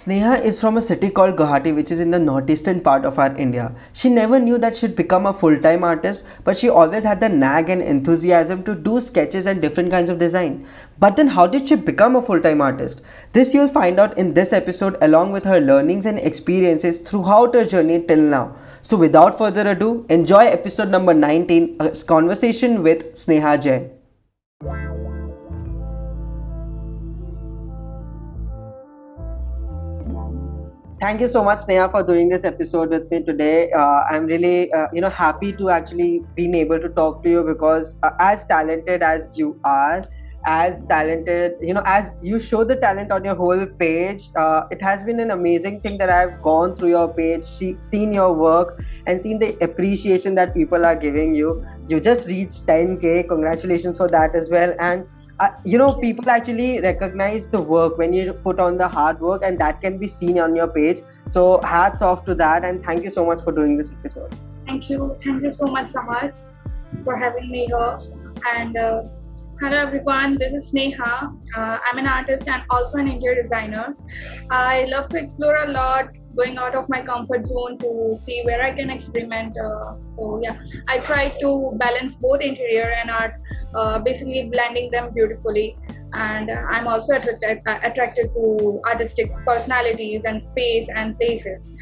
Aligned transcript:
Sneha 0.00 0.42
is 0.42 0.58
from 0.58 0.78
a 0.78 0.80
city 0.80 1.10
called 1.10 1.36
Guwahati, 1.36 1.74
which 1.74 1.90
is 1.90 2.00
in 2.00 2.10
the 2.10 2.18
northeastern 2.18 2.80
part 2.80 3.04
of 3.04 3.18
our 3.18 3.36
India. 3.36 3.74
She 3.92 4.08
never 4.08 4.40
knew 4.40 4.56
that 4.56 4.74
she'd 4.74 4.96
become 4.96 5.26
a 5.26 5.34
full 5.34 5.58
time 5.60 5.84
artist, 5.84 6.22
but 6.42 6.58
she 6.58 6.70
always 6.70 7.04
had 7.04 7.20
the 7.20 7.28
nag 7.28 7.68
and 7.68 7.82
enthusiasm 7.82 8.62
to 8.62 8.74
do 8.74 8.98
sketches 9.02 9.44
and 9.44 9.60
different 9.60 9.90
kinds 9.90 10.08
of 10.08 10.18
design. 10.18 10.66
But 10.98 11.16
then, 11.16 11.28
how 11.28 11.46
did 11.46 11.68
she 11.68 11.74
become 11.74 12.16
a 12.16 12.22
full 12.22 12.40
time 12.40 12.62
artist? 12.62 13.02
This 13.34 13.52
you'll 13.52 13.68
find 13.68 14.00
out 14.00 14.16
in 14.16 14.32
this 14.32 14.54
episode, 14.54 14.96
along 15.02 15.32
with 15.32 15.44
her 15.44 15.60
learnings 15.60 16.06
and 16.06 16.18
experiences 16.18 16.96
throughout 16.96 17.54
her 17.54 17.66
journey 17.66 18.00
till 18.00 18.22
now. 18.22 18.56
So, 18.80 18.96
without 18.96 19.36
further 19.36 19.68
ado, 19.68 20.06
enjoy 20.08 20.46
episode 20.46 20.88
number 20.88 21.12
19 21.12 21.76
a 21.78 21.90
conversation 22.14 22.82
with 22.82 23.04
Sneha 23.16 23.60
Jain. 23.62 23.90
Thank 31.00 31.22
you 31.22 31.28
so 31.28 31.42
much, 31.42 31.60
Sneha, 31.60 31.90
for 31.90 32.02
doing 32.02 32.28
this 32.28 32.44
episode 32.44 32.90
with 32.90 33.10
me 33.10 33.22
today. 33.22 33.72
Uh, 33.72 34.02
I'm 34.10 34.26
really, 34.26 34.70
uh, 34.72 34.88
you 34.92 35.00
know, 35.00 35.08
happy 35.08 35.52
to 35.54 35.70
actually 35.70 36.22
being 36.34 36.54
able 36.54 36.78
to 36.78 36.90
talk 36.90 37.22
to 37.22 37.30
you 37.30 37.42
because 37.42 37.96
uh, 38.02 38.10
as 38.18 38.44
talented 38.46 39.02
as 39.02 39.38
you 39.38 39.58
are, 39.64 40.04
as 40.44 40.82
talented, 40.90 41.52
you 41.62 41.72
know, 41.72 41.82
as 41.86 42.10
you 42.20 42.38
show 42.38 42.64
the 42.64 42.76
talent 42.76 43.10
on 43.12 43.24
your 43.24 43.34
whole 43.34 43.64
page, 43.78 44.28
uh, 44.36 44.64
it 44.70 44.82
has 44.82 45.02
been 45.02 45.20
an 45.20 45.30
amazing 45.30 45.80
thing 45.80 45.96
that 45.96 46.10
I've 46.10 46.42
gone 46.42 46.76
through 46.76 46.90
your 46.90 47.08
page, 47.14 47.44
see, 47.44 47.78
seen 47.80 48.12
your 48.12 48.34
work, 48.34 48.84
and 49.06 49.22
seen 49.22 49.38
the 49.38 49.56
appreciation 49.64 50.34
that 50.34 50.52
people 50.52 50.84
are 50.84 50.96
giving 50.96 51.34
you. 51.34 51.64
You 51.88 52.00
just 52.00 52.26
reached 52.26 52.66
10k. 52.66 53.22
Congratulations 53.22 53.96
for 53.96 54.08
that 54.08 54.34
as 54.34 54.50
well. 54.50 54.74
And 54.78 55.06
you 55.64 55.78
know 55.78 55.94
people 55.94 56.28
actually 56.28 56.80
recognize 56.80 57.48
the 57.48 57.60
work 57.60 57.96
when 57.98 58.12
you 58.12 58.32
put 58.32 58.58
on 58.58 58.76
the 58.76 58.88
hard 58.88 59.20
work 59.20 59.42
and 59.42 59.58
that 59.58 59.80
can 59.80 59.98
be 59.98 60.08
seen 60.08 60.38
on 60.38 60.54
your 60.54 60.68
page 60.68 60.98
so 61.30 61.60
hats 61.62 62.02
off 62.02 62.24
to 62.24 62.34
that 62.34 62.64
and 62.64 62.84
thank 62.84 63.04
you 63.04 63.10
so 63.10 63.24
much 63.24 63.42
for 63.44 63.52
doing 63.52 63.76
this 63.76 63.90
episode 63.90 64.38
Thank 64.70 64.88
you. 64.88 65.16
Thank 65.24 65.42
you 65.42 65.50
so 65.50 65.66
much, 65.66 65.88
Samar, 65.88 66.32
for 67.04 67.16
having 67.16 67.50
me 67.50 67.66
here. 67.66 67.98
And 68.46 68.76
uh, 68.76 69.02
hello, 69.60 69.76
everyone. 69.76 70.36
This 70.36 70.52
is 70.52 70.72
Sneha. 70.72 71.36
Uh, 71.56 71.78
I'm 71.84 71.98
an 71.98 72.06
artist 72.06 72.46
and 72.46 72.62
also 72.70 72.98
an 72.98 73.08
interior 73.08 73.42
designer. 73.42 73.96
I 74.48 74.84
love 74.84 75.08
to 75.08 75.18
explore 75.18 75.56
a 75.56 75.72
lot, 75.72 76.10
going 76.36 76.58
out 76.58 76.74
of 76.74 76.88
my 76.88 77.02
comfort 77.02 77.44
zone 77.44 77.78
to 77.78 78.16
see 78.16 78.42
where 78.44 78.62
I 78.62 78.72
can 78.72 78.90
experiment. 78.90 79.56
Uh, 79.58 79.96
so, 80.06 80.40
yeah, 80.42 80.58
I 80.88 80.98
try 80.98 81.30
to 81.40 81.72
balance 81.76 82.16
both 82.16 82.40
interior 82.40 82.90
and 83.00 83.10
art, 83.10 83.34
uh, 83.74 83.98
basically 83.98 84.48
blending 84.50 84.90
them 84.90 85.12
beautifully. 85.12 85.76
And 86.12 86.50
uh, 86.50 86.62
I'm 86.70 86.86
also 86.86 87.14
attracted, 87.14 87.60
uh, 87.66 87.78
attracted 87.82 88.30
to 88.34 88.80
artistic 88.86 89.30
personalities 89.46 90.24
and 90.24 90.40
space 90.40 90.88
and 90.88 91.16
places. 91.16 91.72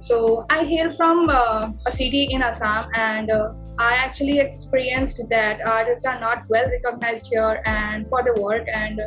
So 0.00 0.44
I 0.50 0.64
hail 0.64 0.92
from 0.92 1.30
uh, 1.30 1.72
a 1.86 1.90
city 1.90 2.28
in 2.30 2.42
Assam, 2.42 2.90
and 2.94 3.30
uh, 3.30 3.54
I 3.78 3.94
actually 3.94 4.38
experienced 4.38 5.22
that 5.30 5.66
artists 5.66 6.04
are 6.04 6.20
not 6.20 6.42
well 6.50 6.68
recognized 6.68 7.28
here 7.32 7.62
and 7.64 8.06
for 8.10 8.22
the 8.22 8.38
work. 8.38 8.68
And 8.68 9.00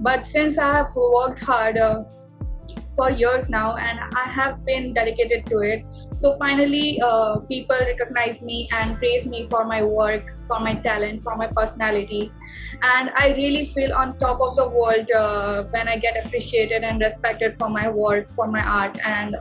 but 0.00 0.26
since 0.26 0.56
I 0.56 0.72
have 0.76 0.96
worked 0.96 1.44
hard 1.44 1.76
uh, 1.76 2.04
for 3.00 3.10
years 3.10 3.48
now, 3.48 3.76
and 3.76 3.98
I 4.22 4.24
have 4.38 4.64
been 4.66 4.92
dedicated 4.92 5.46
to 5.52 5.60
it, 5.60 5.84
so 6.22 6.34
finally 6.42 7.00
uh, 7.00 7.36
people 7.52 7.78
recognize 7.92 8.42
me 8.42 8.68
and 8.80 8.98
praise 8.98 9.26
me 9.26 9.46
for 9.48 9.64
my 9.64 9.82
work, 9.82 10.22
for 10.48 10.60
my 10.60 10.74
talent, 10.86 11.22
for 11.22 11.36
my 11.42 11.46
personality, 11.60 12.30
and 12.82 13.10
I 13.16 13.28
really 13.40 13.64
feel 13.66 13.94
on 13.94 14.18
top 14.18 14.40
of 14.48 14.56
the 14.56 14.68
world 14.68 15.10
uh, 15.10 15.64
when 15.76 15.88
I 15.88 15.96
get 15.98 16.24
appreciated 16.24 16.84
and 16.84 17.00
respected 17.00 17.56
for 17.56 17.70
my 17.70 17.88
work, 17.88 18.30
for 18.30 18.48
my 18.48 18.62
art, 18.62 18.98
and 19.04 19.36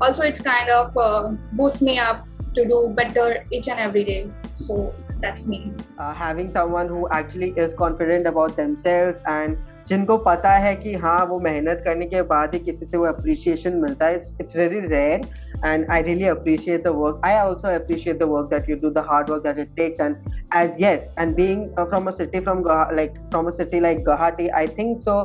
also 0.00 0.22
it's 0.22 0.40
kind 0.40 0.70
of 0.70 0.96
uh, 0.96 1.32
boosts 1.52 1.82
me 1.82 1.98
up 1.98 2.26
to 2.54 2.64
do 2.64 2.92
better 2.96 3.46
each 3.50 3.68
and 3.68 3.78
every 3.78 4.04
day. 4.04 4.30
So 4.54 4.94
that's 5.20 5.46
me. 5.46 5.72
Uh, 5.98 6.14
having 6.14 6.48
someone 6.50 6.88
who 6.88 7.08
actually 7.10 7.50
is 7.56 7.74
confident 7.74 8.26
about 8.26 8.56
themselves 8.56 9.20
and 9.26 9.58
जिनको 9.90 10.16
पता 10.18 10.50
है 10.54 10.74
कि 10.76 10.92
हाँ 10.94 11.24
वो 11.26 11.38
मेहनत 11.40 11.82
करने 11.84 12.06
के 12.06 12.20
बाद 12.24 12.54
ही 12.54 12.58
किसी 12.60 12.86
से 12.86 12.96
वो 12.96 13.06
अप्रिशिएशन 13.06 13.76
मिलता 13.76 14.06
है 14.06 14.20
it's 14.40 14.56
very 14.56 14.80
rare 14.82 15.22
and 15.64 15.90
I 15.90 16.02
really 16.02 16.26
appreciate 16.28 16.84
the 16.84 16.88
work 16.96 17.20
I 17.24 17.34
also 17.38 17.68
appreciate 17.70 18.18
the 18.18 18.28
work 18.28 18.50
that 18.50 18.68
you 18.70 18.76
do 18.82 18.90
the 18.90 19.04
hard 19.08 19.30
work 19.30 19.42
that 19.42 19.58
it 19.58 19.74
takes 19.76 20.00
and 20.00 20.16
as 20.56 20.76
yes 20.80 21.14
and 21.18 21.34
being 21.36 21.66
from 21.78 22.06
a 22.06 22.10
city 22.12 22.40
from 22.40 22.62
like 22.96 23.18
from 23.30 23.46
a 23.46 23.50
city 23.56 23.80
like 23.80 24.04
Guwahati 24.04 24.48
I 24.60 24.66
think 24.78 24.96
so 24.98 25.20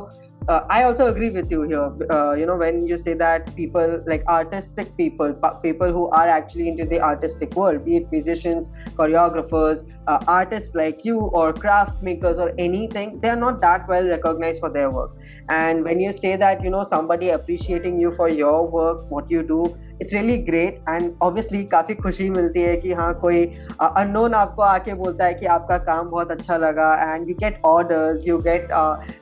Uh, 0.48 0.64
I 0.70 0.84
also 0.84 1.08
agree 1.08 1.30
with 1.30 1.50
you 1.50 1.62
here. 1.62 1.92
Uh, 2.08 2.34
you 2.34 2.46
know, 2.46 2.54
when 2.56 2.86
you 2.86 2.96
say 2.96 3.14
that 3.14 3.52
people 3.56 4.00
like 4.06 4.24
artistic 4.28 4.96
people, 4.96 5.34
people 5.60 5.90
who 5.92 6.08
are 6.10 6.28
actually 6.28 6.68
into 6.68 6.84
the 6.84 7.00
artistic 7.00 7.56
world, 7.56 7.84
be 7.84 7.96
it 7.96 8.12
musicians, 8.12 8.70
choreographers, 8.94 9.84
uh, 10.06 10.22
artists 10.28 10.72
like 10.76 11.04
you, 11.04 11.18
or 11.18 11.52
craft 11.52 12.00
makers, 12.00 12.38
or 12.38 12.52
anything, 12.58 13.18
they 13.18 13.28
are 13.28 13.42
not 13.44 13.60
that 13.60 13.88
well 13.88 14.06
recognized 14.06 14.60
for 14.60 14.70
their 14.70 14.88
work. 14.88 15.10
And 15.48 15.82
when 15.82 15.98
you 15.98 16.12
say 16.12 16.36
that, 16.36 16.62
you 16.62 16.70
know, 16.70 16.84
somebody 16.84 17.30
appreciating 17.30 17.98
you 17.98 18.14
for 18.14 18.28
your 18.28 18.68
work, 18.68 19.10
what 19.10 19.28
you 19.28 19.42
do, 19.42 19.76
it's 20.00 20.12
really 20.14 20.36
great 20.44 20.84
and 20.88 21.10
obviously 21.22 21.62
काफ़ी 21.66 21.94
खुशी 21.94 22.28
मिलती 22.30 22.62
है 22.62 22.76
कि 22.76 22.92
हाँ 22.92 23.12
कोई 23.20 23.44
unknown 23.80 24.30
uh, 24.30 24.36
आपको 24.36 24.62
आके 24.62 24.94
बोलता 24.94 25.24
है 25.24 25.34
कि 25.34 25.46
आपका 25.56 25.78
काम 25.86 26.08
बहुत 26.10 26.30
अच्छा 26.30 26.56
लगा 26.56 26.92
and 27.04 27.28
you 27.28 27.34
get 27.34 27.60
orders 27.64 28.28
you 28.28 28.38
get 28.38 28.68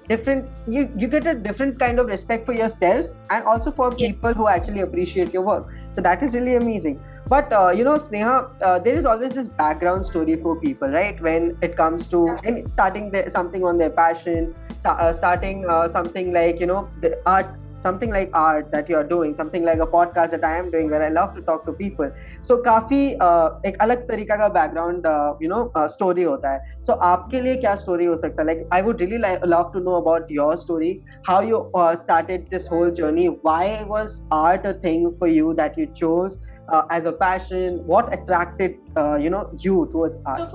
different 0.08 0.44
you 0.68 0.86
you 0.96 1.08
get 1.08 1.26
a 1.26 1.32
different 1.42 1.78
kind 1.78 2.00
of 2.00 2.10
respect 2.10 2.46
for 2.46 2.56
yourself 2.76 3.32
and 3.32 3.42
also 3.44 3.70
for 3.76 3.94
people 3.94 4.34
who 4.34 4.48
actually 4.48 4.80
appreciate 4.82 5.34
your 5.34 5.44
work 5.44 5.70
so 5.96 6.02
that 6.02 6.22
is 6.22 6.36
really 6.36 6.54
amazing 6.56 6.96
but 7.30 7.52
you 7.78 7.84
know 7.84 7.96
Sneha 7.98 8.40
there 8.62 8.98
is 8.98 9.06
always 9.06 9.36
this 9.36 9.46
background 9.58 10.04
story 10.04 10.36
for 10.36 10.56
people 10.58 10.90
right 10.92 11.22
when 11.22 11.50
it 11.64 11.74
comes 11.76 12.10
to 12.10 12.26
starting 12.46 13.12
something 13.28 13.64
on 13.64 13.78
their 13.78 13.88
passion 14.00 14.52
starting 14.86 15.64
something 15.92 16.32
like 16.34 16.60
you 16.60 16.66
know 16.66 16.88
art 17.26 17.46
something 17.83 18.09
like 18.09 18.29
art 18.33 18.71
that 18.71 18.89
you 18.89 18.95
are 18.95 19.03
doing 19.03 19.35
something 19.35 19.63
like 19.63 19.79
a 19.79 19.87
podcast 19.87 20.31
that 20.31 20.43
i 20.43 20.55
am 20.57 20.69
doing 20.71 20.89
where 20.89 21.03
i 21.03 21.09
love 21.09 21.33
to 21.35 21.41
talk 21.41 21.65
to 21.65 21.73
people 21.73 22.11
so 22.41 22.57
काफी 22.63 23.01
uh, 23.27 23.65
एक 23.65 23.77
अलग 23.81 24.07
तरीका 24.07 24.35
का 24.37 24.47
background 24.57 25.07
you 25.43 25.49
know 25.49 25.87
story 25.95 26.23
होता 26.23 26.51
है 26.51 26.59
सो 26.81 26.91
so, 26.91 26.99
आपके 26.99 27.41
लिए 27.41 27.55
क्या 27.55 27.75
स्टोरी 27.85 28.05
हो 28.05 28.17
सकता 28.17 28.41
है 28.41 28.45
like 28.47 28.69
I 28.73 28.81
would 28.81 29.01
really 29.01 29.17
love 29.47 29.71
to 29.73 29.79
know 29.79 29.95
about 30.01 30.31
your 30.31 30.57
story 30.57 30.91
how 31.29 31.39
you 31.47 31.57
uh, 31.79 31.95
started 32.03 32.45
this 32.53 32.69
whole 32.73 32.93
journey 32.99 33.25
why 33.47 33.65
was 33.89 34.21
art 34.37 34.69
a 34.69 34.73
thing 34.85 35.09
for 35.19 35.27
you 35.33 35.53
that 35.59 35.77
you 35.81 35.87
chose 36.01 36.37
uh, 36.73 36.83
as 36.97 37.09
a 37.11 37.13
passion 37.23 37.81
what 37.93 38.13
attracted 38.17 38.77
uh, 39.01 39.15
you 39.25 39.33
know 39.35 39.43
you 39.67 39.75
towards 39.95 40.23
art 40.25 40.37
so 40.37 40.47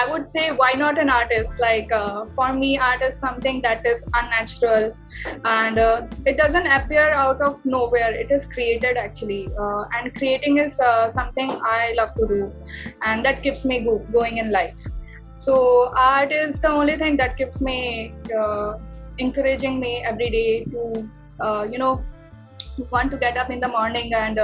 i 0.00 0.04
would 0.10 0.26
say 0.26 0.50
why 0.50 0.72
not 0.72 0.98
an 0.98 1.08
artist? 1.08 1.60
Like 1.60 1.92
uh, 1.92 2.24
for 2.36 2.52
me 2.52 2.78
art 2.78 3.02
is 3.02 3.16
something 3.18 3.60
that 3.62 3.86
is 3.86 4.04
unnatural. 4.14 4.96
And 5.44 5.78
uh, 5.78 6.06
it 6.26 6.36
doesn't 6.36 6.66
appear 6.66 7.10
out 7.12 7.40
of 7.40 7.64
nowhere. 7.64 8.12
It 8.12 8.30
is 8.30 8.44
created 8.44 8.96
actually. 8.96 9.48
Uh, 9.58 9.84
and 9.96 10.14
creating 10.14 10.58
is 10.58 10.80
uh, 10.80 11.08
something 11.08 11.50
i 11.64 11.94
love 11.96 12.14
to 12.14 12.26
do. 12.26 12.52
And 13.02 13.24
that 13.24 13.42
keeps 13.42 13.64
me 13.64 13.84
go- 13.84 14.04
going 14.12 14.38
in 14.38 14.50
life. 14.50 14.84
So 15.36 15.92
art 15.96 16.32
is 16.32 16.60
the 16.60 16.68
only 16.68 16.96
thing 16.96 17.16
that 17.18 17.36
keeps 17.36 17.60
me 17.60 18.14
uh, 18.38 18.74
encouraging 19.18 19.78
me 19.78 20.02
every 20.04 20.30
day 20.30 20.64
to 20.64 21.08
uh, 21.40 21.68
you 21.70 21.78
know 21.78 22.04
want 22.90 23.10
to 23.12 23.18
get 23.18 23.36
up 23.36 23.50
in 23.50 23.60
the 23.60 23.68
morning 23.68 24.12
and 24.14 24.38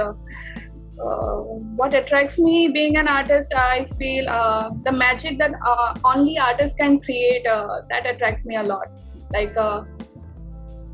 what 1.01 1.93
attracts 1.93 2.37
me 2.37 2.67
being 2.67 2.97
an 2.97 3.07
artist 3.07 3.53
i 3.55 3.85
feel 3.99 4.29
uh, 4.29 4.69
the 4.83 4.91
magic 4.91 5.37
that 5.37 5.51
uh, 5.65 5.93
only 6.05 6.37
artists 6.37 6.75
can 6.77 6.99
create 6.99 7.47
uh, 7.47 7.81
that 7.89 8.05
attracts 8.05 8.45
me 8.45 8.55
a 8.55 8.63
lot. 8.63 8.87
Like 9.33 9.55
uh, 9.57 9.83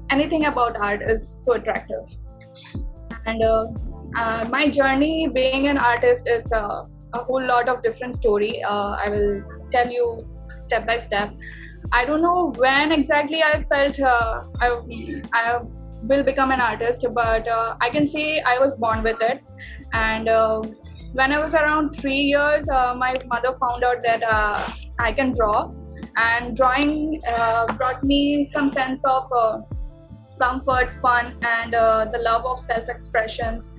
anything 0.10 0.46
about 0.46 0.78
art 0.78 1.02
is 1.02 1.28
so 1.46 1.54
attractive. 1.54 2.06
And 3.26 3.44
uh, 3.44 3.66
uh, 4.18 4.48
my 4.50 4.70
journey 4.70 5.28
being 5.28 5.68
an 5.68 5.78
artist 5.78 6.28
is 6.28 6.52
uh, 6.52 6.84
a 7.14 7.24
whole 7.24 7.46
lot 7.46 7.68
of 7.68 7.82
different 7.82 8.16
story. 8.16 8.64
Uh, 8.64 8.98
i 9.06 9.10
will 9.10 9.42
tell 9.72 9.90
you 9.90 10.28
step 10.60 10.86
by 10.86 10.98
step. 10.98 11.34
I 11.94 12.06
don't 12.06 12.22
know 12.22 12.54
when 12.58 12.92
exactly 12.92 13.42
i 13.44 13.62
felt 13.64 14.00
uh, 14.00 14.44
I, 14.62 14.78
I 15.34 15.60
will 16.04 16.24
become 16.24 16.52
an 16.52 16.62
artist 16.62 17.06
but 17.14 17.48
uh, 17.48 17.76
i 17.82 17.90
can 17.90 18.06
say 18.06 18.42
i 18.42 18.60
was 18.60 18.76
born 18.76 19.04
with 19.04 19.22
it. 19.22 19.44
And 19.94 20.28
uh, 20.28 20.62
when 21.14 21.32
i 21.32 21.40
was 21.40 21.54
around 21.54 21.94
three 21.94 22.22
years 22.34 22.70
uh, 22.70 22.94
my 22.98 23.16
mother 23.28 23.56
found 23.58 23.84
out 23.84 24.02
that 24.04 24.24
uh, 24.24 24.70
i 25.00 25.12
can 25.12 25.34
draw. 25.34 25.72
And 26.20 26.56
drawing 26.56 27.22
uh, 27.28 27.72
brought 27.74 28.04
me 28.04 28.44
some 28.44 28.70
sense 28.70 29.06
of 29.06 29.32
uh, 29.32 29.60
comfort 30.40 30.94
fun 31.02 31.36
and 31.42 31.74
the 31.74 32.20
love 32.22 32.44
of 32.46 32.58
self-expressions. 32.60 33.74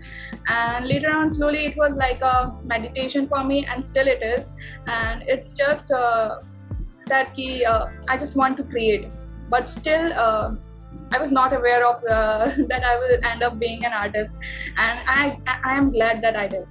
And 0.48 0.86
later 0.86 1.10
on 1.10 1.30
slowly 1.30 1.66
it 1.66 1.76
was 1.76 1.96
like 1.96 2.20
a 2.20 2.56
meditation 2.64 3.26
for 3.28 3.42
me 3.44 3.66
and 3.66 3.84
still 3.84 4.06
it 4.06 4.22
is. 4.22 4.50
And 4.86 5.24
it's 5.26 5.52
just 5.52 5.88
that 5.88 7.34
key 7.34 7.66
i 7.66 8.16
just 8.16 8.36
want 8.36 8.56
to 8.58 8.62
create. 8.64 9.06
But 9.50 9.68
still 9.68 10.12
I 11.10 11.18
was 11.18 11.30
not 11.30 11.52
aware 11.52 11.86
of 11.86 12.02
uh, 12.04 12.52
that 12.68 12.84
I 12.84 12.98
will 12.98 13.24
end 13.24 13.42
up 13.42 13.58
being 13.58 13.84
an 13.84 13.92
artist, 13.92 14.36
and 14.76 15.00
I 15.06 15.38
I 15.46 15.76
am 15.76 15.90
glad 15.90 16.22
that 16.22 16.36
I 16.36 16.48
did. 16.48 16.66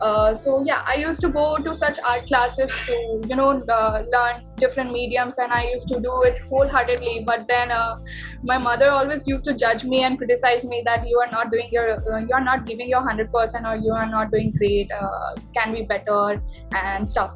Uh, 0.00 0.34
so 0.34 0.62
yeah, 0.62 0.82
I 0.86 0.96
used 0.96 1.22
to 1.22 1.28
go 1.30 1.56
to 1.56 1.74
such 1.74 1.98
art 2.04 2.26
classes 2.26 2.70
to 2.86 3.22
you 3.28 3.36
know 3.36 3.50
uh, 3.76 4.02
learn 4.12 4.44
different 4.56 4.92
mediums, 4.92 5.38
and 5.38 5.52
I 5.52 5.70
used 5.72 5.88
to 5.88 6.00
do 6.00 6.22
it 6.22 6.38
wholeheartedly. 6.50 7.24
But 7.26 7.46
then 7.48 7.70
uh, 7.70 7.96
my 8.42 8.58
mother 8.58 8.90
always 8.90 9.26
used 9.26 9.46
to 9.46 9.54
judge 9.54 9.84
me 9.84 10.02
and 10.02 10.18
criticize 10.18 10.64
me 10.64 10.82
that 10.84 11.08
you 11.08 11.18
are 11.18 11.30
not 11.30 11.50
doing 11.50 11.68
your 11.70 11.88
uh, 11.90 12.18
you 12.18 12.34
are 12.34 12.44
not 12.44 12.66
giving 12.66 12.90
your 12.90 13.02
hundred 13.02 13.32
percent, 13.32 13.66
or 13.66 13.76
you 13.76 13.92
are 13.92 14.08
not 14.08 14.30
doing 14.30 14.52
great, 14.58 14.90
uh, 14.92 15.34
can 15.54 15.72
be 15.72 15.82
better 15.82 16.42
and 16.72 17.08
stuff. 17.08 17.34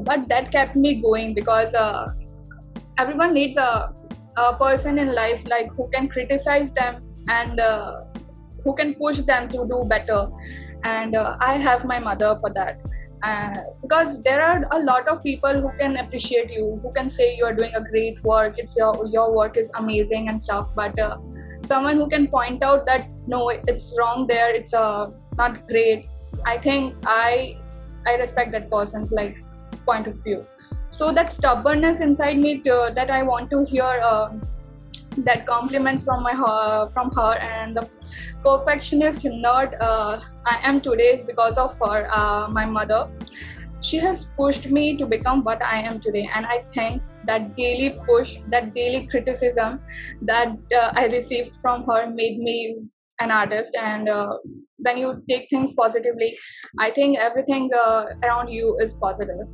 But 0.00 0.28
that 0.28 0.52
kept 0.52 0.76
me 0.76 1.00
going 1.00 1.32
because 1.32 1.74
everyone 2.98 3.32
needs 3.34 3.56
a, 3.56 3.94
a 4.36 4.52
person 4.54 4.98
in 4.98 5.14
life 5.14 5.44
like 5.46 5.72
who 5.72 5.88
can 5.88 6.08
criticize 6.08 6.70
them 6.70 7.02
and 7.28 7.60
who 8.64 8.74
can 8.74 8.94
push 8.94 9.18
them 9.18 9.48
to 9.48 9.66
do 9.70 9.84
better. 9.88 10.28
And 10.84 11.16
uh, 11.16 11.36
i 11.40 11.56
have 11.56 11.84
my 11.84 11.98
mother 11.98 12.36
for 12.40 12.50
that. 12.50 12.82
Uh, 13.22 13.60
because 13.82 14.20
there 14.22 14.42
are 14.42 14.62
a 14.72 14.78
lot 14.84 15.08
of 15.08 15.22
people 15.22 15.60
who 15.60 15.70
can 15.78 15.96
appreciate 15.96 16.50
you 16.50 16.78
who 16.82 16.92
can 16.92 17.08
say 17.08 17.34
you 17.36 17.46
are 17.46 17.54
doing 17.54 17.72
a 17.74 17.80
great 17.80 18.22
work 18.24 18.58
it's 18.58 18.76
your 18.76 19.06
your 19.06 19.34
work 19.34 19.56
is 19.56 19.70
amazing 19.78 20.28
and 20.28 20.40
stuff 20.40 20.68
but 20.76 20.98
uh, 20.98 21.16
someone 21.62 21.96
who 21.96 22.06
can 22.08 22.28
point 22.28 22.62
out 22.62 22.84
that 22.84 23.08
no 23.26 23.48
it's 23.48 23.96
wrong 23.98 24.26
there 24.26 24.54
it's 24.54 24.74
uh, 24.74 25.10
not 25.38 25.66
great 25.66 26.06
i 26.44 26.58
think 26.58 26.94
i 27.06 27.56
i 28.06 28.14
respect 28.16 28.52
that 28.52 28.70
person's 28.70 29.12
like 29.12 29.42
point 29.86 30.06
of 30.06 30.22
view 30.22 30.44
so 30.98 31.12
that 31.12 31.32
stubbornness 31.32 32.00
inside 32.00 32.38
me 32.38 32.58
to, 32.66 32.92
that 32.94 33.10
i 33.10 33.22
want 33.22 33.50
to 33.50 33.64
hear 33.64 34.00
uh, 34.10 34.28
that 35.18 35.46
compliments 35.46 36.04
from 36.04 36.22
my 36.22 36.32
her, 36.32 36.88
from 36.92 37.10
her 37.12 37.34
and 37.34 37.76
the 37.76 37.88
perfectionist 38.42 39.24
nerd 39.24 39.74
uh, 39.80 40.20
I 40.46 40.58
am 40.62 40.80
today 40.80 41.08
is 41.14 41.24
because 41.24 41.58
of 41.58 41.78
her, 41.80 42.08
uh, 42.12 42.48
my 42.50 42.64
mother. 42.64 43.08
She 43.80 43.98
has 43.98 44.26
pushed 44.36 44.70
me 44.70 44.96
to 44.96 45.06
become 45.06 45.42
what 45.42 45.62
I 45.62 45.80
am 45.80 46.00
today, 46.00 46.28
and 46.34 46.46
I 46.46 46.58
think 46.76 47.02
that 47.26 47.56
daily 47.56 47.98
push, 48.06 48.36
that 48.48 48.74
daily 48.74 49.06
criticism 49.08 49.80
that 50.22 50.48
uh, 50.74 50.92
I 50.94 51.06
received 51.06 51.54
from 51.56 51.84
her 51.84 52.08
made 52.08 52.38
me 52.38 52.76
an 53.20 53.30
artist. 53.30 53.76
And 53.80 54.08
uh, 54.08 54.38
when 54.78 54.98
you 54.98 55.22
take 55.28 55.48
things 55.50 55.72
positively, 55.72 56.36
I 56.78 56.90
think 56.90 57.18
everything 57.18 57.70
uh, 57.74 58.06
around 58.22 58.48
you 58.48 58.76
is 58.80 58.94
positive. 58.94 59.46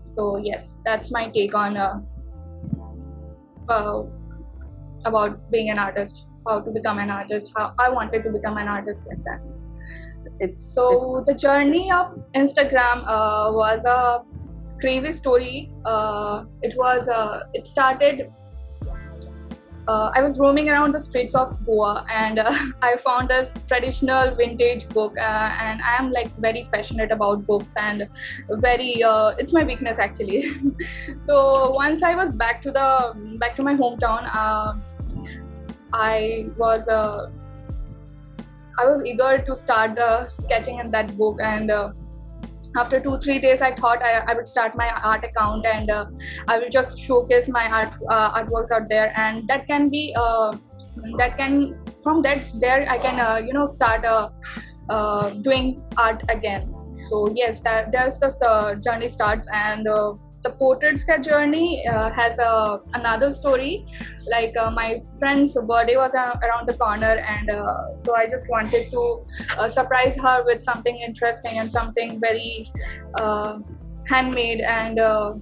So 0.00 0.38
yes, 0.38 0.80
that's 0.84 1.10
my 1.10 1.28
take 1.28 1.54
on 1.54 1.76
uh, 1.76 2.00
about 5.04 5.50
being 5.50 5.70
an 5.70 5.78
artist 5.78 6.26
how 6.46 6.60
to 6.60 6.70
become 6.70 6.98
an 6.98 7.10
artist 7.10 7.52
how 7.56 7.72
i 7.78 7.88
wanted 7.88 8.24
to 8.24 8.30
become 8.30 8.56
an 8.56 8.68
artist 8.68 9.06
like 9.08 9.22
that. 9.24 9.40
It's 10.38 10.74
so 10.74 11.18
it's, 11.18 11.26
the 11.26 11.34
journey 11.34 11.90
of 11.92 12.08
instagram 12.34 13.04
uh, 13.06 13.52
was 13.52 13.84
a 13.84 14.22
crazy 14.80 15.12
story. 15.12 15.70
Uh, 15.84 16.44
it 16.62 16.74
was 16.76 17.08
uh, 17.08 17.42
it 17.52 17.66
started 17.66 18.32
uh, 19.90 20.10
I 20.14 20.22
was 20.22 20.38
roaming 20.38 20.68
around 20.68 20.92
the 20.92 21.00
streets 21.00 21.34
of 21.34 21.48
Goa 21.66 22.04
and 22.08 22.38
uh, 22.38 22.54
I 22.82 22.96
found 22.96 23.28
this 23.28 23.54
traditional 23.66 24.34
vintage 24.34 24.88
book 24.88 25.16
uh, 25.18 25.50
and 25.68 25.82
I 25.82 25.96
am 25.98 26.10
like 26.10 26.30
very 26.36 26.68
passionate 26.72 27.10
about 27.10 27.46
books 27.46 27.76
and 27.76 28.08
very 28.66 29.02
uh, 29.02 29.30
it's 29.38 29.52
my 29.52 29.64
weakness 29.64 29.98
actually. 29.98 30.44
so 31.18 31.70
once 31.70 32.02
I 32.02 32.14
was 32.14 32.34
back 32.34 32.62
to 32.62 32.70
the 32.70 33.36
back 33.38 33.56
to 33.56 33.62
my 33.62 33.74
hometown, 33.74 34.30
uh, 34.34 34.74
I 35.92 36.48
was 36.56 36.88
uh, 36.88 37.30
I 38.78 38.86
was 38.86 39.04
eager 39.04 39.32
to 39.46 39.56
start 39.56 39.98
sketching 40.30 40.78
in 40.78 40.90
that 40.90 41.16
book 41.16 41.40
and 41.42 41.70
after 42.76 43.00
two 43.00 43.18
three 43.18 43.38
days 43.38 43.62
i 43.62 43.74
thought 43.74 44.02
i, 44.02 44.12
I 44.18 44.34
would 44.34 44.46
start 44.46 44.76
my 44.76 44.88
art 45.02 45.24
account 45.24 45.66
and 45.66 45.90
uh, 45.90 46.06
i 46.48 46.58
will 46.58 46.68
just 46.70 46.98
showcase 46.98 47.48
my 47.48 47.68
art 47.68 47.92
uh, 48.08 48.40
artworks 48.40 48.70
out 48.70 48.88
there. 48.88 49.12
And 49.16 49.48
that 49.48 49.66
can 49.66 49.88
be 49.90 50.14
uh, 50.16 50.56
that 51.16 51.36
can 51.36 51.78
from 52.02 52.22
that 52.22 52.44
there 52.54 52.88
i 52.88 52.98
can 52.98 53.20
uh, 53.20 53.36
you 53.36 53.52
know 53.52 53.66
start 53.66 54.04
uh, 54.04 54.30
uh, 54.88 55.30
doing 55.30 55.82
art 55.96 56.22
again. 56.28 56.74
So 57.08 57.30
yes 57.34 57.60
that 57.60 57.92
there's 57.92 58.18
just 58.18 58.38
the 58.40 58.80
journey 58.84 59.08
starts. 59.08 59.48
And 59.52 59.88
the 60.42 60.50
portrait 60.50 60.98
sketch 60.98 61.24
journey 61.26 61.86
uh, 61.86 62.10
has 62.10 62.38
a 62.38 62.80
another 62.94 63.30
story. 63.30 63.86
Like 64.30 64.54
uh, 64.56 64.70
my 64.70 65.00
friend's 65.18 65.54
birthday 65.54 65.96
was 65.96 66.14
around 66.14 66.66
the 66.66 66.74
corner 66.74 67.22
and 67.34 67.50
uh, 67.50 67.96
so 67.96 68.16
i 68.16 68.26
just 68.26 68.48
wanted 68.48 68.90
to 68.90 69.24
uh, 69.58 69.68
surprise 69.68 70.16
her 70.16 70.42
with 70.44 70.62
something 70.62 70.98
interesting 70.98 71.58
and 71.58 71.70
something 71.70 72.20
very 72.20 72.66
uh, 73.18 73.58
handmade 74.08 74.60
and 74.60 74.98
uh, 74.98 75.34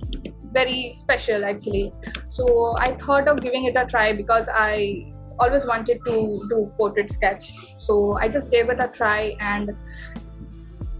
very 0.53 0.93
special 0.95 1.45
actually. 1.45 1.93
So 2.27 2.75
i 2.81 2.93
thought 2.95 3.29
of 3.29 3.41
giving 3.43 3.67
it 3.67 3.77
a 3.77 3.87
try 3.87 4.13
because 4.13 4.49
i 4.53 5.07
always 5.39 5.65
wanted 5.65 6.01
to 6.05 6.15
do 6.49 6.73
portrait 6.77 7.13
sketch. 7.13 7.53
So 7.77 8.19
i 8.19 8.29
just 8.29 8.51
gave 8.51 8.69
it 8.69 8.81
a 8.81 8.89
try 8.89 9.37
and 9.41 9.71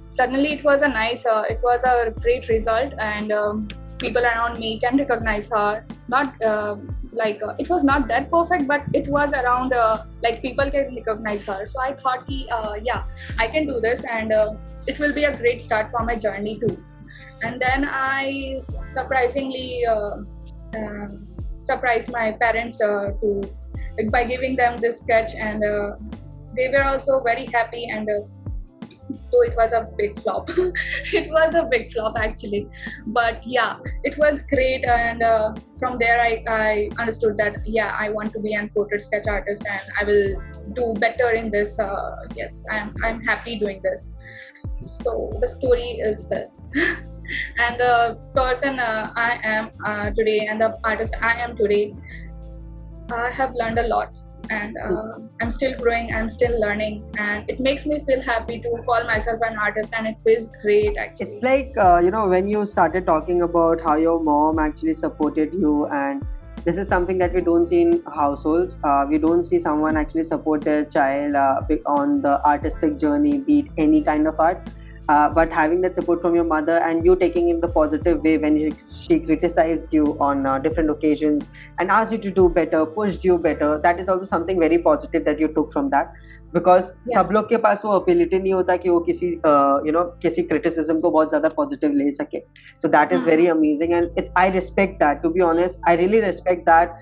suddenly 0.09 0.53
it 0.53 0.65
was 0.65 0.83
a 0.83 0.89
nice 0.89 1.27
it 1.51 1.61
was 1.63 1.85
a 1.85 2.13
great 2.23 2.49
result 2.49 2.95
and 2.99 3.31
um, 3.33 3.69
people 3.99 4.25
around 4.25 4.59
me 4.59 4.79
can 4.81 4.97
recognize 4.97 5.51
her. 5.51 5.85
Not 6.09 6.41
uh, 6.43 6.77
like 7.13 7.43
uh, 7.43 7.55
it 7.59 7.69
was 7.69 7.85
not 7.85 8.07
that 8.09 8.31
perfect 8.31 8.67
but 8.67 8.83
it 8.93 9.09
was 9.09 9.33
around 9.33 9.73
uh, 9.73 10.05
like 10.23 10.41
people 10.43 10.71
can 10.71 10.95
recognize 10.95 11.45
her. 11.45 11.65
So 11.67 11.81
i 11.81 11.93
thought 11.95 12.29
uh, 12.51 12.75
yeah 12.83 13.05
i 13.39 13.49
can 13.49 13.67
do 13.67 13.81
this 13.81 14.05
and 14.05 14.33
uh, 14.33 14.55
it 14.87 14.99
will 14.99 15.15
be 15.15 15.25
a 15.25 15.37
great 15.37 15.61
start 15.61 15.91
for 15.91 16.05
my 16.05 16.17
journey 16.17 16.59
too. 16.59 16.83
And 17.43 17.61
then 17.61 17.89
i 17.89 18.61
surprisingly 18.91 19.85
uh, 19.87 20.17
surprised 21.61 22.11
my 22.11 22.33
parents 22.33 22.77
to 22.77 23.43
by 24.13 24.25
giving 24.25 24.55
them 24.57 24.81
this 24.81 25.01
sketch 25.01 25.35
and 25.35 25.63
they 26.57 26.69
were 26.69 26.85
also 26.85 27.21
very 27.23 27.47
happy 27.47 27.89
and 27.91 28.09
so 29.13 29.43
it 29.43 29.57
was 29.57 29.73
a 29.73 29.89
big 29.97 30.19
flop. 30.19 30.51
It 31.13 31.31
was 31.31 31.55
a 31.55 31.65
big 31.65 31.93
flop 31.93 32.19
actually. 32.19 32.69
But 33.07 33.41
yeah 33.47 33.79
it 34.05 34.19
was 34.19 34.43
great. 34.43 34.85
And 34.85 35.23
uh, 35.23 35.55
from 35.79 35.99
there 35.99 36.21
I, 36.21 36.45
I 36.49 36.91
understood 36.99 37.37
that 37.39 37.57
yeah 37.67 37.95
i 37.99 38.09
want 38.11 38.33
to 38.33 38.41
be 38.41 38.55
an 38.55 38.69
portrait 38.71 39.03
sketch 39.03 39.27
artist 39.27 39.65
and 39.67 39.81
i 40.01 40.05
will 40.05 40.43
do 40.73 40.95
better 40.99 41.31
in 41.31 41.51
this 41.51 41.79
uh, 41.79 42.17
yes 42.35 42.65
i'm 42.71 42.95
i'm 43.05 43.21
happy 43.23 43.59
doing 43.59 43.81
this. 43.83 44.13
So 44.81 45.31
the 45.41 45.49
story 45.49 45.99
is 46.11 46.29
this. 46.29 46.67
And 47.59 47.79
the 47.79 48.19
person 48.35 48.79
uh, 48.81 49.13
i 49.15 49.39
am 49.45 49.71
uh, 49.85 50.11
today 50.19 50.47
and 50.47 50.59
the 50.61 50.73
artist 50.83 51.15
i 51.21 51.35
am 51.35 51.57
today 51.57 51.95
i 53.13 53.29
have 53.29 53.53
learned 53.55 53.79
a 53.79 53.87
lot 53.87 54.17
and 54.51 54.77
uh, 54.79 55.19
i'm 55.41 55.51
still 55.51 55.77
growing 55.79 56.13
i'm 56.15 56.29
still 56.29 56.61
learning 56.61 57.05
and 57.19 57.49
it 57.51 57.61
makes 57.61 57.87
me 57.87 57.99
feel 58.01 58.23
happy 58.23 58.61
to 58.61 58.71
call 58.87 59.05
myself 59.05 59.41
an 59.49 59.57
artist 59.57 59.93
and 59.97 60.07
it 60.07 60.21
feels 60.23 60.49
great 60.63 60.97
actually. 60.97 61.35
It's 61.35 61.43
like 61.43 61.73
uh, 61.77 61.99
you 61.99 62.11
know 62.11 62.27
when 62.29 62.49
you 62.49 62.67
started 62.67 63.07
talking 63.07 63.43
about 63.43 63.81
how 63.81 63.97
your 63.97 64.23
mom 64.23 64.59
actually 64.59 64.95
supported 64.95 65.53
you 65.53 65.87
and 65.87 66.27
this 66.65 66.77
is 66.77 66.89
something 66.89 67.19
that 67.19 67.33
we 67.33 67.41
don't 67.41 67.67
see 67.67 67.81
in 67.83 68.03
households. 68.15 68.77
Uh, 68.83 69.07
we 69.09 69.17
don't 69.17 69.45
see 69.45 69.61
someone 69.61 69.97
actually 69.97 70.25
support 70.25 70.63
their 70.63 70.85
child 70.85 71.35
uh, 71.35 71.61
on 71.87 72.21
the 72.21 72.45
artistic 72.45 72.99
journey 72.99 73.39
be 73.39 73.61
it 73.61 73.67
any 73.79 74.03
kind 74.03 74.27
of 74.27 74.39
art 74.41 74.69
uh, 75.10 75.30
but 75.30 75.52
having 75.52 75.82
that 75.82 75.94
support 75.94 76.22
from 76.22 76.36
your 76.36 76.44
mother 76.44 76.78
and 76.78 77.06
you 77.06 77.16
taking 77.16 77.50
in 77.50 77.60
the 77.60 77.68
positive 77.68 78.22
way 78.24 78.38
when 78.38 78.56
you, 78.58 78.76
she 79.02 79.20
criticized 79.20 79.88
you 79.92 80.18
on 80.20 80.46
uh, 80.46 80.60
different 80.60 80.90
occasions 80.90 81.50
and 81.80 81.92
asked 81.92 82.12
you 82.12 82.18
to 82.18 82.32
do 82.32 82.50
better 82.50 82.86
pushed 82.86 83.24
you 83.24 83.38
better 83.38 83.80
that 83.80 84.00
is 84.00 84.08
also 84.08 84.26
something 84.26 84.60
very 84.60 84.78
positive 84.78 85.26
that 85.26 85.40
you 85.40 85.48
took 85.50 85.74
from 85.74 85.90
that 85.90 86.14
because 86.54 86.84
yeah. 86.84 87.18
सब 87.18 87.30
लोग 87.34 87.48
के 87.50 87.58
पास 87.58 87.82
वो 87.86 87.92
ability 88.00 88.40
नहीं 88.40 88.54
होता 88.54 88.76
कि 88.78 88.90
वो 88.90 89.00
किसी 89.08 89.28
यू 89.28 89.92
नो 89.92 90.04
किसी 90.22 90.42
क्रिटिसिज्म 90.50 91.00
को 91.02 91.10
बहुत 91.12 91.30
ज्यादा 91.30 91.50
पॉजिटिव 91.56 91.92
ले 91.94 92.12
सके 92.12 92.40
so 92.82 92.88
that 92.96 93.14
is 93.14 93.24
very 93.28 93.48
amazing 93.54 93.94
and 93.94 94.10
it's 94.18 94.30
I 94.38 94.52
respect 94.52 95.00
that 95.04 95.22
to 95.22 95.30
be 95.30 95.42
honest 95.42 95.90
I 95.90 95.96
really 95.96 96.20
respect 96.22 96.70
that 96.70 97.02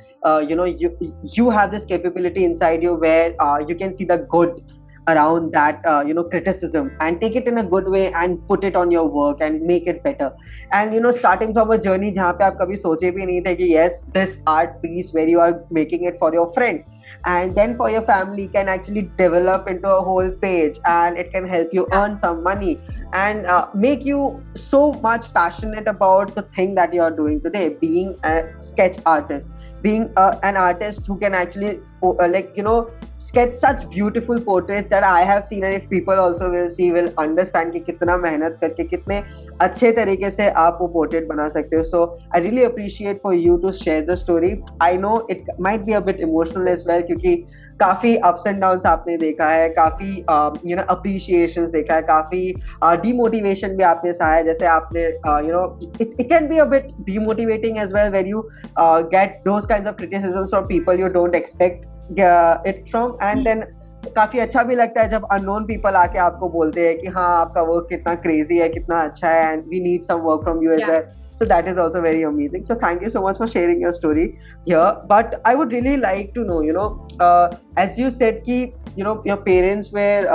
you 0.49 0.55
know 0.57 0.65
you 0.81 0.89
you 1.35 1.45
have 1.53 1.71
this 1.75 1.85
capability 1.91 2.41
inside 2.47 2.83
you 2.87 2.91
where 3.03 3.29
uh, 3.45 3.59
you 3.69 3.75
can 3.77 3.95
see 3.99 4.05
the 4.11 4.17
good 4.33 4.51
around 5.07 5.51
that 5.51 5.83
uh, 5.85 6.03
you 6.05 6.13
know 6.13 6.23
criticism 6.23 6.91
and 6.99 7.19
take 7.19 7.35
it 7.35 7.47
in 7.47 7.57
a 7.57 7.63
good 7.63 7.87
way 7.87 8.11
and 8.13 8.47
put 8.47 8.63
it 8.63 8.75
on 8.75 8.91
your 8.91 9.07
work 9.07 9.41
and 9.41 9.61
make 9.61 9.87
it 9.87 10.03
better 10.03 10.31
and 10.71 10.93
you 10.93 10.99
know 10.99 11.11
starting 11.11 11.53
from 11.53 11.71
a 11.71 11.77
journey 11.77 12.11
जहाँ 12.13 12.33
पे 12.39 12.43
आप 12.45 12.57
कभी 12.61 12.77
सोचे 12.77 13.11
भी 13.11 13.25
नहीं 13.25 13.41
थे 13.45 13.55
कि 13.55 13.73
yes 13.73 14.03
this 14.13 14.39
art 14.47 14.81
piece 14.81 15.11
where 15.13 15.27
you 15.27 15.39
are 15.39 15.53
making 15.71 16.03
it 16.11 16.19
for 16.19 16.33
your 16.33 16.51
friend 16.53 16.83
and 17.25 17.53
then 17.55 17.75
for 17.77 17.89
your 17.89 18.01
family 18.01 18.47
can 18.47 18.67
actually 18.67 19.03
develop 19.17 19.67
into 19.67 19.87
a 19.87 20.01
whole 20.01 20.29
page 20.43 20.79
and 20.85 21.17
it 21.17 21.31
can 21.31 21.47
help 21.47 21.73
you 21.73 21.87
earn 21.93 22.17
some 22.17 22.43
money 22.43 22.79
and 23.13 23.45
uh, 23.45 23.67
make 23.73 24.03
you 24.05 24.43
so 24.55 24.93
much 24.93 25.31
passionate 25.33 25.87
about 25.87 26.33
the 26.35 26.41
thing 26.55 26.73
that 26.75 26.93
you 26.93 27.01
are 27.01 27.11
doing 27.11 27.41
today 27.41 27.69
being 27.81 28.15
a 28.23 28.43
sketch 28.59 28.97
artist 29.05 29.49
being 29.81 30.11
uh, 30.15 30.35
an 30.43 30.57
artist 30.57 31.05
who 31.07 31.17
can 31.19 31.33
actually 31.33 31.79
uh, 32.03 32.27
like 32.27 32.51
you 32.55 32.63
know 32.63 32.89
sketch 33.36 33.56
such 33.60 33.88
beautiful 33.90 34.40
portraits 34.40 34.88
that 34.90 35.04
I 35.04 35.24
have 35.24 35.46
seen 35.46 35.64
and 35.64 35.74
if 35.74 35.88
people 35.90 36.14
also 36.14 36.50
will 36.50 36.70
see 36.70 36.90
will 36.92 37.08
understand 37.24 37.72
कि 37.72 37.80
कितना 37.86 38.16
मेहनत 38.16 38.56
करके 38.60 38.84
कितने 38.84 39.22
अच्छे 39.60 39.90
तरीके 39.92 40.30
से 40.30 40.48
आप 40.62 40.78
वो 40.80 40.86
पोर्ट्रेट 40.94 41.26
बना 41.28 41.48
सकते 41.48 41.76
हो। 41.76 41.84
So 41.84 42.04
I 42.34 42.40
really 42.40 42.64
appreciate 42.64 43.18
for 43.22 43.34
you 43.34 43.56
to 43.58 43.72
share 43.72 44.04
the 44.06 44.14
story 44.22 44.54
I 44.82 44.98
know 44.98 45.26
it 45.30 45.50
might 45.60 45.84
be 45.84 45.92
a 45.92 46.00
bit 46.08 46.20
emotional 46.20 46.68
as 46.68 46.84
well 46.88 47.02
क्योंकि 47.06 47.36
काफ़ी 47.80 48.14
अप्स 48.26 48.46
एंड 48.46 48.60
डाउन 48.60 48.80
आपने 48.86 49.16
देखा 49.18 49.48
है 49.50 49.68
काफ़ी 49.70 50.10
यू 50.70 50.76
नो 50.76 50.82
अप्रिशिएशन 50.94 51.66
देखा 51.70 51.94
है 51.94 52.02
काफ़ी 52.02 52.54
डीमोटिवेशन 53.02 53.68
uh, 53.68 53.76
भी 53.76 53.82
आपने 53.84 54.12
सहा 54.12 54.32
है। 54.34 54.44
जैसे 54.44 54.66
आपने 54.66 55.02
you 55.48 55.52
know 55.52 55.92
it 56.00 56.28
can 56.28 56.48
be 56.48 56.58
a 56.58 56.64
bit 56.70 56.88
demotivating 57.10 57.78
as 57.82 57.92
well 57.94 58.08
where 58.12 58.26
you 58.26 58.40
get 58.78 59.36
those 59.44 59.66
kind 59.68 59.88
of 59.88 59.96
criticisms 59.96 60.50
from 60.50 60.64
people 60.68 61.00
you 61.00 61.08
don't 61.18 61.34
expect 61.34 61.84
it 62.10 62.84
from 62.90 63.16
and 63.22 63.44
then 63.44 63.64
काफ़ी 64.14 64.38
अच्छा 64.38 64.62
भी 64.62 64.74
लगता 64.74 65.02
है 65.02 65.08
जब 65.10 65.26
अननोन 65.32 65.64
पीपल 65.66 65.94
आके 65.96 66.18
आपको 66.18 66.48
बोलते 66.48 66.86
हैं 66.86 66.98
कि 66.98 67.06
हाँ 67.16 67.28
आपका 67.40 67.62
वर्क 67.70 67.86
कितना 67.88 68.14
क्रेजी 68.26 68.58
है 68.58 68.68
कितना 68.68 69.00
अच्छा 69.02 69.28
है 69.28 69.52
and 69.52 69.64
we 69.68 69.80
need 69.84 70.02
some 70.02 70.20
work 70.26 70.42
from 70.42 70.62
you 70.64 70.72
as 70.72 70.88
uh 70.90 71.06
so 71.10 71.44
that 71.44 71.68
is 71.68 71.78
also 71.80 72.00
very 72.00 72.22
amazing 72.22 72.64
so 72.64 72.74
thank 72.84 73.02
you 73.02 73.08
so 73.10 73.26
much 73.28 73.38
for 73.38 73.48
sharing 73.48 73.82
your 73.82 73.92
story 73.92 74.26
but 75.10 75.34
I 75.46 75.54
would 75.54 75.72
really 75.72 75.96
like 75.96 76.32
to 76.34 76.44
know 76.44 76.62
you 76.62 76.74
know 76.76 76.86
as 77.82 78.00
you 78.00 78.10
said 78.10 78.42
की 78.44 78.62
you 78.98 79.04
know 79.04 79.22
your 79.26 79.42
parents 79.44 79.90
were 79.94 80.26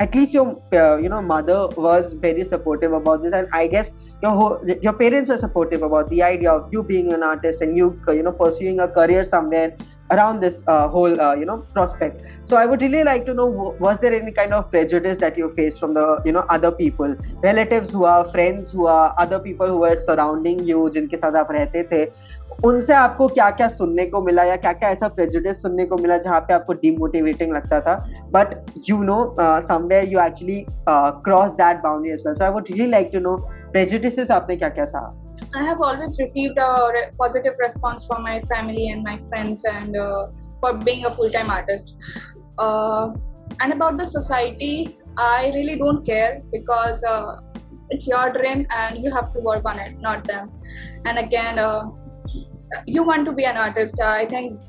at least 0.00 0.34
your 0.34 1.00
you 1.04 1.10
know 1.10 1.20
mother 1.34 1.68
was 1.78 2.16
very 2.22 2.44
supportive 2.44 2.96
about 2.96 3.22
this 3.22 3.34
and 3.34 3.46
I 3.54 3.68
guess 3.68 3.90
Your, 4.22 4.30
whole, 4.30 4.60
your 4.82 4.92
parents 4.94 5.28
were 5.28 5.36
supportive 5.36 5.82
about 5.82 6.08
the 6.08 6.22
idea 6.22 6.50
of 6.50 6.72
you 6.72 6.82
being 6.82 7.12
an 7.12 7.22
artist 7.22 7.60
and 7.60 7.76
you 7.76 7.88
you 8.08 8.22
know 8.22 8.32
pursuing 8.32 8.80
a 8.80 8.88
career 8.88 9.24
somewhere. 9.26 9.76
Around 10.10 10.40
this 10.40 10.62
uh, 10.66 10.88
whole 10.88 11.20
uh, 11.20 11.34
you 11.34 11.44
know 11.44 11.58
prospect 11.72 12.22
so 12.44 12.56
i 12.56 12.64
would 12.64 12.80
really 12.80 13.02
like 13.02 13.24
to 13.26 13.34
know 13.34 13.46
was 13.80 13.98
there 14.00 14.14
any 14.14 14.32
kind 14.32 14.52
of 14.52 14.70
prejudice 14.70 15.18
that 15.18 15.36
you 15.36 15.52
faced 15.56 15.80
from 15.80 15.94
the 15.94 16.06
you 16.24 16.32
know 16.32 16.44
other 16.48 16.70
people 16.70 17.16
relatives 17.42 17.90
who 17.90 18.04
are 18.04 18.30
friends 18.30 18.70
who 18.70 18.86
are 18.86 19.14
other 19.18 19.38
people 19.38 19.66
who 19.66 19.78
were 19.78 20.00
surrounding 20.02 20.64
you 20.70 20.88
जिनके 20.90 21.16
साथ 21.16 21.36
आप 21.36 21.52
रहते 21.52 21.82
थे 21.92 22.04
उनसे 22.64 22.92
आपको 22.94 23.26
क्या 23.28 23.50
क्या 23.50 23.68
सुनने 23.68 24.06
को 24.06 24.20
मिला 24.22 24.44
या 24.44 24.56
क्या 24.56 24.72
क्या 24.72 24.88
ऐसा 24.90 25.08
प्रेजुडिस 25.16 25.60
सुनने 25.62 25.86
को 25.86 25.96
मिला 25.96 26.16
जहाँ 26.18 26.40
पे 26.40 26.54
आपको 26.54 26.72
डिमोटिवेटिंग 26.82 27.52
लगता 27.54 27.80
था 27.80 27.96
but 28.32 28.54
you 28.88 29.02
know 29.02 29.18
somewhere 29.40 30.08
you 30.12 30.20
actually 30.20 30.64
cross 30.88 31.52
that 31.60 31.82
boundary 31.82 32.12
as 32.12 32.22
well 32.26 32.34
so 32.34 32.44
I 32.44 32.50
would 32.50 32.70
really 32.70 32.90
like 32.90 33.10
to 33.12 33.20
know 33.20 33.36
prejudices 33.72 34.30
आपने 34.30 34.56
क्या 34.56 34.68
क्या 34.68 34.84
सहा 34.84 35.25
I 35.54 35.64
have 35.64 35.80
always 35.80 36.18
received 36.18 36.58
a 36.58 36.90
re- 36.92 37.10
positive 37.18 37.54
response 37.58 38.06
from 38.06 38.22
my 38.22 38.40
family 38.42 38.88
and 38.88 39.02
my 39.02 39.18
friends, 39.28 39.64
and 39.64 39.96
uh, 39.96 40.28
for 40.60 40.74
being 40.74 41.04
a 41.04 41.10
full 41.10 41.28
time 41.28 41.50
artist. 41.50 41.96
Uh, 42.58 43.14
and 43.60 43.72
about 43.72 43.96
the 43.96 44.06
society, 44.06 44.98
I 45.16 45.52
really 45.54 45.76
don't 45.76 46.04
care 46.04 46.42
because 46.52 47.02
uh, 47.04 47.40
it's 47.90 48.06
your 48.06 48.32
dream 48.32 48.66
and 48.70 49.02
you 49.02 49.12
have 49.12 49.32
to 49.32 49.40
work 49.40 49.64
on 49.64 49.78
it, 49.78 50.00
not 50.00 50.24
them. 50.24 50.50
And 51.04 51.18
again, 51.18 51.58
uh, 51.58 51.84
you 52.86 53.02
want 53.02 53.24
to 53.26 53.32
be 53.32 53.44
an 53.44 53.56
artist. 53.56 54.00
I 54.00 54.26
think 54.26 54.60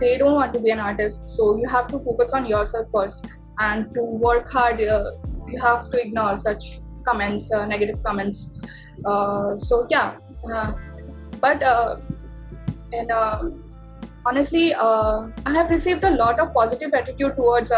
they 0.00 0.18
don't 0.18 0.34
want 0.34 0.52
to 0.54 0.60
be 0.60 0.70
an 0.70 0.80
artist, 0.80 1.28
so 1.30 1.56
you 1.56 1.68
have 1.68 1.88
to 1.88 1.98
focus 1.98 2.32
on 2.32 2.46
yourself 2.46 2.90
first 2.92 3.26
and 3.58 3.92
to 3.92 4.02
work 4.02 4.50
hard. 4.50 4.80
Uh, 4.80 5.10
you 5.48 5.60
have 5.60 5.90
to 5.90 6.00
ignore 6.00 6.36
such 6.36 6.80
comments, 7.06 7.52
uh, 7.52 7.66
negative 7.66 8.02
comments. 8.04 8.50
Uh, 9.04 9.56
so 9.58 9.86
yeah, 9.90 10.16
uh, 10.52 10.72
but 11.40 11.62
and 12.92 13.10
honestly, 14.24 14.74
I 14.74 15.52
have 15.58 15.70
received 15.70 16.04
a 16.04 16.10
lot 16.10 16.40
of 16.40 16.52
positive 16.52 16.92
attitude 16.92 17.36
towards 17.36 17.70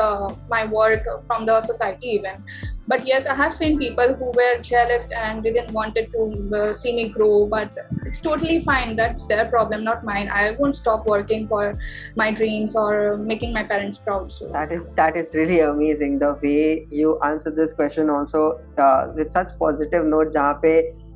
my 0.49 0.66
work 0.66 1.02
from 1.25 1.47
the 1.47 1.61
society 1.61 2.08
even. 2.18 2.44
But 2.88 3.07
yes, 3.07 3.25
I 3.25 3.33
have 3.33 3.53
seen 3.55 3.77
people 3.79 4.13
who 4.13 4.25
were 4.25 4.62
jealous 4.62 5.09
and 5.12 5.43
didn't 5.43 5.71
wanted 5.71 6.12
to 6.12 6.57
uh, 6.57 6.73
see 6.73 6.95
me 6.95 7.09
grow. 7.09 7.45
But 7.45 7.77
it's 8.05 8.19
totally 8.19 8.59
fine. 8.59 8.95
That's 8.95 9.25
their 9.27 9.45
problem, 9.45 9.83
not 9.83 10.03
mine. 10.03 10.29
I 10.29 10.51
won't 10.51 10.75
stop 10.75 11.05
working 11.05 11.47
for 11.47 11.73
my 12.15 12.31
dreams 12.31 12.75
or 12.75 13.17
making 13.17 13.53
my 13.53 13.63
parents 13.63 13.97
proud. 13.97 14.31
So 14.31 14.51
that 14.51 14.71
is 14.71 14.85
that 14.95 15.15
is 15.15 15.33
really 15.33 15.62
amazing. 15.62 16.19
The 16.19 16.33
way 16.43 16.88
you 16.89 17.19
answer 17.21 17.51
this 17.51 17.73
question 17.73 18.09
also 18.09 18.59
uh, 18.77 19.13
with 19.15 19.31
such 19.31 19.57
positive 19.57 20.05
note, 20.05 20.33
जहाँ 20.33 20.59
पे 20.62 20.75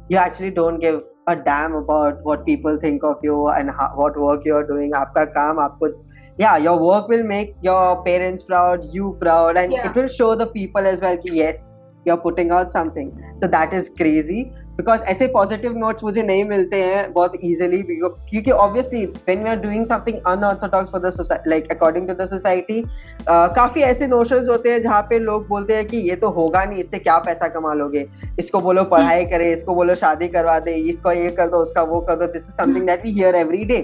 you 0.09 0.17
actually 0.17 0.51
don't 0.51 0.79
give 0.79 1.03
a 1.27 1.35
damn 1.35 1.73
about 1.75 2.23
what 2.23 2.45
people 2.45 2.77
think 2.77 3.03
of 3.03 3.17
you 3.21 3.47
and 3.49 3.69
how, 3.69 3.91
what 3.95 4.17
work 4.17 4.45
you're 4.45 4.65
doing 4.67 4.93
आपका 4.95 5.25
काम 5.37 5.59
आपको 5.59 5.87
yeah 6.42 6.56
your 6.68 6.76
work 6.84 7.12
will 7.14 7.28
make 7.34 7.52
your 7.68 7.84
parents 8.08 8.48
proud 8.50 8.88
you 8.98 9.12
proud 9.26 9.62
and 9.64 9.78
yeah. 9.78 9.90
it 9.90 10.00
will 10.00 10.10
show 10.16 10.32
the 10.44 10.50
people 10.56 10.90
as 10.94 11.06
well 11.06 11.22
ki 11.26 11.38
yes 11.42 11.70
you're 12.06 12.22
putting 12.22 12.50
out 12.50 12.72
something. 12.72 13.10
So 13.40 13.48
that 13.48 13.78
is 13.80 13.94
crazy. 14.02 14.42
Because 14.76 15.00
ऐसे 15.12 15.26
positive 15.32 15.76
notes 15.78 16.04
मुझे 16.04 16.22
नहीं 16.22 16.44
मिलते 16.44 16.76
हैं 16.82 17.12
बहुत 17.12 17.32
easily 17.44 17.82
क्योंकि 17.88 18.50
obviously 18.50 19.04
when 19.06 19.42
we 19.42 19.50
are 19.50 19.56
doing 19.60 19.84
something 19.86 20.18
unorthodox 20.26 20.90
for 20.90 21.00
the 21.00 21.42
like 21.48 21.70
according 21.72 22.06
to 22.08 22.14
the 22.22 22.26
society 22.28 22.80
काफ़ी 23.28 23.82
ऐसे 23.82 24.06
notions 24.06 24.48
होते 24.48 24.70
हैं 24.70 24.82
जहाँ 24.82 25.02
पे 25.10 25.18
लोग 25.18 25.46
बोलते 25.48 25.74
हैं 25.76 25.86
कि 25.86 25.96
ये 26.08 26.16
तो 26.22 26.28
होगा 26.38 26.64
नहीं 26.64 26.78
इससे 26.78 26.98
क्या 26.98 27.18
पैसा 27.26 27.48
कमा 27.48 27.72
लोगे? 27.74 28.06
इसको 28.38 28.60
बोलो 28.60 28.84
पढ़ाई 28.94 29.24
करे 29.32 29.52
इसको 29.52 29.74
बोलो 29.74 29.94
शादी 29.94 30.28
करवा 30.28 30.58
दे 30.60 30.74
इसको 30.94 31.12
ये 31.12 31.30
कर 31.40 31.48
दो 31.48 31.62
उसका 31.62 31.82
वो 31.92 32.00
कर 32.08 32.16
दो। 32.16 32.26
This 32.32 32.42
is 32.42 32.56
something 32.62 32.86
that 32.86 33.04
we 33.04 33.12
hear 33.12 33.36
every 33.36 33.64
day 33.64 33.78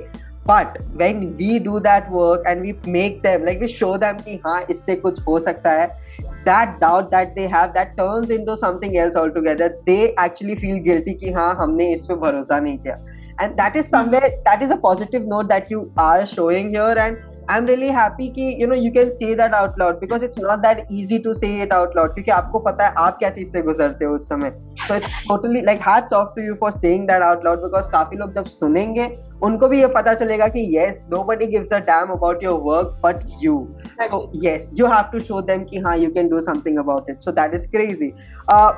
but 0.51 0.79
when 0.97 1.27
we 1.39 1.59
do 1.61 1.79
that 1.81 2.11
work 2.11 2.47
and 2.47 2.61
we 2.63 2.75
make 2.89 3.21
them 3.23 3.45
like 3.45 3.61
we 3.61 3.69
show 3.69 3.97
them 3.99 4.19
कि 4.19 4.41
हाँ 4.47 4.61
इससे 4.71 4.97
कुछ 4.97 5.21
हो 5.29 5.39
सकता 5.41 5.71
है 5.71 5.87
that 6.21 6.79
doubt 6.81 7.11
that 7.11 7.35
they 7.35 7.47
have 7.55 7.67
that 7.73 7.89
turns 7.97 8.31
into 8.31 8.57
something 8.57 8.97
else 8.97 9.17
altogether 9.31 9.69
they 9.87 9.97
actually 10.25 10.55
feel 10.57 10.83
guilty 10.83 11.15
कि 11.15 11.33
हाँ 11.33 11.55
हमने 11.55 11.93
इस 11.95 12.05
पर 12.09 12.15
भरोसा 12.17 12.59
नहीं 12.59 12.79
किया। 12.79 12.95
And 13.41 13.53
that 13.55 13.77
is 13.77 13.87
somewhere 13.87 14.29
that 14.29 14.63
is 14.63 14.73
a 14.73 14.77
positive 14.83 15.27
note 15.29 15.49
that 15.49 15.73
you 15.73 15.89
are 16.01 16.25
showing 16.27 16.75
your 16.75 16.99
and 16.99 17.17
I 17.51 17.59
am 17.59 17.67
really 17.67 17.89
happy 17.89 18.29
कि 18.29 18.55
you 18.61 18.67
know 18.69 18.75
you 18.75 18.91
can 18.93 19.11
say 19.11 19.35
that 19.35 19.55
out 19.55 19.79
loud 19.79 20.01
because 20.01 20.25
it's 20.25 20.39
not 20.39 20.59
that 20.59 20.87
easy 20.93 21.19
to 21.19 21.35
say 21.35 21.47
it 21.63 21.73
out 21.73 21.97
loud 21.97 22.15
क्योंकि 22.15 22.31
आपको 22.31 22.59
पता 22.59 22.87
है, 22.87 22.93
आप 22.99 23.19
क्या 23.19 23.31
चीज़ 23.31 23.49
से 23.51 23.63
गुजरते 23.63 24.05
हो 24.05 24.15
उस 24.15 24.29
समय। 24.29 24.51
So 24.79 24.95
it's 24.95 25.23
totally 25.29 25.61
like 25.61 25.81
hats 25.83 26.13
off 26.13 26.35
to 26.37 26.43
you 26.43 26.55
for 26.61 26.73
saying 26.73 27.07
that 27.09 27.23
out 27.23 27.45
loud 27.45 27.59
because 27.59 27.91
काफ़ी 27.93 28.17
लोग 28.17 28.35
जब 28.35 28.45
सुनेंगे 28.47 29.09
उनको 29.43 29.69
भी 29.69 29.81
ये 29.81 29.87
पता 29.87 30.15
चलेगा 30.15 30.47
कि 30.49 30.61
yes 30.77 31.05
nobody 31.25 31.47
gives 31.47 31.73
a 31.73 31.79
damn 31.79 32.09
about 32.13 32.43
your 32.43 32.61
work 32.63 33.01
but 33.05 33.17
you 33.43 33.57
so 34.01 34.21
yes 34.45 34.71
you 34.75 34.87
have 34.87 35.11
to 35.13 35.21
show 35.21 35.41
them 35.43 35.65
कि 35.65 35.79
हाँ 35.79 35.97
you 35.99 36.11
can 36.11 36.29
do 36.29 36.41
something 36.41 36.79
about 36.79 37.11
it 37.11 37.21
so 37.21 37.33
that 37.33 37.55
is 37.55 37.67
crazy 37.71 38.13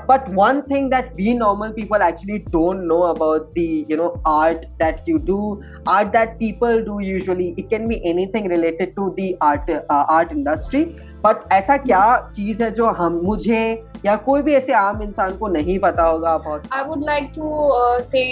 but 0.09 0.29
one 0.35 0.61
thing 0.71 0.91
that 0.91 1.13
we 1.17 1.35
normal 1.35 1.73
people 1.73 2.03
actually 2.03 2.39
don't 2.39 2.83
know 2.85 3.01
about 3.01 3.53
the 3.59 3.67
you 3.91 3.97
know 3.97 4.09
art 4.29 4.65
that 4.79 5.09
you 5.09 5.19
do 5.27 5.61
art 5.89 6.09
that 6.09 6.35
people 6.39 6.83
do 6.85 7.01
usually 7.01 7.55
it 7.59 7.69
can 7.71 7.87
be 7.87 8.03
anything 8.11 8.51
related 8.51 8.95
to 8.95 9.09
dirt 9.21 9.71
art 9.91 10.33
industry 10.33 10.85
but 11.25 11.53
ऐसा 11.53 11.77
क्या 11.77 12.05
चीज़ 12.35 12.63
है 12.63 12.71
जो 12.71 12.87
हम 12.91 13.21
मुझे 13.25 13.63
या 14.05 14.17
कोई 14.27 14.43
भी 14.43 14.55
ऐसे 14.55 14.73
आम 14.73 15.03
इंसान 15.03 15.37
को 15.39 15.49
नहीं 15.49 15.79
पता 15.79 16.03
होगा 16.03 16.33
about 16.35 16.67
I 16.73 16.85
would 16.89 17.05
like 17.05 17.31
to 17.35 17.69
say 18.11 18.25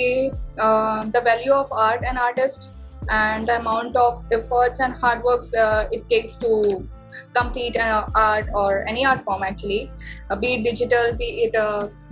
the 0.61 1.23
value 1.25 1.53
of 1.55 1.73
art 1.87 2.05
and 2.05 2.19
artist 2.19 2.69
and 3.11 3.49
the 3.49 3.57
amount 3.59 3.97
of 3.97 4.23
efforts 4.37 4.81
and 4.81 4.95
hard 5.03 5.23
works 5.23 5.53
uh, 5.55 5.89
it 5.91 6.09
takes 6.09 6.37
to 6.37 6.87
complete 7.35 7.77
an 7.77 8.05
art 8.15 8.49
or 8.55 8.87
any 8.87 9.05
art 9.05 9.23
form 9.23 9.43
actually. 9.43 9.91
Uh, 10.31 10.37
be 10.37 10.55
it 10.55 10.65
digital 10.65 11.17
be 11.17 11.29
it 11.45 11.55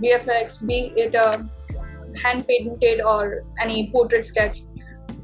VFX, 0.01 0.65
be 0.65 0.93
it 0.95 1.15
hand 2.23 2.47
painted 2.47 3.01
or 3.01 3.43
any 3.61 3.91
portrait 3.91 4.25
sketch 4.25 4.61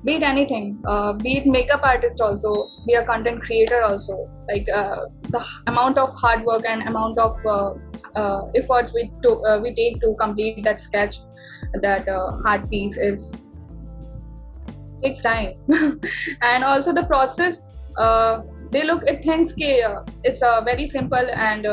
be 0.06 0.16
it 0.16 0.24
anything. 0.24 0.82
Be 1.22 1.38
it 1.38 1.46
makeup 1.46 1.82
artist 1.82 2.20
also 2.22 2.70
be 2.86 2.94
a 2.94 3.06
content 3.06 3.42
creator 3.42 3.82
also. 3.82 4.30
Like 4.50 4.66
the 4.66 5.46
amount 5.68 5.98
of 5.98 6.14
hard 6.14 6.44
work 6.44 6.64
and 6.68 6.88
amount 6.88 7.18
of 7.18 7.40
efforts 8.56 8.94
we 8.94 9.12
uh, 9.48 9.60
we 9.62 9.74
take 9.76 10.00
to 10.02 10.16
complete 10.20 10.64
that 10.64 10.82
sketch 10.82 11.18
that 11.82 12.08
hard 12.44 12.64
uh, 12.64 12.68
piece 12.68 12.98
is 12.98 13.48
takes 15.04 15.22
time. 15.22 15.54
And 16.42 16.64
also 16.64 16.94
the 16.94 17.04
process 17.04 17.68
they 18.72 18.84
look 18.84 19.04
it 19.06 19.24
thinks 19.24 19.54
it's 20.24 20.42
uh, 20.42 20.62
very 20.62 20.88
simple 20.88 21.28
and 21.34 21.68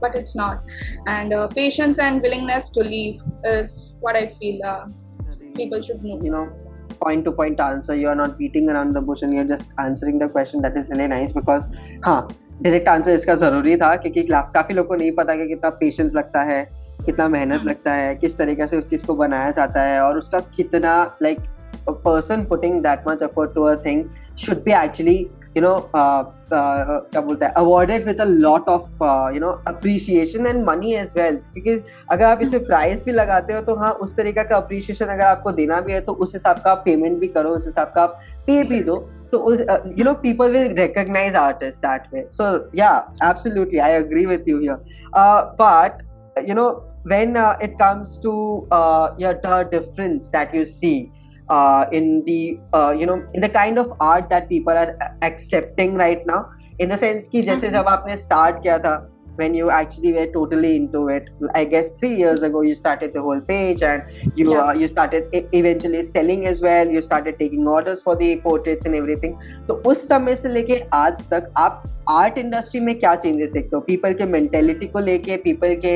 but 0.00 0.16
it's 0.16 0.34
not. 0.34 0.58
And 1.06 1.32
patience 1.54 1.98
and 1.98 2.20
willingness 2.20 2.70
to 2.70 2.80
leave 2.80 3.20
is 3.44 3.94
what 4.00 4.16
i 4.16 4.26
feel 4.26 4.60
people 5.54 5.80
should 5.82 6.02
know. 6.02 6.18
You 6.22 6.30
know 6.30 6.52
point 7.00 7.24
to 7.24 7.32
point 7.32 7.60
answer. 7.60 7.94
You 7.94 8.08
are 8.08 8.14
not 8.14 8.38
beating 8.38 8.68
around 8.68 8.92
the 8.92 9.00
bush 9.00 9.22
and 9.22 9.34
you're 9.34 9.44
just 9.44 9.70
answering 9.78 10.18
the 10.18 10.28
question. 10.28 10.62
That 10.62 10.76
is 10.76 10.88
really 10.88 11.08
nice 11.08 11.32
because 11.32 11.64
हाँ 12.04 12.28
direct 12.62 12.88
answer 12.88 13.10
इसका 13.10 13.34
ज़रूरी 13.34 13.76
था 13.76 13.94
क्योंकि 13.96 14.22
काफ़ी 14.32 14.74
लोगों 14.74 14.88
को 14.88 14.94
नहीं 14.94 15.12
पता 15.12 15.34
कि 15.36 15.48
कितना 15.48 15.70
पेशेंस 15.70 16.14
लगता 16.14 16.42
है 16.42 16.62
कितना 17.04 17.28
मेहनत 17.28 17.64
लगता 17.64 17.92
है 17.92 18.14
किस 18.16 18.36
तरीके 18.38 18.66
से 18.66 18.78
उस 18.78 18.86
चीज़ 18.86 19.04
को 19.06 19.14
बनाया 19.14 19.50
जाता 19.50 19.82
है 19.82 20.00
और 20.00 20.18
उसका 20.18 20.38
कितना 20.56 21.16
like 21.22 21.38
person 21.88 22.44
putting 22.44 22.82
that 22.82 23.04
to 23.54 23.66
a 23.66 23.76
thing 23.76 24.02
should 24.36 24.60
be 24.64 24.72
actually 24.72 25.30
you 25.56 25.62
know 25.62 25.74
uh, 25.94 26.22
uh, 26.52 27.00
क्या 27.10 27.20
बोलते 27.20 27.44
हैं 27.44 27.52
awarded 27.52 28.04
with 28.06 28.20
lot 28.44 28.68
of 28.68 29.02
uh, 29.02 29.28
you 29.34 29.40
know 29.40 29.52
appreciation 29.72 30.46
and 30.46 30.64
money 30.68 30.94
as 31.00 31.16
well. 31.16 31.38
because 31.56 31.80
अगर 32.10 32.24
आप 32.24 32.42
इसमें 32.42 32.64
प्राइस 32.64 33.04
भी 33.04 33.12
लगाते 33.12 33.52
हो 33.52 33.62
तो 33.62 33.74
हाँ 33.74 33.92
उस 33.92 34.16
तरीका 34.16 34.42
का 34.42 34.60
appreciation 34.60 35.10
अगर 35.10 35.24
आपको 35.24 35.52
देना 35.52 35.80
भी 35.80 35.92
है 35.92 36.00
तो 36.00 36.12
उस 36.12 36.34
हिसाब 36.34 36.56
का 36.56 36.74
पेमेंट 36.74 37.18
भी 37.18 37.28
करो 37.28 37.50
उस 37.50 37.66
हिसाब 37.66 37.92
का 37.94 38.02
आप 38.02 38.20
पे 38.46 38.62
भी 38.62 38.80
दो। 38.80 38.96
so 39.32 39.40
uh, 39.74 39.82
you 39.96 40.04
know 40.04 40.14
people 40.14 40.56
will 40.56 40.74
recognize 40.74 41.34
artists 41.34 41.80
that 41.82 42.12
way. 42.12 42.24
So 42.30 42.68
yeah 42.72 43.02
absolutely 43.22 43.80
i 43.80 43.90
agree 43.98 44.26
with 44.26 44.46
you 44.46 44.58
here. 44.58 44.80
Uh, 45.12 45.52
but 45.56 46.02
you 46.46 46.54
know 46.54 46.84
when 47.04 47.36
uh, 47.36 47.56
it 47.60 47.78
comes 47.78 48.18
to 48.18 48.66
uh, 48.70 49.14
your 49.18 49.34
the 49.42 49.62
difference 49.70 50.28
that 50.28 50.54
you 50.54 50.64
see 50.64 51.10
uh, 51.48 51.86
in 51.92 52.22
the 52.26 52.58
uh, 52.72 52.92
you 52.98 53.06
know 53.06 53.22
in 53.34 53.40
the 53.40 53.48
kind 53.48 53.78
of 53.78 53.92
art 54.00 54.28
that 54.28 54.48
people 54.48 54.72
are 54.72 54.96
accepting 55.22 55.94
right 55.94 56.26
now 56.26 56.50
in 56.78 56.88
the 56.88 56.98
sense 57.06 57.26
ki 57.34 57.42
jaise 57.48 57.66
jab 57.78 57.90
aapne 57.94 58.18
start 58.26 58.62
kiya 58.66 58.78
tha 58.86 58.94
when 59.39 59.55
you 59.57 59.65
actually 59.69 60.11
were 60.13 60.25
totally 60.35 60.69
into 60.75 60.99
it 61.15 61.25
i 61.57 61.63
guess 61.71 61.89
3 62.03 62.09
years 62.19 62.39
ago 62.45 62.61
you 62.67 62.75
started 62.77 63.11
the 63.17 63.21
whole 63.25 63.41
page 63.49 63.81
and 63.89 64.15
you 64.39 64.45
Yeah. 64.51 64.61
uh, 64.61 64.71
you 64.79 64.87
started 64.93 65.35
e- 65.39 65.41
eventually 65.57 65.99
selling 66.15 66.45
as 66.51 66.61
well 66.67 66.93
you 66.95 67.01
started 67.07 67.37
taking 67.41 67.67
orders 67.73 68.01
for 68.07 68.15
the 68.21 68.29
portraits 68.45 68.87
and 68.91 68.99
everything 69.01 69.35
तो 69.67 69.73
उस 69.91 70.07
समय 70.07 70.35
से 70.35 70.49
लेके 70.53 70.79
आज 71.01 71.21
तक 71.33 71.51
आप 71.65 71.83
art 72.09 72.37
industry 72.37 72.79
में 72.79 72.93
क्या 72.99 73.13
चेंजेस 73.25 73.51
देखते 73.51 73.75
हो 73.75 73.79
पीपल 73.87 74.13
के 74.21 74.25
मेंटेलिटी 74.31 74.87
को 74.95 74.99
लेके 75.09 75.37
पीपल 75.43 75.75
के 75.85 75.95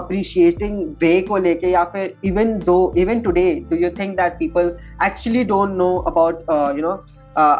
अप्रिशिएटिंग 0.00 0.78
वे 1.00 1.20
को 1.28 1.36
लेके 1.46 1.70
या 1.70 1.84
फिर 1.94 2.14
even 2.30 2.58
though 2.66 2.76
even 3.04 3.20
today 3.20 3.52
do 3.70 3.76
you 3.84 3.90
think 3.98 4.16
that 4.20 4.38
people 4.38 4.76
actually 5.06 5.44
don't 5.54 5.76
know 5.78 5.94
about 6.12 6.44
you 6.78 6.82
know 6.86 6.92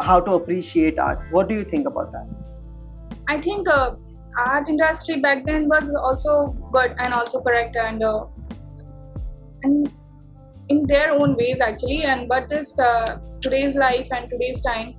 how 0.07 0.19
to 0.25 0.37
appreciate 0.37 0.99
art 1.09 1.33
what 1.33 1.49
do 1.49 1.55
you 1.55 1.63
think 1.73 1.87
about 1.87 2.15
that 2.15 2.49
I 3.31 3.35
think 3.43 3.67
uh, 3.73 3.91
art 4.36 4.68
industry 4.68 5.20
back 5.20 5.44
then 5.44 5.68
was 5.68 5.92
also 5.94 6.48
good 6.72 6.94
and 6.98 7.14
also 7.14 7.40
correct 7.40 7.76
and 7.76 8.02
uh, 8.02 8.24
and 9.62 9.90
in 10.68 10.86
their 10.86 11.12
own 11.12 11.36
ways 11.36 11.60
actually. 11.60 12.02
And 12.04 12.28
but 12.28 12.48
this 12.48 12.78
uh, 12.78 13.18
today's 13.40 13.76
life 13.76 14.08
and 14.10 14.28
today's 14.28 14.60
time 14.60 14.94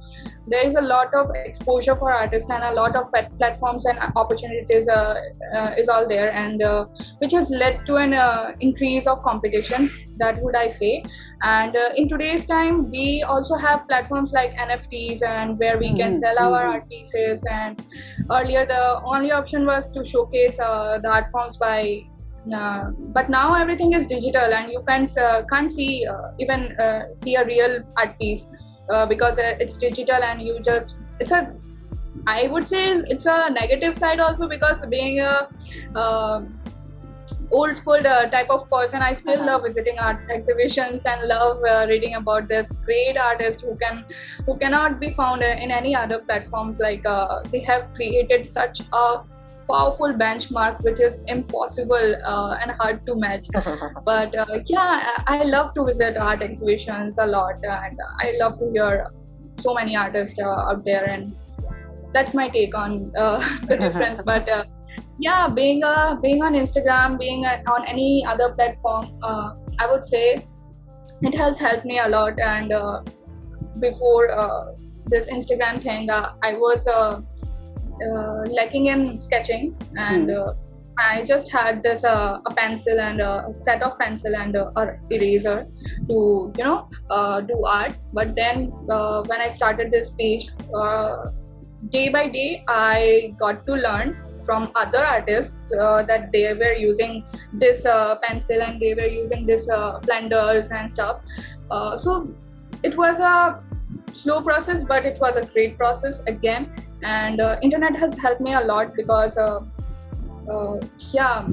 there 0.48 0.66
is 0.66 0.76
a 0.76 0.82
lot 0.82 1.14
of 1.14 1.30
exposure 1.46 1.96
for 1.96 2.12
artists 2.12 2.50
and 2.50 2.64
a 2.64 2.74
lot 2.74 2.96
of 2.96 3.12
plat- 3.12 3.32
platforms 3.38 3.86
and 3.86 4.00
opportunities 4.16 4.88
uh, 4.88 5.16
uh, 5.54 5.72
is 5.78 5.90
all 5.90 6.08
there 6.08 6.32
and 6.32 6.62
uh, 6.62 6.86
which 7.20 7.34
has 7.34 7.50
led 7.50 7.86
to 7.86 7.96
an 7.98 8.14
uh, 8.14 8.54
increase 8.60 9.08
of 9.08 9.22
competition 9.24 9.90
that 10.18 10.38
would 10.42 10.56
i 10.56 10.68
say. 10.68 11.04
And 11.44 11.76
uh, 11.76 11.90
in 11.96 12.08
today's 12.10 12.46
time 12.46 12.90
we 12.90 13.24
also 13.28 13.56
have 13.56 13.88
platforms 13.88 14.32
like 14.34 14.56
nfts 14.56 15.22
and 15.22 15.60
where 15.60 15.78
we 15.78 15.94
can 15.96 16.14
Mhm, 16.14 16.20
sell 16.20 16.40
our 16.40 16.64
mhm. 16.64 16.70
art 16.74 16.90
pieces 16.90 17.44
and 17.52 17.80
earlier 18.32 18.66
the 18.66 19.02
only 19.04 19.32
option 19.32 19.66
was 19.66 19.90
to 19.92 20.04
showcase 20.04 20.60
uh, 20.60 21.00
the 21.00 21.10
art 21.10 21.30
forms 21.32 21.58
by 21.58 22.02
uh, 22.54 22.86
but 23.18 23.30
now 23.30 23.54
everything 23.56 23.94
is 23.94 24.08
digital 24.08 24.54
and 24.54 24.72
you 24.72 24.82
can 24.88 25.06
uh, 25.20 25.44
can't 25.52 25.72
see 25.72 26.06
uh, 26.06 26.30
even 26.40 26.76
uh, 26.80 27.04
see 27.14 27.36
a 27.36 27.46
real 27.46 27.80
art 27.98 28.18
piece 28.20 28.50
uh, 28.94 29.06
because 29.06 29.40
uh, 29.40 29.56
it's 29.60 29.78
digital 29.78 30.24
and 30.24 30.42
you 30.42 30.60
just 30.60 31.00
it's 31.20 31.32
a 31.32 31.42
i 32.28 32.48
would 32.48 32.68
say 32.68 32.84
it's 33.16 33.26
a 33.26 33.50
negative 33.50 33.96
side 33.96 34.20
also 34.20 34.48
because 34.48 34.86
being 34.90 35.20
a 35.20 35.48
uh, 35.96 36.42
old 37.52 37.76
school 37.76 38.06
uh, 38.08 38.26
type 38.30 38.50
of 38.50 38.70
person 38.70 39.02
i 39.02 39.14
still 39.14 39.40
Uh-huh. 39.40 39.48
love 39.52 39.64
visiting 39.66 40.00
art 40.00 40.20
exhibitions 40.36 41.06
and 41.12 41.28
love 41.32 41.58
uh, 41.72 41.86
reading 41.90 42.16
about 42.16 42.48
this 42.48 42.72
great 42.88 43.18
artist 43.26 43.62
who 43.68 43.76
can 43.84 44.04
who 44.46 44.58
cannot 44.64 45.00
be 45.00 45.10
found 45.20 45.44
in 45.44 45.72
any 45.80 45.96
other 46.04 46.20
platforms 46.30 46.80
like 46.86 47.06
uh, 47.06 47.40
they 47.52 47.62
have 47.70 47.88
created 48.00 48.48
such 48.54 48.82
a 49.04 49.06
powerful 49.70 50.14
benchmark 50.14 50.84
which 50.84 51.00
is 51.00 51.24
impossible 51.28 52.16
uh, 52.26 52.58
and 52.62 52.72
hard 52.72 53.06
to 53.06 53.16
match. 53.16 53.48
But 54.06 54.36
uh, 54.36 54.46
yeah 54.66 55.24
I, 55.28 55.44
love 55.44 55.74
to 55.74 55.86
visit 55.86 56.18
art 56.18 56.42
exhibitions 56.42 57.18
a 57.18 57.26
lot 57.26 57.56
and 57.64 58.00
i 58.20 58.34
love 58.40 58.58
to 58.60 58.72
hear 58.72 59.08
so 59.60 59.74
many 59.74 59.96
artists 59.96 60.40
uh, 60.40 60.70
out 60.70 60.84
there 60.86 61.06
and 61.10 61.28
that's 62.14 62.34
my 62.34 62.50
take 62.50 62.76
on 62.76 63.12
uh, 63.18 63.40
the 63.68 63.78
difference. 63.78 64.22
But 64.32 64.50
uh, 64.50 64.66
yeah 65.20 65.48
being 65.48 65.84
uh, 65.84 66.16
being 66.16 66.44
on 66.44 66.54
instagram 66.54 67.18
being 67.20 67.46
on 67.46 67.86
any 67.88 68.26
other 68.26 68.54
platform 68.54 69.08
uh, 69.24 69.54
i 69.80 69.88
would 69.92 70.04
say 70.04 70.46
it 71.22 71.36
has 71.36 71.60
helped 71.60 71.86
me 71.86 72.00
a 72.00 72.08
lot. 72.08 72.40
And 72.40 72.72
uh, 72.72 73.02
before 73.80 74.32
uh, 74.32 74.74
this 75.08 75.30
instagram 75.30 75.82
thing 75.82 76.10
uh, 76.10 76.34
i 76.44 76.54
was 76.54 76.88
uh, 78.06 78.42
lacking 78.52 78.88
in 78.88 79.20
sketching 79.20 79.76
and 79.96 80.30
Hmm. 80.30 80.40
uh, 80.40 80.54
I 81.00 81.24
just 81.24 81.52
had 81.52 81.84
this 81.84 82.04
uh, 82.04 82.40
a 82.46 82.54
pencil 82.54 83.00
and 83.00 83.22
a 83.22 83.54
set 83.54 83.84
of 83.84 83.98
pencil 84.00 84.36
and 84.36 84.56
a, 84.56 84.72
a 84.80 84.98
eraser 85.12 85.68
to 86.08 86.52
you 86.58 86.64
know 86.64 86.90
uh, 87.10 87.42
do 87.42 87.64
art. 87.66 87.96
But 88.14 88.36
then 88.36 88.74
uh, 88.90 89.24
when 89.24 89.40
I 89.40 89.48
started 89.48 89.92
this 89.92 90.10
page, 90.12 90.50
uh, 90.76 91.26
day 91.92 92.10
by 92.10 92.30
day 92.30 92.64
I 92.68 93.36
got 93.40 93.66
to 93.68 93.74
learn 93.74 94.18
from 94.44 94.72
other 94.76 95.04
artists 95.06 95.72
uh, 95.76 96.04
that 96.04 96.32
they 96.32 96.54
were 96.54 96.74
using 96.74 97.24
this 97.54 97.86
uh, 97.86 98.16
pencil 98.24 98.62
and 98.62 98.80
they 98.80 98.94
were 98.94 99.08
using 99.08 99.46
this 99.46 99.70
uh, 99.70 100.00
blenders 100.00 100.72
and 100.72 100.92
stuff. 100.92 101.22
Uh, 101.70 101.98
so 101.98 102.34
it 102.82 102.98
was 102.98 103.20
a 103.20 103.62
slow 104.14 104.42
process, 104.42 104.84
but 104.84 105.06
it 105.06 105.20
was 105.20 105.36
a 105.36 105.46
great 105.46 105.78
process 105.78 106.24
again. 106.28 106.72
And 107.04 107.40
uh, 107.40 107.58
internet 107.62 107.96
has 107.98 108.18
helped 108.18 108.42
me 108.42 108.54
a 108.54 108.62
lot 108.62 108.96
because. 108.96 109.38
Uh, 109.38 109.62
uh, 110.50 110.80
yeah 111.12 111.46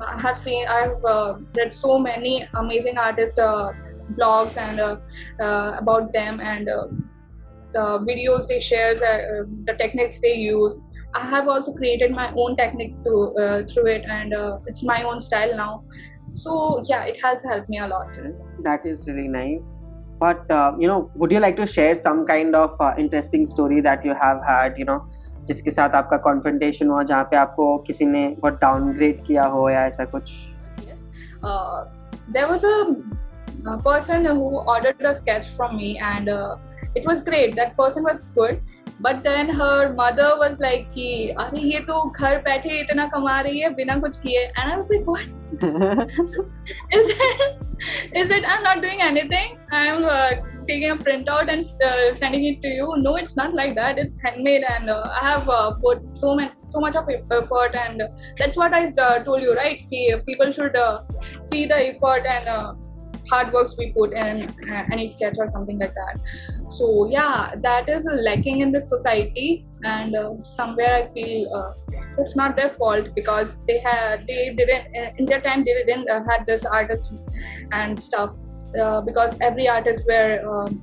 i 0.00 0.20
have 0.20 0.36
seen 0.36 0.66
i've 0.66 1.04
uh, 1.04 1.34
read 1.56 1.72
so 1.72 1.98
many 1.98 2.48
amazing 2.54 2.98
artist 2.98 3.38
uh, 3.38 3.72
blogs 4.18 4.56
and 4.56 4.80
uh, 4.80 5.76
about 5.78 6.12
them 6.12 6.40
and 6.40 6.66
the 7.72 7.84
videos 8.08 8.48
they 8.48 8.58
share 8.58 8.94
the 8.96 9.74
techniques 9.78 10.18
they 10.18 10.34
use. 10.34 10.80
I 11.14 11.24
have 11.30 11.46
also 11.46 11.72
created 11.72 12.10
my 12.10 12.32
own 12.36 12.56
technique 12.56 12.96
to 13.04 13.64
through 13.72 13.86
it 13.86 14.04
and 14.04 14.34
it's 14.66 14.82
my 14.82 15.04
own 15.04 15.20
style 15.20 15.56
now. 15.56 15.84
So 16.30 16.82
yeah 16.86 17.04
it 17.04 17.22
has 17.22 17.44
helped 17.44 17.68
me 17.68 17.78
a 17.78 17.86
lot. 17.86 18.08
That 18.64 18.84
is 18.84 19.06
really 19.06 19.28
nice 19.28 19.70
but 20.19 20.49
uh, 20.51 20.71
you 20.79 20.87
know 20.87 21.11
would 21.15 21.31
you 21.31 21.39
like 21.39 21.55
to 21.57 21.67
share 21.67 21.95
some 21.95 22.25
kind 22.25 22.55
of 22.55 22.79
uh, 22.79 22.93
interesting 22.97 23.45
story 23.45 23.81
that 23.81 24.05
you 24.05 24.13
have 24.13 24.41
had 24.43 24.77
you 24.77 24.85
know 24.85 25.01
जिसके 25.47 25.71
साथ 25.71 25.89
आपका 25.95 26.17
confrontation 26.17 26.87
हुआ 26.89 27.03
जहाँ 27.09 27.23
पे 27.31 27.37
आपको 27.37 27.77
किसी 27.87 28.05
ने 28.05 28.27
बहुत 28.39 28.53
डाउनग्रेड 28.61 29.23
किया 29.25 29.45
हो 29.55 29.69
या 29.69 29.85
ऐसा 29.87 30.05
कुछ 30.13 30.31
yes 30.85 31.03
uh, 31.43 31.85
there 32.37 32.47
was 32.47 32.63
a, 32.63 32.77
a 33.73 33.77
person 33.83 34.25
who 34.25 34.47
ordered 34.75 35.05
a 35.05 35.13
sketch 35.13 35.51
from 35.57 35.77
me 35.77 35.91
and 36.13 36.29
uh, 36.29 36.55
it 36.95 37.05
was 37.05 37.21
great 37.21 37.55
that 38.99 39.17
person 39.17 39.23
was 39.23 39.23
good 39.23 39.23
but 39.23 39.23
then 39.23 39.49
her 39.49 39.93
mother 39.93 40.35
was 40.37 40.59
like 40.59 40.89
कि 40.95 41.35
अरे 41.39 41.59
ये 41.59 41.79
तो 41.79 42.11
घर 42.11 42.37
बैठे 42.37 42.79
इतना 42.81 43.07
कमा 43.07 43.41
रही 43.41 43.59
है 43.59 43.69
बिना 43.69 43.99
कुछ 43.99 44.17
किए 44.17 44.51
and 44.57 44.71
I 44.71 44.77
was 44.77 44.89
like 44.89 45.05
what 45.05 45.45
is 46.91 47.07
it 47.07 47.55
is 48.13 48.29
it 48.31 48.45
i'm 48.47 48.63
not 48.63 48.81
doing 48.81 49.01
anything 49.01 49.57
i'm 49.71 50.05
uh, 50.05 50.29
taking 50.67 50.89
a 50.89 50.95
printout 50.95 51.49
and 51.49 51.65
uh, 51.83 52.15
sending 52.15 52.45
it 52.45 52.61
to 52.61 52.67
you 52.67 52.93
no 52.97 53.15
it's 53.15 53.37
not 53.37 53.53
like 53.53 53.75
that 53.75 53.97
it's 53.97 54.17
handmade 54.23 54.63
and 54.69 54.89
uh, 54.89 55.03
i 55.21 55.31
have 55.31 55.47
uh, 55.49 55.71
put 55.71 56.17
so 56.17 56.35
much 56.35 56.51
so 56.63 56.79
much 56.79 56.95
of 56.95 57.07
effort 57.31 57.75
and 57.75 58.01
uh, 58.01 58.07
that's 58.37 58.57
what 58.57 58.73
i 58.73 58.93
uh, 58.97 59.23
told 59.23 59.41
you 59.41 59.55
right 59.55 59.79
Ki 59.89 60.15
people 60.25 60.51
should 60.51 60.75
uh, 60.75 60.99
see 61.41 61.65
the 61.65 61.89
effort 61.89 62.25
and 62.25 62.47
uh, 62.47 62.73
hard 63.29 63.53
works 63.53 63.75
we 63.77 63.91
put 63.91 64.13
in 64.13 64.43
uh, 64.71 64.83
any 64.91 65.07
sketch 65.07 65.35
or 65.37 65.47
something 65.47 65.79
like 65.79 65.93
that 65.93 66.19
so 66.70 67.08
yeah 67.10 67.54
that 67.56 67.88
is 67.88 68.06
lacking 68.12 68.60
in 68.60 68.72
the 68.72 68.80
society. 68.80 69.66
And 69.82 70.14
uh, 70.14 70.36
somewhere 70.36 70.94
i 70.94 71.06
feel 71.06 71.54
uh, 71.54 71.72
it's 72.18 72.36
not 72.36 72.54
their 72.54 72.68
fault 72.68 73.14
because 73.14 73.64
they 73.64 73.78
had 73.78 74.26
they 74.26 74.54
didn't 74.54 74.94
uh, 74.94 75.10
in 75.16 75.24
their 75.24 75.40
time 75.40 75.64
they 75.64 75.72
didn't 75.72 76.10
uh, 76.10 76.22
had 76.28 76.44
this 76.44 76.66
artist 76.66 77.10
and 77.72 77.98
stuff 77.98 78.36
uh, 78.78 79.00
because 79.00 79.38
every 79.40 79.68
artist 79.68 80.02
were 80.06 80.38
um, 80.46 80.82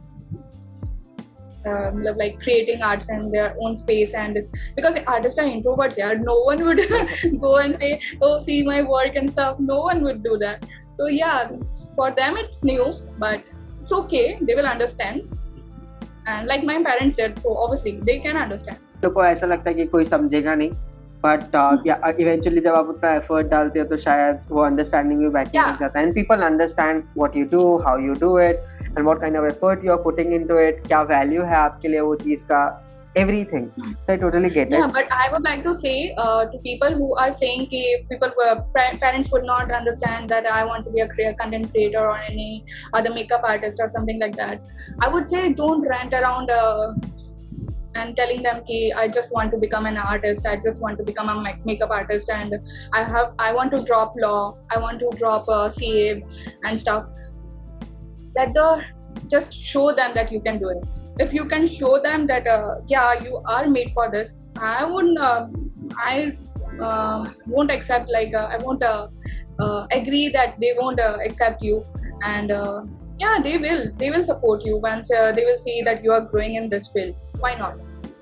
um, 1.68 2.04
like 2.16 2.40
creating 2.42 2.82
arts 2.82 3.10
in 3.10 3.32
their 3.32 3.56
own 3.60 3.76
space. 3.76 4.14
And 4.14 4.38
because 4.76 4.96
artists 5.06 5.40
are 5.40 5.46
introverts 5.46 5.98
yeah 5.98 6.14
no 6.14 6.40
one 6.40 6.64
would 6.64 6.82
go 7.42 7.58
and 7.58 7.78
say 7.80 8.02
oh 8.22 8.40
see 8.40 8.64
my 8.64 8.82
work 8.82 9.16
and 9.16 9.30
stuff. 9.32 9.60
No 9.60 9.82
one 9.82 10.02
would 10.04 10.24
do 10.24 10.38
that. 10.40 10.66
So 10.92 11.08
yeah 11.08 11.50
for 11.96 12.12
them 12.12 12.38
it's 12.38 12.64
new 12.64 12.88
but 13.20 13.44
it's 13.82 13.92
okay. 13.92 14.38
They 14.42 14.56
will 14.56 14.68
understand 14.68 15.37
like 16.50 16.64
my 16.68 16.78
parents 16.84 17.16
did 17.16 17.40
so 17.40 17.56
obviously 17.64 17.92
they 18.10 18.20
can 18.26 18.38
understand. 18.44 18.78
तो 19.02 19.10
को 19.10 19.24
ऐसा 19.26 19.48
लगता 19.48 19.70
है 19.70 19.76
कि 19.76 19.86
कोई 19.86 20.06
समझेगा 20.06 20.56
नहीं 20.56 20.72
but 21.26 22.20
eventually 22.20 22.62
जब 22.62 22.74
आप 22.76 22.88
उतना 22.90 23.14
एफर्ट 23.16 23.48
डालते 23.48 23.80
हो 23.80 23.86
तो 23.86 23.98
शायद 23.98 24.40
वो 24.50 24.62
अंडरस्टैंडिंग 24.62 25.20
भी 25.20 25.30
बैठने 25.30 25.60
Yeah. 25.60 25.70
लग 25.72 25.80
जाता 25.80 26.00
है। 26.00 26.06
And 26.06 26.14
people 26.16 26.42
understand 26.42 27.04
what 27.18 27.38
you 27.38 27.46
do 27.52 27.78
how 27.86 28.00
you 28.00 28.14
do 28.22 28.40
it 28.40 28.56
and 28.88 29.06
what 29.08 29.20
kind 29.22 29.38
of 29.38 29.46
effort 29.48 29.84
you're 29.88 30.02
putting 30.04 30.32
into 30.36 30.56
it 30.60 30.86
क्या 30.88 31.02
value 31.08 31.44
है 31.46 31.56
आपके 31.56 31.88
लिए 31.88 32.00
वो 32.00 32.16
चीज़ 32.16 32.44
का। 32.52 32.62
Everything. 33.16 33.72
So 34.06 34.14
i 34.14 34.18
totally 34.18 34.50
get 34.50 34.68
it. 34.68 34.72
yeah, 34.72 34.88
but 34.88 35.12
i 35.12 35.30
would 35.32 35.44
like 35.44 35.64
to 35.64 35.74
say 35.74 36.14
uh, 36.18 36.46
to 36.46 36.58
people 36.60 36.94
who 36.94 37.16
are 37.16 37.32
saying 37.32 37.68
ki 37.68 37.82
people 38.10 38.32
uh, 38.48 38.56
parents 38.76 39.32
would 39.32 39.46
not 39.50 39.72
understand 39.72 40.30
that 40.30 40.50
i 40.58 40.64
want 40.66 40.86
to 40.86 40.92
be 40.92 41.02
a 41.02 41.08
career 41.08 41.34
content 41.42 41.70
creator 41.72 42.00
or 42.00 42.18
any 42.18 42.64
other 42.94 43.14
makeup 43.14 43.48
artist 43.54 43.80
or 43.80 43.90
something 43.90 44.20
like 44.20 44.36
that. 44.36 44.68
I 45.02 45.08
would 45.08 45.28
say 45.28 45.54
don't 45.54 45.88
rant 45.88 46.14
around 46.14 46.50
uh, 46.50 46.94
and 47.96 48.16
telling 48.16 48.44
them 48.44 48.62
ki 48.66 48.82
i 49.04 49.08
just 49.08 49.32
want 49.38 49.52
to 49.52 49.58
become 49.58 49.88
an 49.94 49.98
artist. 49.98 50.46
I 50.46 50.58
just 50.68 50.82
want 50.82 50.98
to 51.00 51.04
become 51.04 51.30
a 51.30 51.56
makeup 51.72 51.96
artist 52.02 52.30
and 52.30 52.60
i 52.94 53.04
have 53.16 53.34
i 53.48 53.54
want 53.54 53.76
to 53.78 53.84
drop 53.84 54.14
law. 54.28 54.58
I 54.76 54.80
want 54.86 55.00
to 55.06 55.10
drop 55.24 55.50
uh, 55.50 55.70
ca 55.70 56.24
and 56.64 56.80
stuff. 56.80 57.06
Let 58.36 58.54
the 58.54 58.70
just 59.28 59.54
show 59.54 59.92
them 60.00 60.14
that 60.14 60.32
you 60.32 60.40
can 60.42 60.60
do 60.60 60.70
it 60.70 61.07
if 61.20 61.34
you 61.34 61.46
can 61.46 61.66
show 61.66 62.00
them 62.02 62.28
that 62.28 62.48
uh, 62.48 62.76
yeah 62.88 63.14
you 63.22 63.42
are 63.46 63.68
made 63.68 63.92
for 63.92 64.10
this 64.12 64.44
i 64.60 64.84
wouldn't 64.86 65.18
uh, 65.18 65.48
i 65.98 66.32
uh, 66.82 67.32
won't 67.48 67.72
accept 67.72 68.10
like 68.10 68.34
uh, 68.34 68.48
i 68.52 68.58
won't 68.58 68.84
uh, 68.84 69.08
uh, 69.60 69.88
agree 69.92 70.30
that 70.30 70.60
they 70.60 70.74
won't 70.78 71.00
accept 71.00 71.64
you. 71.64 71.84
And 72.24 72.50
yeah 73.20 73.40
they 73.42 73.58
will 73.58 73.92
they 73.98 74.12
will 74.12 74.24
support 74.24 74.64
you 74.64 74.78
once 74.78 75.08
they 75.08 75.44
will 75.44 75.58
see 75.58 75.82
that 75.82 76.04
you 76.04 76.12
are 76.12 76.22
growing 76.22 76.56
in 76.56 76.70
this 76.70 76.88
field. 76.92 77.16
Why 77.40 77.56
not? 77.56 77.76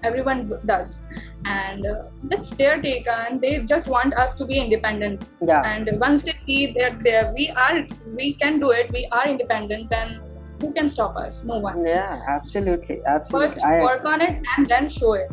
Everyone 0.03 0.51
does. 0.65 1.01
And 1.45 1.85
uh, 1.85 2.03
that's 2.23 2.51
their 2.51 2.81
take 2.81 3.07
and 3.07 3.41
they 3.41 3.59
just 3.65 3.87
want 3.87 4.13
us 4.13 4.33
to 4.35 4.45
be 4.45 4.59
independent. 4.59 5.23
Yeah. 5.41 5.61
and 5.63 5.89
once 5.99 6.23
they 6.23 6.35
see 6.45 6.73
that 6.79 7.33
we 7.33 7.49
are 7.49 7.85
we 8.15 8.35
can 8.35 8.59
do 8.59 8.71
it 8.71 8.91
we 8.91 9.07
are 9.11 9.27
independent 9.27 9.89
then 9.89 10.21
who 10.64 10.72
can 10.72 10.88
stop 10.88 11.16
us 11.16 11.42
no 11.44 11.58
one 11.58 11.84
yeah 11.86 12.22
absolutely 12.28 13.00
absolutely 13.06 13.48
first 13.48 13.64
I, 13.64 13.80
work 13.80 14.04
on 14.04 14.20
it 14.20 14.42
and 14.56 14.68
then 14.68 14.88
show 14.88 15.14
it 15.14 15.30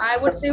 i 0.00 0.16
would 0.16 0.36
say 0.36 0.50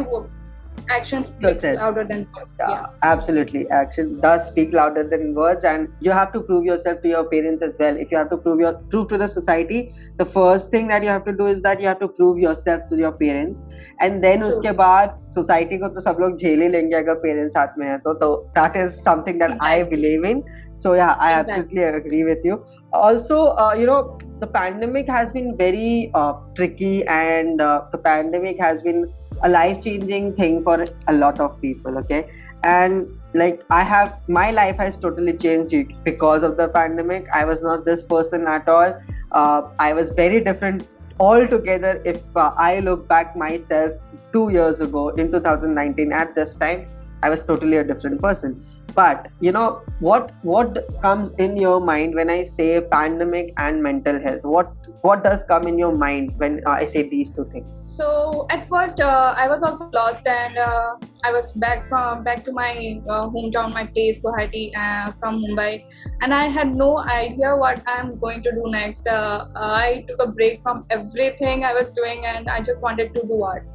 action 0.90 1.24
speaks 1.24 1.64
louder 1.64 2.04
than 2.04 2.28
words. 2.36 2.50
Yeah, 2.60 2.70
yeah, 2.70 2.86
absolutely. 3.04 3.70
Action 3.70 4.20
does 4.20 4.48
speak 4.48 4.74
louder 4.74 5.08
than 5.08 5.34
words, 5.34 5.64
and 5.64 5.88
you 6.00 6.12
have 6.12 6.34
to 6.34 6.42
prove 6.42 6.66
yourself 6.66 7.02
to 7.02 7.08
your 7.08 7.24
parents 7.26 7.64
as 7.64 7.76
well. 7.80 7.96
If 7.96 8.12
you 8.12 8.18
have 8.18 8.30
to 8.30 8.38
prove 8.38 8.60
your 8.60 8.74
prove 8.90 9.08
to 9.10 9.18
the 9.18 9.28
society, 9.28 9.94
the 10.18 10.26
first 10.26 10.72
thing 10.72 10.88
that 10.88 11.04
you 11.04 11.10
have 11.10 11.26
to 11.26 11.34
do 11.34 11.48
is 11.48 11.62
that 11.62 11.80
you 11.80 11.88
have 11.88 12.00
to 12.00 12.08
prove 12.08 12.40
yourself 12.40 12.82
to 12.90 12.98
your 12.98 13.12
parents, 13.12 13.64
and 14.00 14.24
then 14.24 14.40
True. 14.40 14.50
उसके 14.50 14.72
बाद 14.84 15.18
society 15.38 15.80
को 15.80 15.88
तो 15.96 16.02
सब 16.02 16.18
लोग 16.20 16.38
झेल 16.38 16.62
ही 16.62 16.68
लेंगे 16.70 16.96
अगर 16.96 17.22
parents 17.26 17.54
साथ 17.54 17.78
में 17.78 17.88
हैं 17.88 18.00
तो 18.08 18.14
तो 18.24 18.32
that 18.56 18.76
is 18.76 19.02
something 19.04 19.40
that 19.40 19.58
I 19.72 19.84
believe 19.84 20.30
in. 20.32 20.44
So 20.80 20.94
yeah, 20.94 21.16
I 21.18 21.34
exactly. 21.40 21.54
absolutely 21.54 21.84
agree 21.84 22.24
with 22.24 22.50
you. 22.52 22.64
Also, 22.93 23.57
uh, 23.57 23.75
you 23.75 23.87
know, 23.87 24.19
the 24.41 24.47
pandemic 24.47 25.09
has 25.09 25.31
been 25.33 25.57
very 25.57 26.11
uh, 26.15 26.35
tricky, 26.55 27.07
and 27.07 27.61
uh, 27.61 27.85
the 27.93 27.99
pandemic 27.99 28.59
has 28.59 28.81
been 28.83 29.13
a 29.43 29.49
life 29.49 29.83
changing 29.83 30.35
thing 30.35 30.63
for 30.63 30.85
a 31.07 31.13
lot 31.13 31.41
of 31.41 31.61
people 31.61 31.97
okay? 31.99 32.29
And 32.65 33.07
like 33.35 33.63
i 33.71 33.83
have 33.85 34.19
my 34.27 34.51
life 34.51 34.77
has 34.79 34.97
totally 34.97 35.35
changed 35.37 35.93
because 36.05 36.43
of 36.43 36.57
the 36.57 36.69
pandemic. 36.69 37.27
I 37.33 37.45
was 37.45 37.63
not 37.63 37.85
this 37.85 38.03
person 38.03 38.47
at 38.47 38.69
all. 38.69 38.95
Uh, 39.31 39.63
i 39.79 39.93
was 39.93 40.11
very 40.13 40.43
different 40.43 40.87
altogether 41.21 42.01
if 42.05 42.23
uh, 42.37 42.53
i 42.57 42.81
look 42.81 43.07
back 43.09 43.37
myself 43.37 43.93
two 44.33 44.49
years 44.51 44.81
ago 44.81 45.09
in 45.11 45.31
2019 45.31 46.13
at 46.13 46.35
this 46.35 46.55
time 46.55 46.87
i 47.23 47.29
was 47.29 47.45
totally 47.45 47.77
a 47.77 47.85
different 47.85 48.21
person 48.23 48.65
but 48.99 49.27
you 49.47 49.53
know 49.53 49.67
what 50.01 50.31
what 50.43 50.79
comes 51.03 51.31
in 51.45 51.57
your 51.57 51.81
mind 51.89 52.15
when 52.19 52.31
i 52.35 52.43
say 52.43 52.69
pandemic 52.81 53.53
and 53.57 53.83
mental 53.83 54.21
health? 54.21 54.43
What 54.43 54.73
what 55.03 55.23
does 55.23 55.45
come 55.51 55.69
in 55.69 55.79
your 55.79 55.95
mind 55.95 56.33
when 56.39 56.61
uh, 56.67 56.71
i 56.71 56.87
say 56.87 57.03
these 57.09 57.31
two 57.31 57.45
things? 57.53 57.71
So 57.97 58.47
at 58.51 58.67
first 58.69 59.01
uh, 59.01 59.35
i 59.37 59.47
was 59.53 59.63
also 59.63 59.89
lost 59.99 60.27
and 60.27 60.59
uh, 60.59 60.97
i 61.25 61.31
was 61.37 61.53
back 61.65 61.85
from 61.91 62.25
back 62.25 62.43
to 62.49 62.53
my 62.53 62.71
uh, 63.09 63.27
hometown 63.35 63.75
my 63.75 63.85
place 63.99 64.21
guwahati 64.25 64.65
uh, 64.85 65.13
from 65.21 65.39
mumbai. 65.45 65.85
And 66.23 66.35
i 66.39 66.47
had 66.57 66.75
no 66.75 66.89
idea 67.17 67.53
what 67.65 67.93
i'm 67.95 68.11
going 68.25 68.43
to 68.49 68.55
do 68.59 68.65
next. 68.75 69.07
Uh, 69.07 69.47
i 69.55 70.05
took 70.09 70.25
a 70.27 70.31
break 70.41 70.63
from 70.63 70.85
everything 70.99 71.65
i 71.71 71.73
was 71.79 71.93
doing 72.01 72.27
and 72.33 72.51
i 72.57 72.59
just 72.73 72.83
wanted 72.89 73.15
to 73.21 73.23
do 73.35 73.45
art. 73.53 73.71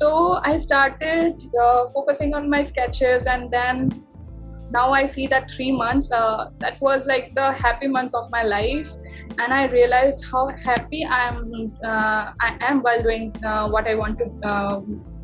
So 0.00 0.10
i 0.50 0.56
started 0.66 1.46
focusing 1.98 2.34
on 2.40 2.50
my 2.56 2.64
sketches 2.72 3.32
and 3.36 3.56
then 3.58 3.94
now 4.76 4.84
i 4.98 5.04
see 5.14 5.26
that 5.32 5.50
three 5.50 5.70
months 5.72 6.10
uh, 6.12 6.50
that 6.58 6.80
was 6.80 7.06
like 7.06 7.32
the 7.34 7.52
happy 7.64 7.88
months 7.88 8.14
of 8.14 8.30
my 8.30 8.42
life. 8.42 8.92
And 9.38 9.52
i 9.52 9.64
realized 9.66 10.24
how 10.30 10.48
happy 10.64 11.04
i 11.04 11.20
am 11.28 11.72
uh, 11.84 12.32
i 12.40 12.56
am 12.60 12.82
while 12.82 13.02
doing 13.02 13.34
uh, 13.44 13.68
what 13.68 13.86
i 13.86 13.94
want 13.94 14.18
to 14.18 14.48
uh, 14.52 14.80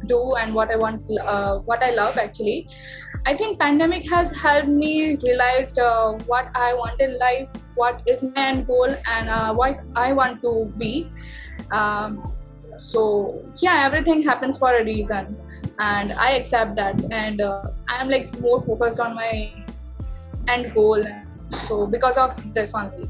do 0.06 0.20
and 0.42 0.54
what 0.54 0.70
i 0.70 0.76
want 0.76 1.02
uh, 1.20 1.58
what 1.70 1.82
i 1.82 1.90
love 1.90 2.18
actually. 2.18 2.68
I 3.26 3.36
think 3.36 3.58
pandemic 3.60 4.08
has 4.10 4.30
helped 4.42 4.68
me 4.68 5.16
realize 5.26 5.74
what 6.26 6.50
i 6.54 6.72
want 6.74 7.00
in 7.00 7.18
life 7.18 7.48
what 7.74 8.02
is 8.06 8.22
my 8.22 8.46
end 8.48 8.66
goal 8.66 8.96
and 9.16 9.56
what 9.56 9.80
i 9.94 10.12
want 10.12 10.42
to 10.42 10.72
be. 10.78 10.92
Um, 11.70 12.22
so 12.78 13.44
yeah 13.62 13.84
everything 13.86 14.22
happens 14.22 14.56
for 14.58 14.74
a 14.74 14.84
reason 14.84 15.36
and 15.80 16.12
i 16.12 16.30
accept 16.32 16.76
that. 16.76 17.02
And 17.10 17.40
uh, 17.40 17.70
i'm 17.88 18.08
like 18.08 18.38
more 18.40 18.60
focused 18.60 19.00
on 19.00 19.14
my 19.14 19.52
end 20.48 20.74
goal. 20.74 21.04
So 21.66 21.86
because 21.86 22.16
of 22.16 22.54
this 22.54 22.74
only. 22.74 23.08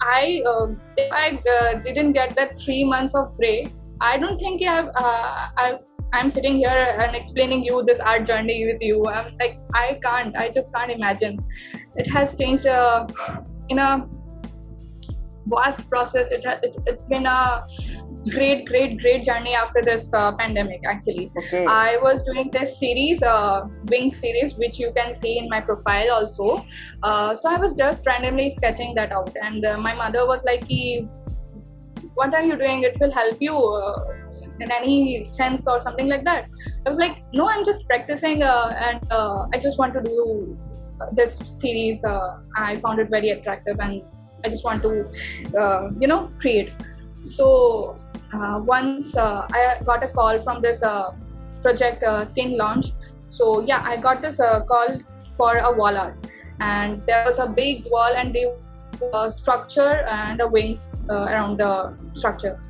I 0.00 0.42
um, 0.48 0.80
if 0.96 1.12
i 1.12 1.40
uh, 1.56 1.78
didn't 1.80 2.12
get 2.12 2.34
that 2.36 2.58
three 2.58 2.84
months 2.84 3.14
of 3.14 3.36
break 3.36 3.72
i 4.00 4.16
don't 4.16 4.38
think 4.38 4.62
i've 4.62 4.88
uh, 4.94 5.48
i 5.56 5.78
i'm 6.12 6.30
sitting 6.30 6.56
here 6.56 6.84
and 7.04 7.16
explaining 7.16 7.64
you 7.64 7.82
this 7.84 8.00
art 8.00 8.24
journey 8.24 8.64
with 8.66 8.80
you. 8.80 9.06
I'm 9.06 9.36
like 9.38 9.58
i 9.74 9.98
can't. 10.02 10.36
I 10.36 10.48
just 10.50 10.72
can't 10.74 10.90
imagine. 10.90 11.38
It 11.96 12.10
has 12.10 12.34
changed 12.34 12.66
uh, 12.66 13.06
in 13.68 13.78
a 13.78 14.06
vast 15.46 15.88
process. 15.90 16.32
It, 16.32 16.44
it, 16.44 16.76
it's 16.86 17.04
been 17.04 17.26
a 17.26 17.66
great 18.30 18.66
great 18.66 19.00
great 19.00 19.24
journey 19.24 19.54
after 19.54 19.82
this 19.82 20.12
uh, 20.12 20.32
pandemic 20.36 20.80
actually. 20.86 21.30
Okay. 21.36 21.64
i 21.66 21.96
was 22.02 22.22
doing 22.24 22.50
this 22.52 22.78
series 22.78 23.22
uh, 23.22 23.66
wing 23.86 24.10
series 24.10 24.56
which 24.56 24.78
you 24.78 24.92
can 24.96 25.14
see 25.14 25.38
in 25.38 25.48
my 25.48 25.60
profile 25.60 26.12
also. 26.12 26.64
Uh, 27.02 27.34
so 27.34 27.50
i 27.50 27.58
was 27.58 27.74
just 27.74 28.06
randomly 28.06 28.50
sketching 28.50 28.94
that 28.94 29.12
out. 29.12 29.36
And 29.42 29.64
uh, 29.64 29.78
my 29.78 29.94
mother 29.94 30.26
was 30.26 30.44
like 30.44 30.64
what 32.14 32.34
are 32.34 32.42
you 32.42 32.56
doing? 32.56 32.82
It 32.82 32.96
will 33.00 33.12
help 33.12 33.36
you 33.40 33.56
uh, 33.56 34.04
in 34.60 34.72
any 34.72 35.24
sense 35.24 35.68
or 35.68 35.80
something 35.80 36.08
like 36.08 36.24
that. 36.24 36.46
I 36.84 36.88
was 36.88 36.98
like 36.98 37.18
no 37.32 37.48
i'm 37.48 37.64
just 37.64 37.86
practicing 37.86 38.42
uh, 38.42 38.74
and 38.88 39.00
i 39.54 39.58
just 39.58 39.78
want 39.78 39.94
to 39.94 40.02
do 40.02 40.58
this 41.12 41.38
series 41.60 42.04
i 42.56 42.76
found 42.76 42.98
it 42.98 43.08
very 43.08 43.30
attractive 43.30 43.78
and 43.80 44.02
i 44.44 44.48
just 44.48 44.64
want 44.64 44.82
to 44.82 44.92
you 46.00 46.08
know 46.08 46.30
create. 46.38 46.72
So 47.24 47.98
uh, 47.98 48.07
once 48.64 49.16
uh, 49.16 49.46
I 49.52 49.76
got 49.84 50.02
a 50.02 50.08
call 50.08 50.40
from 50.40 50.60
this 50.60 50.82
uh, 50.82 51.12
project 51.62 52.02
uh, 52.02 52.24
scene 52.24 52.56
launch. 52.56 52.86
So 53.26 53.60
yeah, 53.60 53.82
I 53.84 53.96
got 53.96 54.22
this 54.22 54.40
uh, 54.40 54.60
call 54.64 55.00
for 55.36 55.56
a 55.56 55.72
wall 55.72 55.96
art, 55.96 56.16
and 56.60 57.02
there 57.06 57.24
was 57.24 57.38
a 57.38 57.46
big 57.46 57.84
wall 57.90 58.14
and 58.16 58.34
the 58.34 58.56
uh, 59.12 59.30
structure 59.30 60.04
and 60.08 60.40
the 60.40 60.48
wings 60.48 60.94
uh, 61.08 61.24
around 61.24 61.58
the 61.58 61.96
structure. 62.12 62.60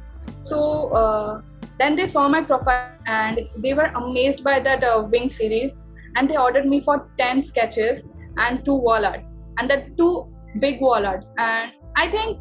So 0.41 1.43
then 1.79 1.97
they 1.97 2.07
saw 2.07 2.29
my 2.29 2.43
profile 2.43 2.91
and 3.07 3.39
they 3.59 3.73
were 3.73 3.91
amazed 3.95 4.43
by 4.43 4.61
that 4.61 5.11
wing 5.11 5.29
series, 5.29 5.79
and 6.17 6.29
they 6.29 6.37
ordered 6.37 6.67
me 6.67 6.81
for 6.81 7.09
ten 7.17 7.41
sketches 7.43 8.05
and 8.37 8.65
two 8.65 8.75
wall 8.75 9.05
arts, 9.05 9.37
and 9.59 9.71
the 9.71 9.87
two 9.97 10.27
big 10.61 10.81
wall 10.81 11.07
arts. 11.07 11.33
And 11.39 11.73
I 11.97 12.11
think 12.11 12.39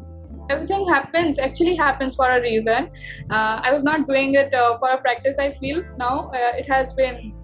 everything 0.48 0.86
happens 0.88 1.38
actually 1.38 1.76
happens 1.76 2.16
for 2.16 2.30
a 2.30 2.40
reason. 2.40 2.90
Uh, 3.30 3.60
i 3.64 3.72
was 3.72 3.84
not 3.84 4.06
doing 4.06 4.34
it 4.34 4.54
uh, 4.54 4.78
for 4.78 4.90
a 4.90 4.98
practice 4.98 5.38
i 5.38 5.50
feel 5.50 5.82
now. 5.98 6.30
Uh, 6.34 6.52
it 6.62 6.68
has 6.68 6.94
been 6.94 7.34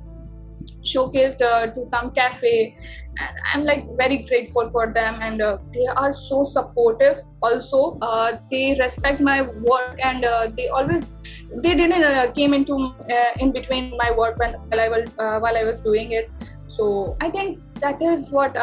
showcased 0.83 1.41
uh, 1.41 1.67
to 1.67 1.85
some 1.85 2.11
cafe 2.11 2.77
and 3.19 3.39
i'm 3.53 3.65
like 3.65 3.85
very 3.97 4.19
grateful 4.29 4.69
for 4.71 4.93
them 4.93 5.19
and 5.23 5.41
uh, 5.41 5.57
they 5.73 5.87
are 5.97 6.13
so 6.13 6.43
supportive 6.45 7.19
also. 7.43 7.99
Uh, 8.03 8.39
they 8.51 8.77
respect 8.79 9.21
my 9.21 9.43
work 9.43 9.99
and 10.03 10.27
they 10.57 10.69
always 10.69 11.15
they 11.63 11.75
didn't 11.75 12.35
came 12.35 12.55
into 12.55 12.93
in 13.39 13.53
between 13.53 13.97
my 13.97 14.11
work 14.23 14.37
when 14.39 14.55
while 14.69 14.81
i 14.81 14.89
was 14.89 15.09
while 15.45 15.57
i 15.57 15.65
was 15.65 15.81
doing 15.81 16.13
it. 16.13 16.31
So 16.67 17.17
i 17.21 17.31
think 17.31 17.61
that 17.81 18.03
is 18.03 18.31
what 18.31 18.57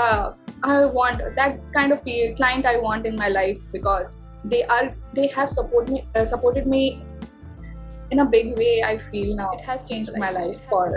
I 0.64 0.86
want 0.86 1.22
that 1.36 1.60
kind 1.74 1.92
of 1.92 2.04
client 2.04 2.66
I 2.66 2.78
want 2.78 3.06
in 3.06 3.16
my 3.16 3.30
life 3.30 3.60
because 3.72 4.22
they 4.45 4.65
are 4.65 4.95
they 5.15 5.27
have 5.29 5.51
support 5.51 5.89
me 5.89 6.07
uh, 6.15 6.25
supported 6.25 6.67
me 6.67 7.03
in 8.11 8.21
a 8.21 8.25
big 8.25 8.57
way 8.57 8.83
i 8.83 8.97
feel 8.99 9.37
now 9.37 9.51
it 9.53 9.65
has 9.65 9.89
changed 9.89 10.11
my 10.17 10.31
life 10.31 10.61
for 10.61 10.91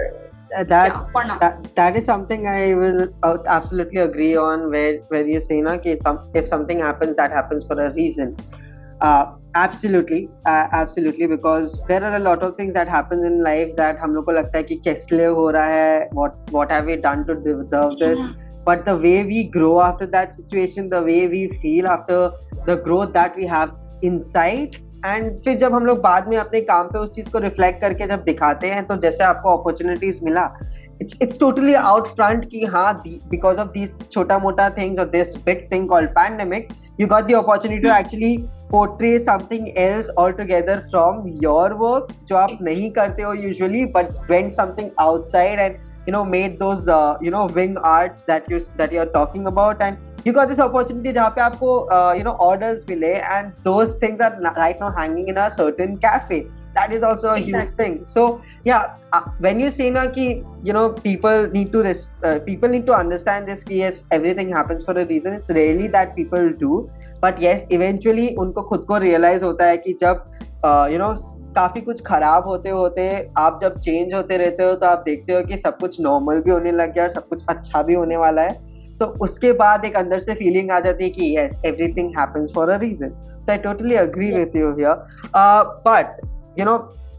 that's 0.67 0.71
yeah, 0.71 1.07
for 1.11 1.23
now. 1.23 1.37
that, 1.39 1.75
that 1.75 1.95
is 1.95 2.05
something 2.05 2.47
I 2.47 2.73
will 2.73 3.13
uh, 3.23 3.37
absolutely 3.45 4.01
agree 4.01 4.35
on. 4.35 4.71
Where 4.71 4.97
where 5.09 5.25
you 5.25 5.39
say 5.39 5.61
na 5.61 5.77
कि 5.77 6.01
some, 6.01 6.19
if 6.33 6.47
something 6.47 6.79
happens, 6.79 7.15
that 7.17 7.31
happens 7.31 7.65
for 7.65 7.79
a 7.79 7.93
reason. 7.93 8.35
Uh, 9.01 9.33
absolutely, 9.55 10.29
uh, 10.45 10.67
absolutely, 10.71 11.27
because 11.27 11.81
there 11.87 12.03
are 12.03 12.15
a 12.15 12.19
lot 12.19 12.43
of 12.43 12.55
things 12.57 12.73
that 12.73 12.87
happen 12.87 13.23
in 13.23 13.43
life 13.43 13.75
that 13.75 13.99
हम 13.99 14.15
लोग 14.15 14.25
को 14.25 14.31
लगता 14.31 14.57
है 14.57 14.63
कि 14.63 14.75
किस 14.87 15.11
लिए 15.11 15.25
हो 15.25 15.49
रहा 15.49 15.65
है, 15.65 16.09
what 16.13 16.51
what 16.51 16.71
have 16.71 16.85
we 16.85 16.95
done 16.95 17.25
to 17.25 17.35
deserve 17.35 17.97
this. 17.99 18.19
Mhm. 18.19 18.42
But 18.66 18.84
the 18.84 18.96
way 18.96 19.24
we 19.24 19.44
grow 19.44 19.80
after 19.80 20.06
that 20.06 20.34
situation, 20.34 20.88
the 20.88 21.02
way 21.02 21.26
we 21.26 21.42
feel 21.62 21.86
after 21.86 22.30
the 22.66 22.76
growth 22.76 23.12
that 23.12 23.36
we 23.36 23.46
have 23.46 23.76
inside, 24.02 24.80
and 25.06 25.24
फिर 25.44 25.56
जब 25.58 25.74
हम 25.74 25.86
लोग 25.86 26.00
बाद 26.02 26.28
में 26.28 26.36
अपने 26.36 26.60
काम 26.60 26.86
पे 26.92 26.98
उस 26.98 27.10
चीज़ 27.14 27.28
को 27.30 27.38
रिफ्लेक्ट 27.38 27.80
करके 27.80 28.06
जब 28.08 28.22
दिखाते 28.24 28.68
हैं 28.70 28.84
तो 28.86 28.96
जैसे 29.00 29.24
आपको 29.24 29.56
अपॉर्चुनिटीज़ 29.56 30.24
मिला 30.24 30.44
it's 31.02 31.16
it's 31.22 31.38
totally 31.40 31.74
out 31.74 32.08
front 32.16 32.44
की 32.50 32.64
हाँ 32.74 32.92
बिकॉज़ 33.06 33.58
ऑफ़ 33.58 33.68
दिस 33.72 33.90
छोटा 34.12 34.38
मोटा 34.38 34.68
थिंग्स 34.78 35.00
और 35.00 35.08
this 35.10 35.36
big 35.46 35.68
thing 35.72 35.88
called 35.88 36.10
pandemic 36.10 36.72
you 36.98 37.06
got 37.08 37.26
the 37.26 37.34
opportunity 37.34 37.82
to 37.82 37.88
actually 37.92 38.44
portray 38.70 39.24
something 39.24 39.64
else 39.76 40.10
altogether 40.16 40.76
from 40.92 41.24
your 41.44 41.64
work 41.76 42.12
जो 42.28 42.36
आप 42.36 42.58
नहीं 42.62 42.90
करते 42.98 43.22
हो 43.22 43.32
usually 43.36 43.84
but 43.96 44.12
went 44.28 44.54
something 44.58 44.90
outside 45.04 45.62
and 45.64 45.80
you 46.07 46.13
know 46.13 46.25
made 46.25 46.59
those 46.59 46.87
uh, 46.87 47.17
you 47.21 47.31
know 47.31 47.45
wing 47.57 47.75
arts 47.93 48.23
that 48.29 48.49
you 48.49 48.59
that 48.77 48.91
you're 48.91 49.11
talking 49.17 49.47
about 49.47 49.81
and 49.87 49.97
you 50.27 50.33
got 50.37 50.47
this 50.53 50.59
opportunity 50.67 51.13
जहाँ 51.13 51.29
पे 51.35 51.41
आपको 51.41 51.73
uh, 51.97 52.13
you 52.19 52.23
know 52.29 52.35
orders 52.51 52.79
मिले 52.89 53.11
and 53.33 53.59
those 53.67 53.93
things 54.05 54.23
are 54.29 54.31
na- 54.47 54.55
right 54.61 54.79
now 54.85 54.89
hanging 55.01 55.27
in 55.33 55.37
a 55.37 55.49
certain 55.59 55.97
cafe 56.07 56.39
that 56.77 56.91
is 56.95 57.03
also 57.03 57.29
a 57.29 57.37
huge 57.37 57.55
Exactly. 57.55 57.77
thing 57.77 57.93
so 58.15 58.23
yeah 58.65 58.95
uh, 59.13 59.21
when 59.45 59.59
you 59.59 59.69
say 59.77 59.89
na 59.95 60.03
ki 60.17 60.25
you 60.63 60.73
know 60.77 60.83
people 61.05 61.47
need 61.55 61.71
to 61.75 61.81
res- 61.87 62.07
uh, 62.23 62.37
people 62.49 62.69
need 62.77 62.85
to 62.91 62.93
understand 62.97 63.47
this 63.53 63.63
ki 63.69 63.79
yes 63.83 64.03
everything 64.19 64.51
happens 64.57 64.83
for 64.89 64.95
a 65.03 65.05
reason 65.13 65.33
it's 65.39 65.49
rarely 65.59 65.87
that 65.97 66.15
people 66.19 66.51
do 66.63 66.79
but 67.25 67.41
yes 67.47 67.65
eventually 67.79 68.27
उनको 68.45 68.63
खुद 68.73 68.85
को 68.91 68.99
realize 69.05 69.43
होता 69.43 69.65
है 69.71 69.77
कि 69.87 69.93
जब 70.03 70.23
uh, 70.63 70.87
you 70.93 70.99
know 71.03 71.11
काफ़ी 71.54 71.80
कुछ 71.80 72.00
खराब 72.06 72.46
होते 72.46 72.68
होते 72.68 73.08
आप 73.38 73.58
जब 73.62 73.78
चेंज 73.78 74.14
होते 74.14 74.36
रहते 74.36 74.64
हो 74.64 74.74
तो 74.74 74.86
आप 74.86 75.02
देखते 75.06 75.32
हो 75.32 75.42
कि 75.42 75.58
सब 75.58 75.78
कुछ 75.78 76.00
नॉर्मल 76.00 76.40
भी 76.40 76.50
होने 76.50 76.72
लग 76.72 76.92
गया 76.94 77.04
और 77.04 77.10
सब 77.10 77.28
कुछ 77.28 77.44
अच्छा 77.48 77.82
भी 77.82 77.94
होने 77.94 78.16
वाला 78.16 78.42
है। 78.42 78.72
तो 78.98 79.06
उसके 79.24 79.52
बाद 79.52 79.84
एक 79.84 79.96
अंदर 79.96 80.20
से 80.20 80.34
फीलिंग 80.34 80.70
आ 80.70 80.80
जाती 80.80 81.04
है 81.04 81.10
कि 81.10 81.26
ये 81.26 81.48
everything 81.66 82.10
happens 82.18 82.52
for 82.54 82.70
a 82.70 82.76
reason 82.78 83.10
so 83.10 83.52
I 83.52 83.58
totally 83.58 83.94
agree 83.94 84.30
with 84.32 84.56
you 84.56 84.70
here 84.76 85.02
but 85.88 86.20
you 86.58 86.64
know 86.64 86.76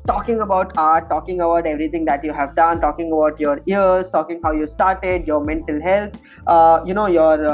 talking 0.08 0.40
about 0.40 0.74
art 0.80 1.10
talking 1.10 1.42
about 1.42 1.66
everything 1.68 2.06
that 2.08 2.26
you 2.26 2.34
have 2.34 2.48
done 2.58 2.80
talking 2.82 3.12
about 3.12 3.42
your 3.42 3.62
years 3.70 4.12
talking 4.14 4.40
how 4.46 4.54
you 4.54 4.68
started 4.68 5.30
your 5.30 5.44
mental 5.44 5.82
health 5.86 6.88
you 6.88 6.96
know 6.96 7.08
your 7.08 7.46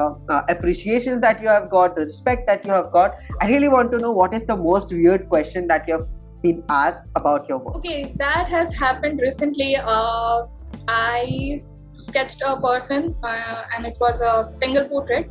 appreciation 0.50 1.20
that 1.20 1.44
you 1.44 1.52
have 1.52 1.68
got 1.72 2.00
respect 2.00 2.50
that 2.50 2.68
you 2.68 2.74
have 2.74 2.90
got 2.94 3.42
I 3.42 3.48
really 3.48 3.68
want 3.68 3.92
to 3.92 3.98
know 3.98 4.14
what 4.14 4.34
is 4.34 4.46
the 4.46 4.60
most 4.64 4.94
weird 4.94 5.30
question 5.30 5.68
that 5.68 5.90
you 5.90 5.98
have 5.98 6.21
been 6.42 6.64
asked 6.70 7.04
about 7.16 7.48
your 7.48 7.58
work 7.60 7.76
Okay, 7.76 8.14
that 8.18 8.48
has 8.48 8.74
happened 8.74 9.20
recently. 9.22 9.76
Uh, 9.76 10.48
I 10.88 11.60
sketched 11.94 12.42
a 12.46 12.60
person, 12.60 13.16
uh, 13.24 13.64
and 13.76 13.86
it 13.86 13.98
was 14.00 14.22
a 14.22 14.46
single 14.46 14.88
portrait. 14.88 15.30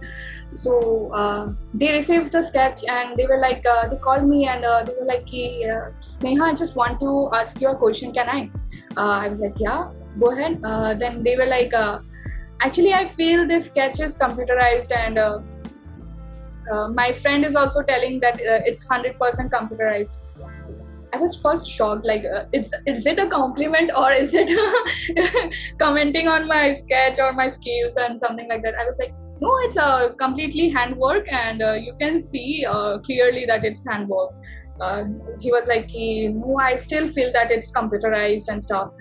So 0.55 1.12
uh, 1.12 1.53
they 1.75 1.92
received 1.92 2.33
the 2.33 2.42
sketch, 2.42 2.85
and 2.88 3.16
they 3.16 3.27
were 3.27 3.38
like, 3.38 3.64
uh, 3.66 3.88
they 3.88 3.96
called 3.96 4.29
me, 4.29 4.46
and 4.46 4.64
uh, 4.64 4.83
they 4.85 4.94
were 4.99 5.07
like, 5.07 5.27
"Ki, 5.27 5.64
uh, 5.64 5.90
Sneha, 6.01 6.51
I 6.51 6.55
just 6.55 6.77
want 6.77 7.01
to 7.01 7.31
ask 7.40 7.61
you 7.61 7.68
a 7.68 7.77
question. 7.77 8.12
Can 8.12 8.29
I?" 8.29 8.51
Uh, 8.96 9.18
I 9.25 9.29
was 9.29 9.40
like, 9.40 9.59
"Yeah, 9.59 9.90
go 10.18 10.33
ahead." 10.33 10.61
Then 11.05 11.23
they 11.23 11.37
were 11.37 11.46
like, 11.46 11.73
"Actually, 12.61 12.94
I 12.94 13.07
feel 13.09 13.46
this 13.46 13.66
sketch 13.66 14.01
is 14.01 14.16
computerized, 14.16 14.96
and 14.96 15.23
my 16.94 17.12
friend 17.12 17.44
is 17.44 17.57
also 17.57 17.83
telling 17.83 18.20
that 18.20 18.40
it's 18.73 18.87
hundred 18.87 19.18
percent 19.18 19.53
computerized." 19.53 20.16
I 21.12 21.18
was 21.18 21.37
first 21.37 21.66
shocked. 21.66 22.05
Like, 22.05 22.25
uh, 22.25 22.44
is 22.53 22.73
is 22.87 23.07
it 23.07 23.18
a 23.18 23.27
compliment 23.29 23.90
or 23.96 24.12
is 24.12 24.33
it 24.35 24.51
commenting 25.79 26.29
on 26.29 26.46
my 26.46 26.73
sketch 26.73 27.18
or 27.18 27.33
my 27.33 27.49
skills 27.49 27.96
and 27.96 28.18
something 28.18 28.49
like 28.49 28.62
that? 28.62 28.75
I 28.75 28.85
was 28.85 28.99
like, 28.99 29.14
no, 29.40 29.57
it's 29.62 29.77
a 29.77 30.14
completely 30.18 30.68
handwork, 30.68 31.33
and 31.33 31.62
uh, 31.62 31.73
you 31.73 31.94
can 32.01 32.20
see 32.20 32.66
uh, 32.68 32.99
clearly 32.99 33.46
that 33.46 33.64
it's 33.64 33.87
handwork. 33.87 34.35
Uh, 34.81 35.05
he 35.40 35.51
was 35.51 35.66
like, 35.66 35.88
"Ki, 35.88 36.29
no, 36.29 36.59
I 36.59 36.77
still 36.77 37.09
feel 37.09 37.33
that 37.33 37.51
it's 37.51 37.70
computerized 37.73 38.49
and 38.49 38.62
stuff. 38.62 38.92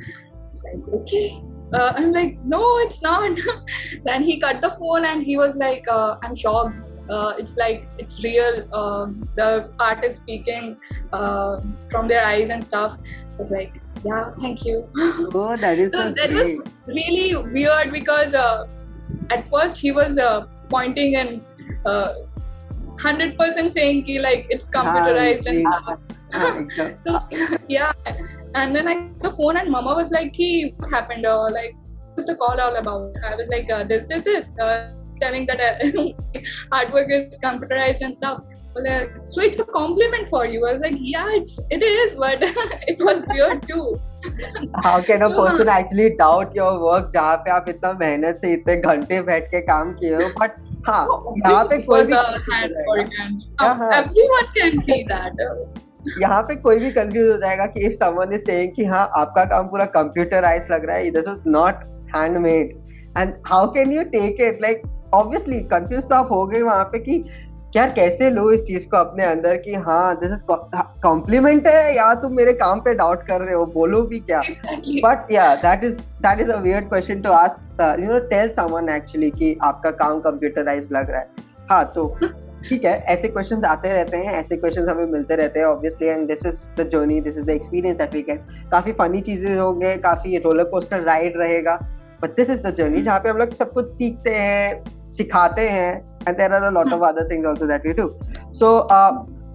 It's 0.50 0.64
like, 0.64 1.02
okay. 1.02 1.44
Uh, 1.72 1.94
I'm 1.96 2.12
like, 2.12 2.40
no, 2.44 2.64
it's 2.80 3.02
not. 3.02 3.38
then 4.04 4.24
he 4.24 4.40
cut 4.40 4.62
the 4.62 4.72
phone 4.72 5.06
and 5.06 5.24
he 5.24 5.38
was 5.38 5.56
like, 5.58 5.86
uh, 5.88 6.16
I'm 6.24 6.36
shocked. 6.36 6.76
Uh, 7.10 7.34
it's 7.38 7.58
like 7.58 7.88
it's 7.98 8.24
real. 8.24 8.68
Um 8.74 9.22
the 9.36 9.72
artist 9.80 10.22
speaking 10.22 10.78
uh, 11.12 11.60
from 11.90 12.08
their 12.08 12.26
eyes 12.26 12.50
and 12.50 12.64
stuff. 12.64 12.98
I 12.98 13.38
was 13.38 13.52
like, 13.52 13.82
yeah, 14.04 14.32
thank 14.40 14.66
you. 14.66 14.88
oh 15.34 15.56
that 15.56 15.80
is 15.80 15.92
So 15.92 16.02
so 16.04 16.14
that 16.14 16.32
was 16.32 16.58
really 16.88 17.36
weird 17.36 17.92
because 17.92 18.34
uh, 18.34 18.68
at 19.30 19.50
first 19.50 19.78
he 19.78 19.92
was 19.92 20.18
uh, 20.18 20.46
pointing 20.70 21.16
and 21.16 21.42
uh, 21.86 22.14
100% 22.98 23.72
saying 23.72 24.04
ki, 24.04 24.20
like 24.20 24.48
it's 24.50 24.70
computerized 24.70 25.46
and 25.46 25.66
stuff. 25.68 26.00
Ah, 26.32 26.64
so 27.04 27.20
yeah 27.68 27.92
and 28.54 28.76
then 28.76 28.88
i 28.88 28.94
got 28.94 29.24
the 29.24 29.32
phone 29.32 29.58
and 29.58 29.70
mama 29.70 29.96
was 29.96 30.12
like 30.12 30.36
hey, 30.36 30.74
what 30.78 30.90
happened 30.92 31.26
uh, 31.26 31.50
like 31.50 31.76
what's 32.14 32.30
the 32.30 32.36
call 32.36 32.60
all 32.60 32.76
about 32.76 33.16
i 33.26 33.36
was 33.36 33.48
like 33.50 33.70
uh, 33.72 33.84
this 33.84 34.06
this 34.06 34.24
this 34.24 34.52
uh, 34.60 34.94
telling 35.20 35.46
that 35.46 35.62
uh, 35.62 35.70
artwork 36.78 37.12
is 37.18 37.38
computerized 37.40 38.02
and 38.02 38.16
stuff 38.16 38.42
Well, 38.76 38.88
uh, 38.88 39.06
so 39.28 39.42
it's 39.42 39.60
a 39.60 39.66
compliment 39.66 40.30
for 40.30 40.46
you 40.46 40.66
i 40.68 40.74
was 40.74 40.82
like 40.82 40.98
yeah 41.00 41.30
it's, 41.38 41.60
it 41.70 41.84
is 41.84 42.16
but 42.16 42.44
it 42.92 43.00
was 43.00 43.24
weird 43.28 43.68
too 43.68 43.86
how 44.84 45.02
can 45.02 45.24
a 45.24 45.30
person 45.32 45.72
actually 45.76 46.10
doubt 46.22 46.56
your 46.56 46.72
work 46.84 47.12
जहाँ 47.14 47.36
पे 47.46 47.52
आप 47.52 47.70
इतना 47.70 47.92
मेहनत 48.00 48.38
से 48.42 48.54
इतने 48.54 48.76
घंटे 48.78 49.22
बैठ 49.32 49.48
के 49.52 49.62
काम 49.72 49.94
किए 50.02 50.16
हो 50.16 50.30
बट 50.40 50.56
हाँ 50.90 51.04
यहाँ 51.38 51.64
पे 51.72 51.82
कोई 51.92 52.04
भी 52.04 52.14
हो 52.14 52.24
Uh-huh. 53.60 53.92
everyone 53.94 54.52
can 54.58 54.82
see 54.82 55.04
that 55.14 55.46
यहाँ 56.20 56.42
पे 56.44 56.56
कोई 56.56 56.78
भी 56.80 56.92
कंफ्यूज 56.92 57.30
हो 57.30 57.38
जाएगा 57.38 57.66
कि 57.74 57.86
इफ़ 57.86 57.94
समवन 58.04 58.34
इज़ 58.34 58.42
सेइंग 58.46 58.72
कि 58.76 58.86
हाँ 58.92 59.10
आपका 59.18 59.44
काम 59.46 59.68
पूरा 59.70 59.86
कंप्यूटराइज 59.96 60.68
लग 60.72 60.86
रहा 60.86 60.98
है 60.98 61.10
this 61.12 61.28
is 61.32 61.50
not 61.50 61.84
handmade 62.16 62.72
and 63.18 63.34
how 63.48 63.68
can 63.74 63.92
you 63.94 64.04
take 64.16 64.42
it 64.42 64.62
like 64.62 64.82
obviously 65.14 65.60
confuse 65.70 66.08
तो 66.10 66.16
आप 66.16 66.32
हो 66.32 66.46
गए 66.48 66.62
वहाँ 66.62 66.84
पे 66.84 67.00
कि 67.00 67.24
यार 67.76 67.90
कैसे 67.90 68.30
लो 68.30 68.52
इस 68.52 68.64
चीज़ 68.66 68.88
को 68.90 68.98
अपने 68.98 69.24
अंदर 69.24 69.56
कि 69.58 69.74
हाँ 69.74 70.16
दिस 70.20 70.32
इज़ 70.32 70.44
कॉम्प्लीमेंट 71.04 71.68
है 71.68 71.96
या 71.96 72.14
तुम 72.14 72.36
मेरे 72.36 72.54
काम 72.54 72.80
पे 72.82 72.94
डाउट 72.94 73.26
कर 73.28 73.42
रहे 73.42 73.54
हो 73.54 73.66
बोलो 73.66 74.02
भी 74.02 74.20
क्या? 74.20 74.42
But 75.04 75.32
yeah 75.32 75.54
that 75.56 75.84
is 75.84 76.00
that 76.00 76.40
is 76.40 76.52
a 76.52 76.58
weird 76.62 76.90
question 76.90 77.22
to 77.22 77.32
ask 77.32 77.82
you 78.00 78.12
know 78.12 78.20
tell 78.30 78.50
someone 78.50 78.90
actually 78.90 79.30
कि 79.32 79.56
आपका 79.64 79.92
काम 80.02 80.20
कंप्यूटराइज 80.20 80.90
लग 80.92 81.10
रहा 81.12 81.20
है। 81.20 81.28
हाँ 81.70 81.84
तो 81.96 82.08
ठीक 82.70 82.86
है 82.86 82.98
ऐसे 83.08 83.28
क्वेश्चंस 83.28 83.64
आते 83.64 83.94
रहते 83.94 84.18
हैं 84.18 84.34
ऐसे 84.34 84.58
क्वेश्चंस 84.58 84.90
हमें 84.90 85.06
मिलते 85.06 85.36
रहते 85.36 85.60
हैं 85.60 85.66
obviously 85.66 86.08
and 86.08 86.28
this 86.28 86.46
is 86.46 86.66
the 86.82 86.88
journey 86.90 87.22
this 87.22 87.38
is 87.38 87.46
the 87.46 87.50
experience 87.50 87.98
that 87.98 88.14
we 88.14 88.22
get 88.22 88.42
काफ़ी 88.72 88.92
फनी 88.92 89.22
चीज़ें 89.22 89.56
होंगे 89.56 89.96
काफ़ी 89.98 90.38
रोलर 90.38 90.64
कोस्टर 90.64 91.02
राइड 91.04 91.38
रहेगा 91.38 91.80
but 92.22 92.36
this 92.36 92.50
is 92.50 92.62
the 92.62 92.74
journey 92.76 93.02
जहाँ 93.02 93.20
पे 93.20 93.30
हम 93.30 93.38
लोग 93.38 93.54
सब 93.56 93.72
कुछ 93.74 93.94
सीखते 93.94 94.34
हैं 94.36 94.84
सिखाते 95.19 95.69
हैं 95.69 95.93
and 96.29 96.37
there 96.37 96.53
are 96.53 96.63
a 96.63 96.71
lot 96.79 96.93
of 96.93 97.03
other 97.09 97.29
things 97.31 97.47
also 97.49 97.67
that 97.67 97.87
we 97.87 97.93
do 98.03 98.09
so 98.61 98.75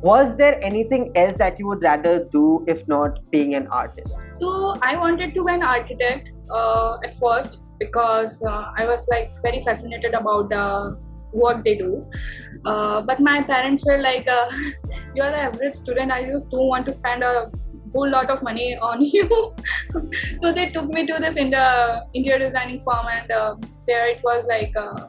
was 0.08 0.28
there 0.39 0.58
anything 0.65 1.02
else 1.22 1.34
that 1.39 1.58
you 1.62 1.65
would 1.70 1.82
rather 1.86 2.12
do 2.34 2.42
if 2.74 2.84
not 2.92 3.18
being 3.32 3.56
an 3.58 3.65
artist 3.80 4.13
So 4.42 4.52
I 4.82 4.96
wanted 5.00 5.34
to 5.38 5.44
be 5.48 5.52
an 5.54 5.63
architect 5.63 6.30
uh, 6.50 6.98
at 7.08 7.15
first 7.15 7.58
because 7.80 8.42
uh, 8.42 8.72
I 8.78 8.86
was 8.86 9.08
like 9.13 9.30
very 9.42 9.62
fascinated 9.63 10.13
about 10.13 10.50
the 10.50 10.98
work 11.34 11.63
they 11.63 11.78
do. 11.78 12.06
Uh, 12.65 13.02
but 13.02 13.20
my 13.20 13.42
parents 13.44 13.86
were 13.86 13.98
like, 13.98 14.28
uh, 14.28 14.50
"You're 15.15 15.28
an 15.28 15.39
average 15.48 15.74
student. 15.74 16.12
I 16.12 16.24
just 16.24 16.50
don't 16.52 16.68
want 16.68 16.86
to 16.86 16.94
spend 16.94 17.24
a 17.24 17.52
whole 17.94 18.10
lot 18.10 18.30
of 18.30 18.42
money 18.42 18.78
on 18.78 19.04
you." 19.04 19.28
so 20.39 20.52
they 20.52 20.70
took 20.70 20.88
me 20.88 21.06
to 21.08 21.20
this 21.20 21.36
inter- 21.36 22.02
interior 22.13 22.39
designing 22.48 22.82
firm, 22.82 23.06
and 23.08 23.32
uh, 23.32 23.56
there 23.88 24.08
it 24.08 24.22
was 24.24 24.48
like 24.48 24.76
uh, 24.76 25.08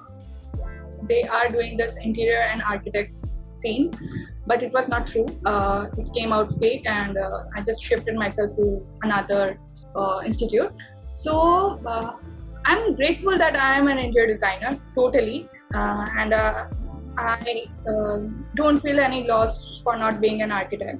they 1.07 1.23
are 1.23 1.49
doing 1.49 1.77
this 1.77 1.97
interior 1.97 2.41
and 2.41 2.61
architect 2.63 3.13
scene 3.55 3.91
but 4.47 4.63
it 4.63 4.71
was 4.73 4.87
not 4.87 5.07
true. 5.07 5.27
Uh, 5.45 5.87
it 5.97 6.13
came 6.13 6.31
out 6.31 6.53
fake, 6.59 6.85
and 6.85 7.17
uh, 7.17 7.43
I 7.55 7.61
just 7.61 7.83
shifted 7.83 8.15
myself 8.15 8.55
to 8.57 8.85
another 9.03 9.59
uh, 9.95 10.21
institute. 10.25 10.71
So 11.15 11.79
uh, 11.85 12.13
I'm 12.65 12.95
grateful 12.95 13.37
that 13.37 13.55
I 13.55 13.77
am 13.77 13.87
an 13.87 13.97
interior 13.97 14.27
designer, 14.27 14.79
totally, 14.95 15.47
uh, 15.73 16.07
and 16.17 16.33
uh, 16.33 16.67
I 17.17 17.65
don't 18.55 18.79
feel 18.79 18.99
any 18.99 19.27
loss 19.27 19.81
for 19.81 19.97
not 19.97 20.19
being 20.19 20.41
an 20.41 20.51
architect 20.51 20.99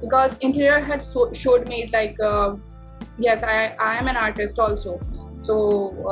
because 0.00 0.36
interior 0.38 0.80
had 0.80 1.02
so- 1.02 1.32
showed 1.32 1.68
me 1.68 1.88
like 1.92 2.16
yes 3.18 3.42
i 3.42 3.74
i 3.78 3.96
am 3.96 4.08
an 4.08 4.16
artist 4.16 4.58
also 4.58 4.98
so 5.46 5.56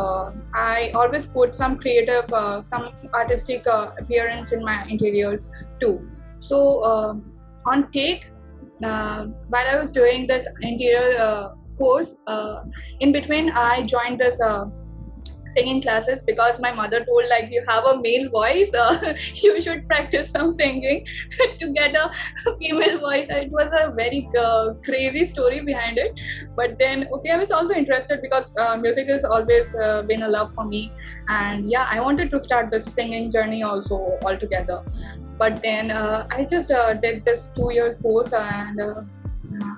uh, 0.03 0.33
i 0.55 0.91
always 0.95 1.27
put 1.27 1.55
some 1.55 1.77
creative 1.77 2.33
uh, 2.33 2.63
some 2.63 2.91
artistic 3.13 3.67
uh, 3.67 3.89
appearance 3.99 4.53
in 4.53 4.65
my 4.65 4.85
interiors 4.89 5.51
too. 5.81 6.09
So 6.39 6.59
on 7.67 7.91
take 7.93 8.27
uh, 8.85 9.27
while 9.53 9.69
i 9.75 9.77
was 9.81 9.93
doing 9.93 10.27
this 10.27 10.47
interior 10.61 11.51
course 11.79 12.17
in 13.01 13.13
between 13.13 13.51
i 13.51 13.87
joined 13.93 14.21
this 14.21 14.41
singing 15.55 15.81
classes 15.83 16.23
because 16.23 16.61
my 16.61 16.73
mother 16.73 17.05
told 17.05 17.25
like 17.31 17.51
you 17.51 17.63
have 17.69 17.85
a 17.85 18.01
male 18.01 18.29
voice 18.31 18.73
uh, 18.75 19.15
you 19.43 19.61
should 19.61 19.87
practice 19.89 20.31
some 20.31 20.53
singing. 20.53 21.07
To 21.59 21.73
get 21.73 21.95
a 21.95 22.11
female 22.59 22.99
voice. 22.99 23.27
It 23.31 23.51
was 23.51 23.69
a 23.81 23.93
very 23.93 24.29
uh, 24.39 24.75
crazy 24.85 25.25
story 25.27 25.61
behind 25.61 25.99
it. 25.99 26.21
But 26.57 26.79
then 26.79 27.09
okay 27.13 27.31
i 27.31 27.37
was 27.37 27.51
also 27.51 27.75
interested 27.75 28.21
because 28.23 28.55
uh, 28.57 28.77
music 28.77 29.09
has 29.09 29.25
always 29.25 29.75
uh, 29.77 30.03
been 30.03 30.23
a 30.23 30.29
love 30.29 30.55
for 30.55 30.65
me. 30.65 30.93
And 31.29 31.71
yeah 31.71 31.87
i 31.91 32.01
wanted 32.01 32.31
to 32.31 32.41
start 32.41 32.71
this 32.71 32.85
singing 32.85 33.31
journey 33.31 33.63
also 33.63 34.19
altogether. 34.23 34.83
But 35.39 35.63
then 35.63 35.91
uh, 35.91 36.27
i 36.31 36.45
just 36.45 36.71
uh, 36.71 36.95
did 36.95 37.25
this 37.25 37.49
two 37.57 37.73
years 37.73 37.97
course 37.97 38.33
and 38.33 38.81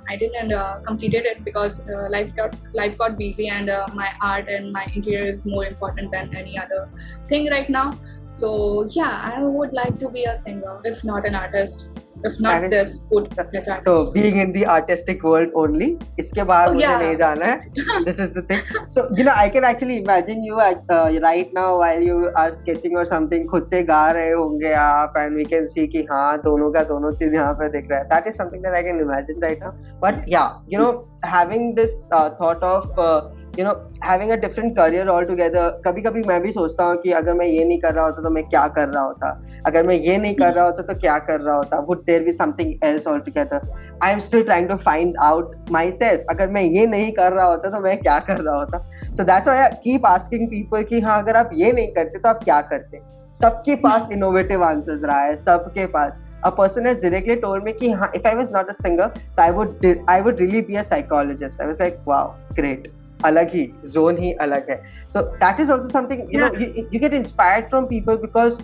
I 0.08 0.16
didn't 0.16 0.52
uh, 0.52 0.80
completed 0.86 1.24
it 1.26 1.44
because 1.44 1.80
uh, 1.88 2.08
life 2.10 2.34
got 2.34 2.56
life 2.72 2.96
got 2.98 3.18
busy 3.18 3.48
and 3.48 3.68
uh, 3.68 3.86
my 3.94 4.10
art 4.22 4.48
and 4.48 4.72
my 4.72 4.86
interior 4.94 5.22
is 5.22 5.44
more 5.44 5.64
important 5.66 6.10
than 6.12 6.34
any 6.36 6.58
other 6.58 6.88
thing 7.26 7.50
right 7.50 7.68
now. 7.68 7.98
So 8.32 8.86
yeah, 8.90 9.32
I 9.34 9.42
would 9.42 9.72
like 9.72 9.98
to 10.00 10.10
be 10.10 10.24
a 10.24 10.36
singer, 10.36 10.80
if 10.84 11.04
not 11.04 11.26
an 11.26 11.34
artist. 11.34 11.88
If 12.28 12.38
not 12.46 12.68
this 12.70 12.98
food 13.10 13.28
so 13.84 14.10
being 14.16 14.38
in 14.44 14.52
the 14.56 14.64
artistic 14.74 15.22
world 15.30 15.56
only 15.62 15.88
इसके 16.18 16.44
बाद 16.50 16.68
oh, 16.68 16.74
yeah. 16.80 16.98
नहीं 17.02 17.16
जाना 17.16 17.46
है 17.46 18.04
this 18.08 18.20
is 18.24 18.32
the 18.36 18.44
thing 18.50 18.62
so 18.96 19.06
you 19.18 19.26
know 19.28 19.36
I 19.44 19.48
can 19.56 19.68
actually 19.70 19.98
imagine 20.02 20.44
you 20.44 20.60
at, 20.60 20.94
uh, 20.98 21.08
right 21.26 21.52
now 21.60 21.68
while 21.78 22.02
you 22.10 22.18
are 22.44 22.50
sketching 22.60 22.96
or 23.02 23.06
something 23.14 23.46
खुद 23.54 23.66
से 23.70 23.82
गा 23.92 24.04
रहे 24.18 24.30
होंगे 24.32 24.72
आप 24.82 25.18
and 25.24 25.42
we 25.42 25.48
can 25.54 25.68
see 25.74 25.86
कि 25.96 26.06
हाँ 26.12 26.38
दोनों 26.42 26.70
का 26.72 26.82
दोनों 26.92 27.10
चीज़ 27.22 27.34
यहाँ 27.34 27.54
पे 27.60 27.68
दिख 27.78 27.90
रहा 27.90 28.00
है 28.00 28.08
that 28.14 28.30
is 28.32 28.38
something 28.42 28.62
that 28.68 28.78
I 28.80 28.82
can 28.90 29.02
imagine 29.08 29.42
right 29.48 29.66
now 29.66 29.74
but 30.04 30.22
yeah 30.36 30.58
you 30.74 30.78
know 30.78 30.92
having 31.36 31.74
this 31.74 31.90
uh, 32.12 32.30
thought 32.40 32.62
of 32.62 32.98
uh, 32.98 33.20
you 33.58 33.64
know 33.64 33.72
having 34.04 34.30
a 34.30 34.36
different 34.36 34.76
career 34.76 35.08
altogether 35.24 35.68
कभी 35.84 36.02
कभी 36.02 36.22
मैं 36.28 36.40
भी 36.42 36.52
सोचता 36.52 36.84
हूँ 36.84 36.96
कि 37.02 37.12
अगर 37.20 37.34
मैं 37.34 37.46
ये 37.46 37.64
नहीं 37.64 37.78
कर 37.80 37.92
रहा 37.92 38.04
होता 38.04 38.22
तो 38.22 38.30
मैं 38.30 38.44
क्या 38.48 38.66
कर 38.76 38.88
रहा 38.88 39.02
होता। 39.02 39.30
अगर 39.66 39.86
मैं 39.86 39.94
ये 39.94 40.16
नहीं 40.18 40.34
कर 40.34 40.52
रहा 40.52 40.64
होता 40.64 40.82
तो 40.82 40.98
क्या 41.00 41.18
कर 41.18 41.40
रहा 41.40 41.56
होता? 41.56 41.78
Would 41.88 42.02
there 42.06 42.24
be 42.24 42.32
something 42.32 42.74
else 42.84 43.06
altogether 43.20 43.70
I 44.02 44.12
am 44.12 44.20
still 44.20 44.42
trying 44.42 44.68
to 44.68 44.76
find 44.84 45.16
out 45.22 45.54
myself 45.92 46.24
अगर 46.30 46.50
मैं 46.50 46.62
ये 46.62 46.86
नहीं 46.86 47.10
कर 47.12 47.32
रहा 47.32 47.46
होता 47.46 47.70
तो 47.70 47.80
मैं 47.80 47.96
क्या 47.98 48.18
कर 48.28 48.38
रहा 48.38 48.56
होता? 48.56 48.78
So 49.06 49.24
that's 49.24 49.48
why 49.48 49.68
keep 49.84 50.06
asking 50.06 50.48
people 50.48 50.82
कि 50.90 51.00
हाँ 51.00 51.22
अगर 51.22 51.36
आप 51.36 51.50
ये 51.54 51.72
नहीं 51.72 51.88
करते 51.94 52.18
तो 52.18 52.28
आप 52.28 52.44
क्या 52.44 52.60
करते? 52.70 53.00
सबके 53.42 53.74
पास 53.76 54.12
इनोवेटिव 54.12 54.64
आंसर्स 54.64 55.04
रहा 55.04 55.20
है 55.20 55.36
सबके 55.42 55.86
पास। 55.96 56.22
A 56.46 56.50
person 56.56 56.86
has 56.86 56.98
directly 57.02 57.34
told 57.42 57.64
me 57.66 57.72
कि 57.78 57.90
हाँ 57.90 58.10
if 58.16 58.26
I 58.30 58.32
was 58.40 58.52
not 58.56 58.68
a 58.70 58.74
singer 58.80 59.06
I 59.44 59.46
would 59.54 59.86
I 60.14 60.20
would 60.26 60.42
really 60.42 60.60
be 60.68 60.76
a 60.76 60.84
psychologist. 60.90 61.62
I 61.64 61.66
was 61.70 61.80
like 61.84 61.96
wow 62.10 62.24
great. 62.58 62.84
अलग 63.24 63.54
ही 63.54 63.70
जोन 63.92 64.18
ही 64.18 64.32
अलग 64.42 64.70
है। 64.70 64.82
So 65.12 65.22
that 65.34 65.60
is 65.60 65.72
also 65.72 65.88
something 65.90 66.34
you 66.34 66.40
know 66.40 66.54
you 66.58 67.00
get 67.00 67.14
inspired 67.14 67.68
from 67.68 67.84
people 67.86 68.16
because 68.16 68.58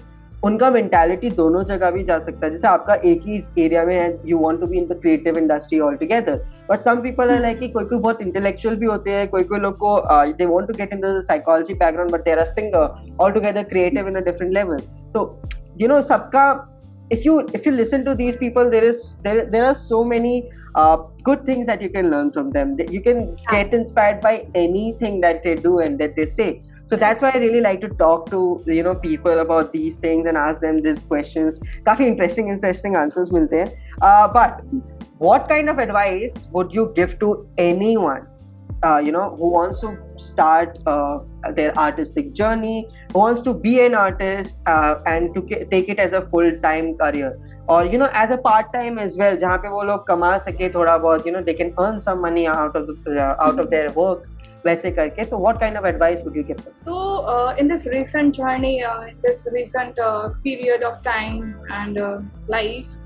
उनका 0.44 0.68
mentality 0.70 1.28
दोनों 1.30 1.62
जगह 1.64 1.90
भी 1.90 2.02
जा 2.04 2.18
सकता 2.18 2.46
है। 2.46 2.52
जैसे 2.52 2.66
आपका 2.68 2.94
एक 2.94 3.20
ही 3.26 3.36
एरिया 3.58 3.84
में 3.84 3.94
है 3.94 4.08
you 4.26 4.38
want 4.38 4.60
to 4.60 4.66
be 4.66 4.78
in 4.78 4.86
the 4.86 4.98
creative 5.02 5.38
industry 5.38 5.78
altogether 5.96 6.40
but 6.70 6.80
some 6.80 7.00
people 7.02 7.30
are 7.30 7.40
like 7.40 7.58
कोई 7.60 7.84
कोई 7.84 7.98
बहुत 7.98 8.22
इंटेलेक्चुअल 8.22 8.76
भी 8.76 8.86
होते 8.86 9.10
हैं 9.10 9.28
कोई 9.28 9.44
कोई 9.44 9.60
लोग 9.60 9.76
को 9.78 9.96
they 10.32 10.46
want 10.46 10.66
to 10.68 10.74
get 10.74 10.92
in 10.92 11.00
the 11.00 11.20
psychology 11.24 11.74
background 11.74 12.12
but 12.12 12.24
there 12.24 12.38
are 12.38 12.44
singer 12.46 13.16
altogether 13.32 13.62
creative 13.64 14.08
in 14.08 14.14
a 14.14 14.24
different 14.24 14.52
level 14.54 14.78
तो 15.14 15.24
यू 15.80 15.88
नो 15.88 16.00
सबका 16.02 16.44
if 17.11 17.23
you 17.23 17.39
if 17.53 17.65
you 17.65 17.71
listen 17.71 18.03
to 18.03 18.13
these 18.13 18.35
people 18.35 18.69
there 18.69 18.83
is 18.83 19.15
there 19.23 19.45
there 19.45 19.65
are 19.65 19.75
so 19.75 20.03
many 20.03 20.49
uh, 20.75 20.97
good 21.23 21.45
things 21.45 21.65
that 21.67 21.81
you 21.81 21.89
can 21.89 22.09
learn 22.11 22.31
from 22.31 22.51
them 22.51 22.75
you 22.89 23.01
can 23.01 23.37
get 23.51 23.73
inspired 23.73 24.19
by 24.21 24.45
anything 24.55 25.21
that 25.21 25.43
they 25.43 25.55
do 25.55 25.79
and 25.79 25.99
that 25.99 26.15
they 26.15 26.25
say 26.25 26.61
so 26.85 26.95
that's 26.95 27.21
why 27.21 27.31
i 27.31 27.37
really 27.37 27.61
like 27.61 27.79
to 27.79 27.89
talk 28.01 28.29
to 28.29 28.59
you 28.65 28.83
know 28.83 28.93
people 28.95 29.39
about 29.39 29.71
these 29.71 29.97
things 29.97 30.27
and 30.27 30.37
ask 30.37 30.59
them 30.59 30.81
these 30.81 31.01
questions 31.13 31.59
काफी 31.87 32.05
interesting 32.13 32.49
interesting 32.55 32.95
answers 33.03 33.33
मिलते 33.33 33.57
हैं 33.57 33.69
uh, 34.01 34.27
but 34.37 34.61
what 35.27 35.47
kind 35.49 35.69
of 35.69 35.79
advice 35.79 36.47
would 36.51 36.73
you 36.79 36.91
give 36.95 37.17
to 37.19 37.29
anyone 37.57 38.27
uh, 38.83 38.97
you 38.97 39.11
know 39.11 39.35
who 39.37 39.51
wants 39.53 39.79
to 39.81 39.97
start 40.21 40.77
uh, 40.87 41.19
their 41.53 41.77
artistic 41.77 42.33
journey 42.33 42.87
who 43.13 43.19
wants 43.19 43.41
to 43.41 43.53
be 43.53 43.79
an 43.81 43.93
artist 43.95 44.55
uh, 44.65 44.95
and 45.05 45.33
to 45.35 45.65
take 45.71 45.89
it 45.89 45.99
as 45.99 46.13
a 46.13 46.21
full 46.29 46.51
time 46.61 46.97
career 46.97 47.37
or 47.67 47.85
you 47.85 47.97
know 47.97 48.09
as 48.13 48.31
a 48.31 48.37
part 48.37 48.71
time 48.73 48.97
as 48.97 49.15
well 49.17 49.37
जहाँ 49.37 49.57
पे 49.57 49.69
वो 49.69 49.83
लोग 49.83 50.07
कमा 50.07 50.37
सके 50.47 50.69
थोड़ा 50.73 50.97
बहुत 50.97 51.25
you 51.25 51.31
know 51.35 51.43
they 51.49 51.53
can 51.53 51.73
earn 51.79 52.01
some 52.01 52.21
money 52.21 52.47
out 52.47 52.75
of 52.75 52.87
the, 52.87 53.21
uh, 53.21 53.35
out 53.47 53.59
of 53.59 53.69
their 53.69 53.91
work 53.91 54.27
वैसे 54.65 54.91
करके 54.91 55.29
so 55.29 55.37
what 55.37 55.59
kind 55.59 55.77
of 55.77 55.85
advice 55.85 56.23
would 56.25 56.35
you 56.35 56.43
give 56.43 56.57
them 56.63 56.73
so 56.73 56.93
uh, 57.33 57.55
in 57.57 57.67
this 57.67 57.87
recent 57.91 58.33
journey 58.35 58.83
uh, 58.83 59.01
in 59.01 59.19
this 59.21 59.47
recent 59.53 59.99
uh, 59.99 60.29
period 60.43 60.83
of 60.83 61.03
time 61.03 61.55
and 61.81 61.97
uh, 61.97 62.21
life 62.47 62.97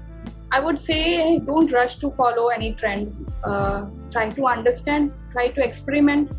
I 0.54 0.60
would 0.60 0.78
say 0.78 1.40
don't 1.40 1.72
rush 1.72 1.96
to 1.96 2.12
follow 2.12 2.50
any 2.50 2.74
trend. 2.74 3.32
Uh, 3.42 3.88
try 4.12 4.30
to 4.30 4.48
understand, 4.48 5.14
try 5.32 5.48
to 5.48 5.64
experiment 5.64 6.34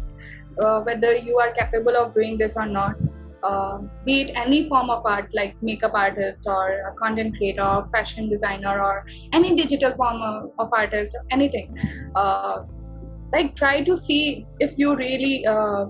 uh, 0.59 0.81
whether 0.81 1.15
you 1.15 1.37
are 1.37 1.51
capable 1.51 1.95
of 1.95 2.13
doing 2.13 2.37
this 2.37 2.57
or 2.57 2.65
not. 2.65 2.95
Uh, 3.43 3.81
be 4.03 4.21
it 4.21 4.31
any 4.35 4.67
form 4.67 4.89
of 4.89 5.05
art 5.05 5.29
like 5.33 5.55
makeup 5.61 5.91
artist 5.93 6.47
or 6.47 6.79
a 6.89 6.93
content 6.95 7.37
creator 7.37 7.61
or 7.61 7.87
fashion 7.89 8.27
designer 8.27 8.81
or 8.81 9.05
any 9.31 9.55
digital 9.55 9.93
form 9.95 10.19
of, 10.23 10.51
of 10.57 10.69
artist 10.73 11.15
or 11.15 11.23
anything 11.29 11.77
uh, 12.15 12.63
like 13.31 13.55
try 13.55 13.83
to 13.83 13.95
see 13.95 14.47
if 14.59 14.73
you 14.79 14.95
really 14.95 15.45
uh, 15.45 15.85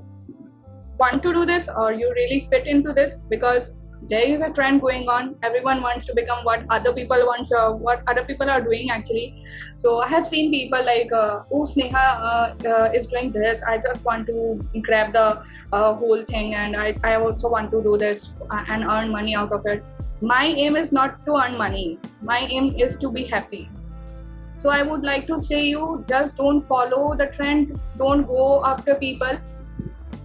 want 0.99 1.23
to 1.23 1.33
do 1.33 1.45
this 1.45 1.69
or 1.69 1.93
you 1.93 2.11
really 2.15 2.41
fit 2.49 2.67
into 2.67 2.91
this 2.91 3.21
because 3.29 3.73
there 4.09 4.25
is 4.33 4.41
a 4.41 4.49
trend 4.49 4.81
going 4.81 5.07
on. 5.09 5.35
Everyone 5.43 5.81
wants 5.81 6.05
to 6.05 6.15
become 6.15 6.43
what 6.45 6.65
other 6.69 6.93
people 6.93 7.17
want 7.25 7.51
uh, 7.51 7.71
what 7.71 8.01
other 8.07 8.23
people 8.23 8.49
are 8.49 8.61
doing 8.61 8.89
actually. 8.89 9.43
So 9.75 9.99
i 9.99 10.07
have 10.07 10.25
seen 10.25 10.51
people 10.51 10.83
like 10.85 11.11
uh, 11.11 11.43
oh 11.51 11.63
sneha 11.71 12.05
uh, 12.29 12.69
uh, 12.73 12.91
is 12.93 13.07
doing 13.07 13.31
this. 13.31 13.63
I 13.63 13.77
just 13.77 14.05
want 14.05 14.27
to 14.27 14.59
grab 14.81 15.13
the 15.13 15.43
uh, 15.73 15.93
whole 15.93 16.23
thing 16.23 16.55
and 16.55 16.75
I, 16.75 16.95
I 17.03 17.15
also 17.15 17.49
want 17.49 17.71
to 17.71 17.83
do 17.83 17.97
this 17.97 18.31
and 18.51 18.83
earn 18.83 19.11
money 19.11 19.35
out 19.35 19.51
of 19.51 19.65
it. 19.65 19.83
My 20.21 20.45
aim 20.45 20.75
is 20.75 20.91
not 20.91 21.25
to 21.25 21.35
earn 21.43 21.57
money. 21.57 21.99
My 22.21 22.39
aim 22.39 22.73
is 22.75 22.95
to 22.97 23.11
be 23.11 23.25
happy. 23.25 23.69
So 24.55 24.71
i 24.71 24.81
would 24.81 25.03
like 25.03 25.27
to 25.27 25.37
say 25.37 25.63
you 25.65 26.03
just 26.09 26.37
don't 26.37 26.61
follow 26.61 27.15
the 27.15 27.27
trend. 27.27 27.79
Don't 27.97 28.25
go 28.27 28.65
after 28.65 28.95
people 28.95 29.39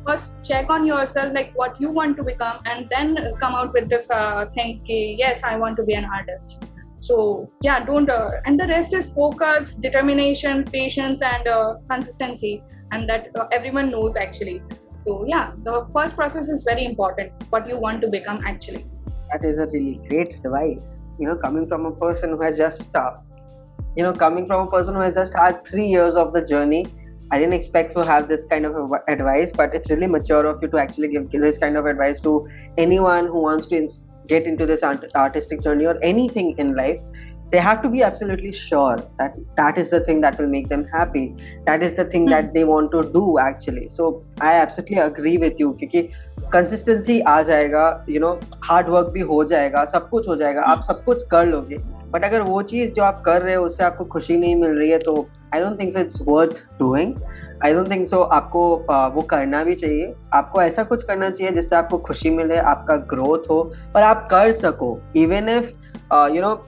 first 0.07 0.33
check 0.43 0.71
on 0.71 0.85
yourself 0.87 1.33
like 1.35 1.53
what 1.55 1.81
you 1.81 1.91
want 1.91 2.17
to 2.17 2.23
become 2.23 2.59
and 2.67 2.89
then 2.89 3.17
come 3.41 3.55
out 3.55 3.73
with 3.73 3.89
this 3.89 4.11
uh, 4.11 4.47
thing 4.55 4.81
yes 4.87 5.43
i 5.45 5.57
want 5.57 5.77
to 5.77 5.85
be 5.85 5.95
an 5.95 6.05
artist. 6.05 6.63
So 6.97 7.51
yeah 7.63 7.85
don't 7.85 8.09
uh, 8.09 8.31
and 8.47 8.61
the 8.61 8.67
rest 8.69 8.95
is 8.95 9.13
focus 9.13 9.75
determination 9.75 10.65
patience 10.65 11.21
and 11.21 11.49
uh, 11.49 11.75
consistency 11.91 12.63
and 12.93 13.09
that 13.09 13.27
uh, 13.35 13.47
everyone 13.51 13.91
knows 13.91 14.17
actually. 14.17 14.63
So 14.97 15.25
yeah 15.27 15.53
the 15.65 15.85
first 15.93 16.15
process 16.17 16.49
is 16.49 16.63
very 16.63 16.85
important 16.85 17.33
what 17.51 17.69
you 17.69 17.79
want 17.79 18.03
to 18.03 18.09
become 18.09 18.41
actually. 18.47 18.85
That 19.33 19.45
is 19.45 19.59
a 19.59 19.67
really 19.67 20.01
great 20.09 20.35
advice. 20.37 21.01
You 21.19 21.27
know 21.29 21.37
coming 21.37 21.67
from 21.67 21.87
a 21.87 21.93
person 21.93 22.31
who 22.31 22.43
has 22.43 22.57
just 22.57 22.95
uh, 22.95 23.15
you 23.97 24.05
know 24.05 24.13
coming 24.13 24.47
from 24.47 24.69
a 24.69 24.71
person 24.71 24.95
who 24.95 25.01
has 25.01 25.15
just 25.15 25.35
had 25.35 25.67
three 25.67 25.89
years 25.89 26.15
of 26.15 26.33
the 26.33 26.43
journey 26.43 26.87
I 27.33 27.39
didn't 27.39 27.55
expect 27.55 27.95
to 27.99 28.05
have 28.05 28.29
this 28.29 28.45
kind 28.51 28.67
of 28.67 28.93
advice, 29.09 29.51
but 29.57 29.75
it's 29.75 29.89
really 29.91 30.07
mature 30.07 30.45
of 30.47 30.63
you 30.63 30.69
to 30.69 30.79
actually 30.79 31.09
give 31.09 31.31
this 31.31 31.57
kind 31.57 31.79
of 31.79 31.87
advice 31.87 32.21
to 32.21 32.47
anyone 32.77 33.27
who 33.27 33.41
wants 33.41 33.69
to 33.69 33.89
get 34.29 34.45
into 34.45 34.67
this 34.67 34.83
artistic 34.83 35.63
journey 35.63 35.87
or 35.87 35.99
anything 36.03 36.55
in 36.59 36.75
life. 36.77 37.01
They 37.53 37.61
have 37.61 37.83
to 37.83 37.89
be 37.93 38.01
absolutely 38.01 38.53
sure 38.53 38.97
that 39.21 39.33
that 39.61 39.79
is 39.81 39.91
the 39.91 40.01
thing 40.01 40.21
that 40.21 40.41
will 40.41 40.53
make 40.53 40.69
them 40.69 40.85
happy. 40.99 41.25
That 41.69 41.83
is 41.83 41.97
the 41.97 42.05
thing 42.05 42.27
that 42.27 42.33
hmm. 42.33 42.33
that 42.33 42.53
they 42.53 42.65
want 42.65 42.91
to 42.93 43.03
do 43.03 43.39
actually. 43.49 43.87
So 43.99 44.07
I 44.43 44.67
absolutely 44.67 44.99
agree 44.99 45.37
with 45.45 45.61
you 45.63 45.79
क्योंकि 45.79 46.09
consistency 46.55 47.23
आ 47.27 47.43
जाएगा, 47.43 48.07
you 48.07 48.21
know, 48.21 48.35
hard 48.71 48.93
work 48.93 49.13
भी 49.13 49.21
हो 49.21 49.45
जाएगा, 49.45 49.85
सब 49.85 50.09
कुछ 50.09 50.29
हो 50.29 50.37
जाएगा, 50.37 50.63
आप 50.63 50.83
सब 50.83 51.05
कुछ 51.05 51.27
कर 51.27 51.47
लोगे. 51.47 51.77
बट 52.11 52.25
अगर 52.25 52.41
वो 52.41 52.63
चीज़ 52.63 52.93
जो 52.93 53.03
आप 53.03 53.23
कर 53.27 53.43
रहे 53.43 53.55
हो 53.55 53.65
उससे 53.65 53.85
आपको 53.85 54.05
खुशी 54.05 54.37
नहीं 54.37 54.55
मिल 54.55 54.71
रही 54.71 54.91
है 54.91 54.99
तो 54.99 55.27
I 55.55 55.61
don't 55.61 55.81
think 55.81 55.97
it's 55.97 56.23
worth 56.29 56.51
doing 56.79 57.15
I 57.65 57.75
don't 57.75 57.91
think 57.91 58.09
so 58.09 58.21
आपको 58.21 58.87
वो 58.91 59.23
करना 59.23 59.65
भी 59.65 59.75
चाहिए 59.75 60.15
आपको 60.33 60.63
ऐसा 60.63 60.83
कुछ 60.83 61.05
करना 61.05 61.31
चाहिए 61.31 61.53
जिससे 61.53 61.77
आपको 61.77 61.99
खुशी 61.99 62.31
मिले 62.31 62.57
आपका 62.57 62.97
ग्रोथ 62.97 63.51
हो 63.51 63.73
और 63.97 64.03
आप 64.03 64.29
कर 64.31 64.53
सको 64.53 65.01
even 65.17 65.49
if 65.49 65.65
you 66.15 66.43
know 66.43 66.63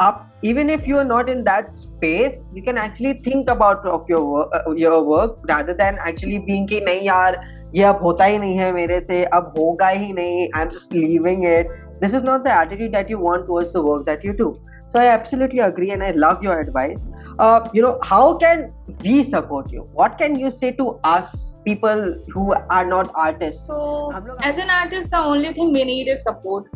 up 0.00 0.26
even 0.42 0.70
if 0.70 0.86
you 0.86 0.96
are 0.96 1.04
not 1.04 1.28
in 1.28 1.44
that 1.44 1.70
space 1.70 2.46
you 2.54 2.62
can 2.62 2.78
actually 2.78 3.12
think 3.24 3.50
about 3.50 3.84
of 3.84 4.08
your 4.08 4.24
work, 4.24 4.48
uh, 4.54 4.70
your 4.72 5.02
work 5.02 5.38
rather 5.48 5.74
than 5.74 5.98
actually 5.98 6.38
being 6.38 6.66
कि 6.68 6.80
नहीं 6.86 7.06
यार 7.06 7.40
ये 7.74 7.84
अब 7.84 8.00
होता 8.02 8.24
ही 8.24 8.38
नहीं 8.38 8.56
है 8.58 8.72
मेरे 8.72 9.00
से 9.00 9.22
अब 9.38 9.52
होगा 9.58 9.88
ही 9.88 10.12
नहीं 10.12 10.48
I'm 10.54 10.70
just 10.70 10.92
leaving 10.92 11.44
it 11.52 11.68
this 12.00 12.14
is 12.14 12.22
not 12.22 12.44
the 12.44 12.52
attitude 12.56 12.92
that 12.92 13.10
you 13.10 13.18
want 13.18 13.46
towards 13.46 13.72
the 13.72 13.82
work 13.82 14.06
that 14.06 14.24
you 14.24 14.32
do 14.42 14.50
so 14.88 14.98
I 14.98 15.06
absolutely 15.06 15.60
agree 15.60 15.90
and 15.90 16.02
I 16.02 16.10
love 16.26 16.42
your 16.42 16.58
advice 16.58 17.06
uh, 17.38 17.68
you 17.72 17.82
know 17.82 17.98
how 18.02 18.38
can 18.38 18.72
we 19.04 19.24
support 19.24 19.70
you 19.72 19.88
what 19.92 20.18
can 20.18 20.38
you 20.38 20.50
say 20.50 20.72
to 20.82 20.98
us 21.04 21.54
people 21.64 22.02
who 22.34 22.52
are 22.78 22.84
not 22.84 23.10
artists 23.14 23.66
so 23.66 24.12
as 24.42 24.58
an 24.58 24.70
artist 24.70 25.10
the 25.10 25.18
only 25.18 25.52
thing 25.52 25.72
we 25.72 25.84
need 25.84 26.08
is 26.08 26.22
support 26.22 26.70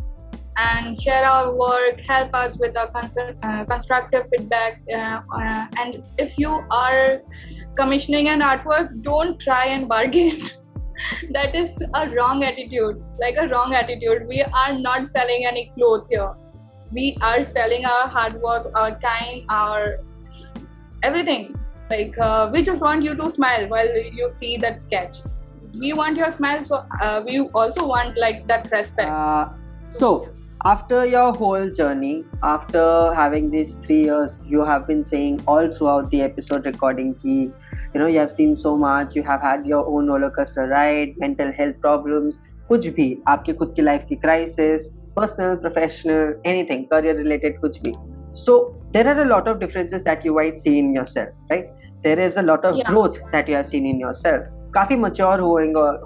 and 0.60 1.02
share 1.02 1.24
our 1.24 1.56
work, 1.56 2.00
help 2.02 2.36
us 2.36 2.60
with 2.60 2.76
a 2.76 2.86
uh, 3.44 3.66
constructive 3.66 4.28
feedback. 4.30 4.82
Uh, 4.94 5.22
uh, 5.34 5.68
and 5.78 6.06
if 6.18 6.38
you 6.38 6.62
are 6.70 7.22
commissioning 7.76 8.30
an 8.30 8.42
artwork, 8.42 9.02
don't 9.02 9.40
try 9.40 9.66
and 9.66 9.88
bargain. 9.88 10.38
that 11.32 11.56
is 11.56 11.78
a 11.94 12.10
wrong 12.10 12.44
attitude, 12.44 13.02
like 13.20 13.36
a 13.38 13.48
wrong 13.48 13.74
attitude. 13.74 14.28
We 14.28 14.42
are 14.44 14.74
not 14.78 15.08
selling 15.08 15.46
any 15.46 15.72
clothes 15.74 16.08
here. 16.10 16.34
We 16.92 17.18
are 17.22 17.44
selling 17.44 17.86
our 17.86 18.08
hard 18.08 18.42
work, 18.42 18.72
our 18.76 19.00
time, 19.00 19.46
our 19.50 19.98
everything. 21.04 21.56
Like 21.90 22.18
uh, 22.20 22.50
we 22.54 22.64
just 22.64 22.82
want 22.82 23.04
you 23.04 23.16
to 23.16 23.30
smile 23.30 23.68
while 23.68 23.98
you 23.98 24.30
see 24.30 24.58
that 24.58 24.82
sketch. 24.82 25.18
We 25.80 25.94
want 25.94 26.18
your 26.18 26.32
smile, 26.32 26.64
so 26.64 26.84
uh, 27.02 27.22
we 27.26 27.40
also 27.62 27.88
want 27.88 28.18
like 28.18 28.48
that 28.48 28.72
respect. 28.72 29.10
Uh, 29.10 29.50
so 29.84 30.30
after 30.65 31.05
your 31.05 31.33
whole 31.35 31.69
journey 31.71 32.25
after 32.43 33.15
having 33.15 33.51
these 33.51 33.75
three 33.85 34.03
years 34.05 34.39
you 34.47 34.65
have 34.65 34.87
been 34.87 35.05
saying 35.05 35.43
all 35.47 35.71
throughout 35.75 36.11
the 36.11 36.23
episode 36.23 36.65
recording 36.65 37.15
key 37.17 37.53
you 37.95 38.01
know 38.01 38.07
you 38.07 38.19
have 38.19 38.33
seen 38.33 38.57
so 38.57 38.77
much 38.77 39.15
you 39.15 39.23
have 39.23 39.43
had 39.43 39.67
your 39.67 39.87
own 39.87 40.07
roller 40.07 40.31
coaster 40.31 40.67
ride 40.69 41.15
mental 41.19 41.53
health 41.61 41.81
problems 41.87 42.43
कुछ 42.69 42.87
भी 42.97 43.07
आपके 43.29 43.53
खुद 43.53 43.73
की 43.77 43.83
life 43.83 44.05
की 44.09 44.17
crisis 44.17 44.89
personal 45.17 45.55
professional 45.65 46.35
anything 46.51 46.85
career 46.93 47.17
related 47.17 47.61
कुछ 47.61 47.81
भी 47.83 47.95
so 48.45 48.55
there 48.95 49.07
are 49.11 49.21
a 49.23 49.25
lot 49.25 49.49
of 49.51 49.61
differences 49.61 50.03
that 50.07 50.25
you 50.25 50.33
might 50.37 50.57
see 50.63 50.79
in 50.79 50.93
yourself 50.95 51.53
right 51.53 51.69
there 52.07 52.19
is 52.19 52.37
a 52.37 52.43
lot 52.43 52.65
of 52.65 52.77
yeah. 52.77 52.89
growth 52.89 53.21
that 53.33 53.49
you 53.49 53.55
have 53.55 53.69
seen 53.69 53.87
in 53.87 54.01
yourself 54.01 54.49
काफ़ी 54.76 54.96
mature 54.96 55.40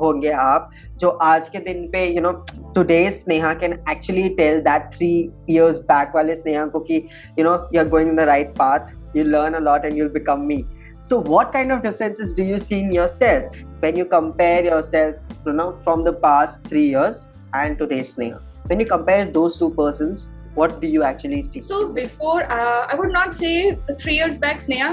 होंगे 0.01 0.32
आप 0.43 0.70
जो 0.99 1.09
आज 1.24 1.49
के 1.49 1.59
दिन 1.59 1.88
पे 1.91 2.05
you 2.05 2.22
know 2.22 2.32
today 2.76 2.99
Sneha 3.20 3.53
can 3.61 3.74
actually 3.91 4.28
tell 4.38 4.59
that 4.64 4.89
three 4.93 5.09
years 5.49 5.80
back 5.91 6.16
वाले 6.16 6.36
स्नेहा 6.36 6.66
को 6.76 6.80
कि 6.80 6.97
you 7.39 7.45
know 7.45 7.55
you 7.74 7.82
are 7.82 7.88
going 7.89 8.18
the 8.18 8.28
right 8.30 8.51
path 8.59 9.16
you 9.16 9.24
learn 9.24 9.53
a 9.53 9.59
lot 9.59 9.86
and 9.86 9.97
you'll 9.97 10.09
become 10.14 10.45
me 10.47 10.64
so 11.09 11.20
what 11.28 11.51
kind 11.53 11.72
of 11.72 11.82
differences 11.82 12.36
do 12.38 12.43
you 12.43 12.59
seen 12.59 12.93
yourself 13.22 13.57
when 13.84 13.97
you 13.97 14.05
compare 14.11 14.66
yourself 14.91 15.47
you 15.47 15.53
know 15.53 15.70
from 15.84 16.03
the 16.03 16.18
past 16.24 16.61
three 16.70 16.88
years 16.89 17.26
and 17.55 17.78
today 17.80 18.03
Sneha 18.03 18.39
when 18.68 18.82
you 18.82 18.88
compare 18.89 19.32
those 19.32 19.59
two 19.59 19.70
person 19.80 20.16
what 20.55 20.80
do 20.80 20.88
you 20.88 21.03
actually 21.03 21.43
see? 21.43 21.59
So 21.59 21.89
before 21.89 22.43
uh, 22.45 22.88
i 22.88 22.95
would 22.95 23.11
not 23.11 23.34
say 23.34 23.76
three 24.01 24.16
years 24.16 24.38
back 24.38 24.61
sneha 24.61 24.89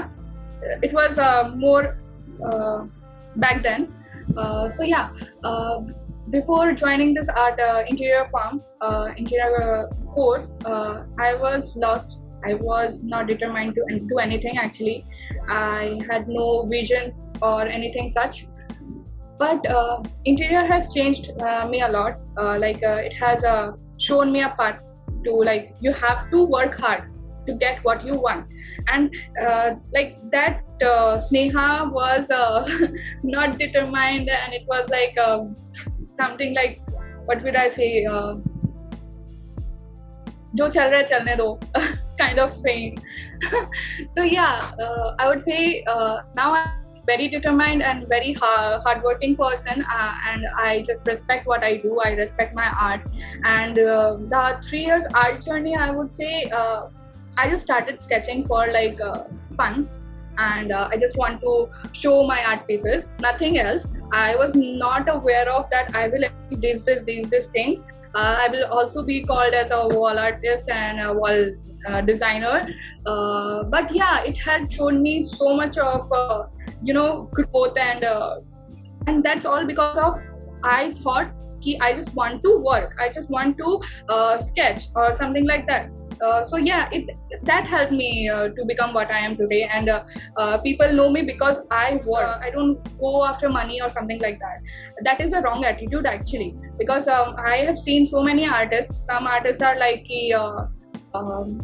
it 0.81 0.93
was 0.93 1.19
uh, 1.19 1.51
more 1.55 1.97
uh, 2.45 2.85
back 3.35 3.63
then. 3.63 3.93
Uh, 4.37 4.69
so 4.69 4.83
yeah, 4.83 5.09
uh, 5.43 5.81
before 6.29 6.71
joining 6.73 7.13
this 7.13 7.29
art 7.29 7.59
uh, 7.59 7.83
interior 7.87 8.25
firm, 8.27 8.61
uh, 8.81 9.09
interior 9.17 9.89
course, 10.13 10.51
uh, 10.65 11.03
I 11.19 11.35
was 11.35 11.75
lost. 11.75 12.19
I 12.43 12.55
was 12.55 13.03
not 13.03 13.27
determined 13.27 13.75
to 13.75 13.99
do 14.07 14.17
anything. 14.17 14.57
Actually, 14.57 15.03
I 15.47 15.99
had 16.09 16.27
no 16.27 16.65
vision 16.65 17.13
or 17.41 17.63
anything 17.63 18.09
such. 18.09 18.47
But 19.37 19.67
uh, 19.67 20.03
interior 20.25 20.65
has 20.65 20.91
changed 20.93 21.31
me 21.69 21.81
a 21.81 21.89
lot. 21.89 22.19
like 22.37 22.81
it 22.81 23.13
has 23.13 23.45
shown 23.97 24.31
me 24.31 24.41
a 24.41 24.49
path 24.57 24.81
to 25.23 25.31
like 25.31 25.75
you 25.81 25.91
have 25.93 26.29
to 26.31 26.43
work 26.43 26.75
hard 26.79 27.10
to 27.46 27.54
get 27.54 27.82
what 27.84 28.04
you 28.04 28.14
want 28.14 28.46
and 28.88 29.14
uh, 29.40 29.74
like 29.94 30.16
that 30.30 30.62
uh, 30.82 31.16
sneha 31.28 31.90
was 31.92 32.30
uh, 32.30 32.66
not 33.22 33.58
determined 33.58 34.28
and 34.28 34.52
it 34.52 34.64
was 34.66 34.90
like 34.90 35.16
um, 35.18 35.54
something 36.14 36.54
like 36.54 36.80
what 37.26 37.42
would 37.42 37.56
i 37.56 37.68
say 37.68 38.04
uh, 38.04 38.36
जो 40.58 40.68
चल 40.68 40.88
रहा 40.90 40.98
है 40.98 41.06
चलने 41.06 41.36
दो 41.36 41.48
kind 42.20 42.38
of 42.42 42.52
thing 42.66 42.98
so 44.16 44.22
yeah 44.22 44.72
uh, 44.84 45.14
i 45.18 45.28
would 45.28 45.42
say 45.46 45.84
uh, 45.94 46.22
now 46.34 46.46
i'm 46.54 46.86
very 47.08 47.28
determined 47.28 47.82
and 47.82 48.08
very 48.08 48.32
hard, 48.32 48.80
hardworking 48.84 49.36
person 49.36 49.84
uh, 49.96 50.12
and 50.28 50.46
i 50.58 50.82
just 50.86 51.06
respect 51.06 51.46
what 51.46 51.62
i 51.62 51.76
do 51.76 52.00
i 52.04 52.12
respect 52.20 52.54
my 52.54 52.68
art 52.86 53.02
and 53.44 53.78
uh, 53.78 54.16
the 54.34 54.44
three 54.68 54.84
years 54.86 55.04
art 55.14 55.44
journey 55.44 55.76
i 55.76 55.90
would 55.90 56.10
say 56.10 56.32
uh, 56.60 56.86
I 57.37 57.49
just 57.49 57.63
started 57.63 58.01
sketching 58.01 58.45
for 58.45 58.67
like 58.71 58.99
uh, 59.01 59.23
fun 59.55 59.89
and 60.37 60.71
uh, 60.71 60.89
I 60.91 60.97
just 60.97 61.17
want 61.17 61.41
to 61.41 61.69
show 61.91 62.25
my 62.25 62.43
art 62.43 62.67
pieces, 62.67 63.09
nothing 63.19 63.57
else. 63.57 63.87
I 64.11 64.35
was 64.35 64.55
not 64.55 65.13
aware 65.13 65.49
of 65.49 65.69
that 65.69 65.95
I 65.95 66.07
will 66.07 66.23
these 66.49 66.83
this 66.85 67.03
these 67.03 67.29
these 67.29 67.45
things. 67.47 67.85
Uh, 68.13 68.35
I 68.39 68.47
will 68.49 68.65
also 68.65 69.03
be 69.03 69.23
called 69.23 69.53
as 69.53 69.71
a 69.71 69.87
wall 69.87 70.19
artist 70.19 70.69
and 70.69 70.99
a 70.99 71.13
wall 71.13 71.55
uh, 71.87 72.01
designer. 72.01 72.67
Uh, 73.05 73.63
but 73.63 73.93
yeah, 73.95 74.23
it 74.23 74.37
had 74.37 74.69
shown 74.71 75.01
me 75.01 75.23
so 75.23 75.55
much 75.55 75.77
of 75.77 76.11
uh, 76.11 76.45
you 76.83 76.93
know 76.93 77.29
growth 77.31 77.77
and 77.77 78.05
and 79.07 79.23
that's 79.23 79.45
all 79.45 79.65
because 79.65 79.97
of 79.97 80.15
I 80.63 80.93
thought 81.03 81.31
I 81.79 81.93
just 81.93 82.13
want 82.15 82.43
to 82.43 82.57
work. 82.57 82.97
I 82.99 83.09
just 83.09 83.29
want 83.29 83.57
to 83.57 83.81
sketch 84.39 84.83
or 84.95 85.13
something 85.13 85.45
like 85.45 85.67
that 85.67 85.89
uh, 86.22 86.42
so 86.42 86.56
yeah 86.56 86.88
it 86.92 87.10
that 87.42 87.66
helped 87.66 87.92
me 87.92 88.28
uh, 88.28 88.48
to 88.48 88.64
become 88.64 88.94
what 88.94 89.10
i 89.10 89.18
am 89.18 89.36
today 89.36 89.62
and 89.64 89.88
uh, 89.88 90.04
uh 90.36 90.58
people 90.58 90.92
know 90.92 91.10
me 91.10 91.22
because 91.22 91.60
i 91.70 92.00
work 92.06 92.38
i 92.40 92.50
don't 92.50 92.98
go 92.98 93.24
after 93.24 93.48
money 93.48 93.80
or 93.80 93.90
something 93.90 94.20
like 94.20 94.38
that 94.38 94.58
that 95.02 95.20
is 95.20 95.32
a 95.32 95.40
wrong 95.42 95.64
attitude 95.64 96.06
actually 96.06 96.54
because 96.78 97.08
um, 97.08 97.34
i 97.38 97.58
have 97.58 97.76
seen 97.76 98.06
so 98.06 98.22
many 98.22 98.46
artists 98.46 99.06
some 99.06 99.26
artists 99.26 99.62
are 99.62 99.78
like 99.78 100.06
uh, 100.34 100.66
um, 101.14 101.60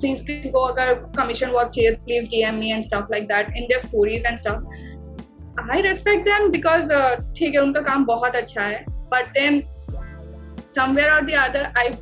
please 0.00 0.22
किसी 0.22 0.50
को 0.50 0.60
अगर 0.66 0.94
commission 1.16 1.52
work 1.52 1.70
चाहिए 1.72 1.90
please 2.04 2.28
DM 2.28 2.58
me 2.58 2.72
and 2.72 2.84
stuff 2.84 3.10
like 3.10 3.28
that 3.28 3.50
in 3.56 3.66
their 3.68 3.80
stories 3.80 4.24
and 4.24 4.38
stuff 4.38 4.62
I 5.74 5.80
respect 5.80 6.24
them 6.24 6.50
because 6.50 6.90
ठीक 7.36 7.54
है 7.54 7.60
उनका 7.60 7.80
काम 7.90 8.04
बहुत 8.06 8.36
अच्छा 8.36 8.62
है 8.62 8.84
but 9.12 9.32
then 9.36 9.62
somewhere 10.68 11.10
or 11.16 11.22
the 11.26 11.36
other 11.42 11.64
I 11.76 11.92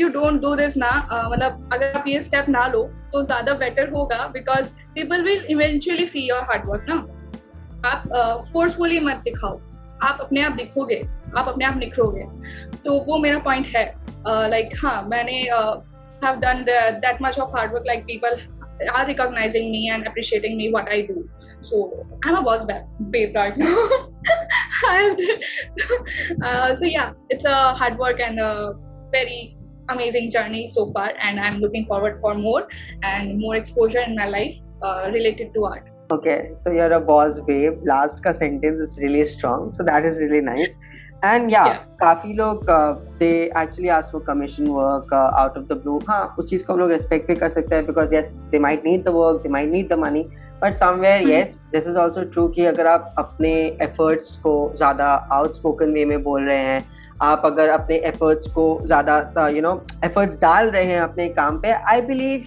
you 0.00 0.08
don't 0.08 0.40
do 0.42 0.54
this 0.56 0.76
ना 0.76 0.90
मतलब 1.30 1.70
अगर 1.72 1.92
आप 1.98 2.04
ये 2.08 2.20
स्टेप 2.20 2.48
ना 2.48 2.66
लो 2.66 2.82
तो 3.12 3.22
ज़्यादा 3.24 3.54
बेटर 3.62 3.90
होगा 3.90 4.26
because 4.32 4.72
people 4.94 5.22
will 5.24 5.46
eventually 5.50 6.06
see 6.06 6.28
your 6.28 6.42
hard work 6.50 6.86
ना 6.88 6.96
आप 7.88 8.08
फोर्सफुली 8.52 8.98
uh, 8.98 9.04
मत 9.06 9.22
दिखाओ 9.24 9.60
आप 10.02 10.18
अपने 10.20 10.40
आप 10.40 10.52
दिखोगे 10.52 11.02
आप 11.36 11.48
अपने 11.48 11.64
आप 11.64 11.76
निखरोगे 11.76 12.24
तो 12.84 12.98
वो 13.06 13.18
मेरा 13.18 13.38
पॉइंट 13.38 13.66
है 13.66 13.84
लाइक 14.26 14.66
uh, 14.66 14.72
like, 14.72 14.84
हाँ 14.84 15.02
मैंने 15.08 15.40
have 16.24 16.38
done 16.40 16.64
that 16.68 17.22
much 17.22 17.38
of 17.38 17.56
hard work 17.56 17.84
like 17.86 18.04
people 18.04 18.36
are 18.94 19.06
recognizing 19.06 19.70
me 19.70 19.90
and 19.90 20.06
appreciating 20.06 20.56
me 20.56 20.70
what 20.72 20.88
I 20.88 21.02
do. 21.02 21.28
So 21.60 22.06
I'm 22.24 22.36
a 22.36 22.42
boss 22.42 22.64
babe 23.10 23.34
right 23.34 23.56
now. 23.64 23.88
Uh, 26.42 26.76
so 26.76 26.84
yeah, 26.84 27.12
it's 27.28 27.44
a 27.44 27.74
hard 27.74 27.98
work 27.98 28.20
and 28.20 28.38
a 28.38 28.74
very 29.10 29.57
amazing 29.88 30.30
journey 30.30 30.66
so 30.66 30.86
far 30.88 31.12
and 31.20 31.40
i'm 31.40 31.58
looking 31.58 31.86
forward 31.86 32.20
for 32.20 32.34
more 32.34 32.66
and 33.02 33.38
more 33.38 33.56
exposure 33.56 34.00
in 34.00 34.14
my 34.14 34.26
life 34.26 34.56
uh, 34.82 35.10
related 35.12 35.54
to 35.54 35.64
art 35.64 35.88
okay 36.12 36.50
so 36.62 36.70
you're 36.70 36.92
a 36.92 37.00
boss 37.00 37.40
babe 37.46 37.80
last 37.84 38.22
ka 38.22 38.32
sentence 38.32 38.84
is 38.88 38.98
really 38.98 39.24
strong 39.26 39.72
so 39.72 39.82
that 39.82 40.04
is 40.04 40.16
really 40.16 40.40
nice 40.40 40.68
and 41.22 41.50
yeah, 41.50 41.66
yeah. 41.66 41.78
काफ़ी 42.00 42.32
लोग 42.32 42.66
they 43.20 43.50
actually 43.50 43.88
ask 43.90 44.10
for 44.10 44.20
commission 44.20 44.72
work 44.72 45.12
uh, 45.12 45.30
out 45.38 45.56
of 45.56 45.68
the 45.68 45.74
blue 45.74 45.98
हाँ 46.08 46.34
उस 46.38 46.50
चीज़ 46.50 46.64
को 46.64 46.72
हम 46.72 46.78
लोग 46.80 46.90
respect 46.90 47.26
भी 47.28 47.34
कर 47.36 47.48
सकते 47.50 47.74
हैं 47.74 47.86
because 47.86 48.12
yes 48.12 48.30
they 48.52 48.60
might 48.66 48.84
need 48.84 49.04
the 49.04 49.14
work 49.16 49.42
they 49.42 49.52
might 49.56 49.72
need 49.72 49.88
the 49.88 49.98
money 50.04 50.24
but 50.60 50.78
somewhere 50.82 51.18
mm-hmm. 51.18 51.32
yes 51.32 51.58
this 51.72 51.88
is 51.92 51.98
also 52.02 52.24
true 52.36 52.48
कि 52.54 52.64
अगर 52.66 52.86
आप 52.86 53.14
अपने 53.18 53.52
efforts 53.88 54.36
को 54.46 54.54
ज़्यादा 54.76 55.10
outspoken 55.38 55.96
way 55.96 56.04
में 56.12 56.22
बोल 56.22 56.46
रहे 56.48 56.58
हैं 56.58 56.97
आप 57.22 57.42
अगर 57.44 57.68
अपने 57.68 57.96
एफर्ट्स 58.06 58.50
को 58.52 58.66
ज़्यादा 58.84 59.48
यू 59.48 59.62
नो 59.62 59.80
एफर्ट्स 60.04 60.40
डाल 60.40 60.70
रहे 60.70 60.84
हैं 60.84 61.00
अपने 61.00 61.28
काम 61.28 61.58
पे 61.60 61.72
आई 61.92 62.00
बिलीव 62.02 62.46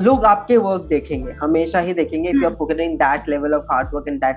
लोग 0.00 0.24
आपके 0.24 0.56
वर्क 0.56 0.82
देखेंगे 0.82 1.32
हमेशा 1.32 1.80
ही 1.80 1.94
देखेंगे 1.94 2.30
if 2.30 2.36
you 2.36 2.48
are 2.48 2.74
that 2.74 2.98
that 2.98 3.28
level 3.28 3.54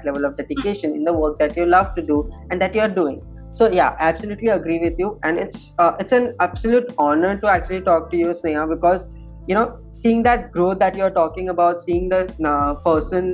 level 0.05 0.25
of 0.25 0.33
dedication 0.33 0.89
in 0.89 1.03
the 1.03 1.09
work 1.09 1.37
that 1.39 1.57
you 1.57 1.65
love 1.65 1.93
to 1.95 2.01
do 2.07 2.21
and 2.51 2.59
that 2.61 2.75
you 2.75 2.81
are 2.81 2.91
doing 2.91 3.19
so 3.51 3.67
yeah 3.73 3.87
absolutely 4.01 4.49
agree 4.49 4.77
with 4.79 4.99
you 4.99 5.17
and 5.25 5.39
it's 5.39 5.73
it's 6.01 6.13
an 6.13 6.23
absolute 6.43 6.87
honour 6.99 7.35
to 7.35 7.49
actually 7.49 7.81
talk 7.81 8.09
to 8.11 8.17
you 8.17 8.33
Sneha 8.33 8.65
because 8.65 9.03
you 9.49 9.59
know 9.59 9.65
seeing 9.93 10.23
that 10.23 10.51
growth 10.53 10.75
that 10.75 10.97
you 10.97 11.03
are 11.03 11.09
talking 11.11 11.49
about 11.49 11.79
seeing 11.79 12.11
the 12.11 12.27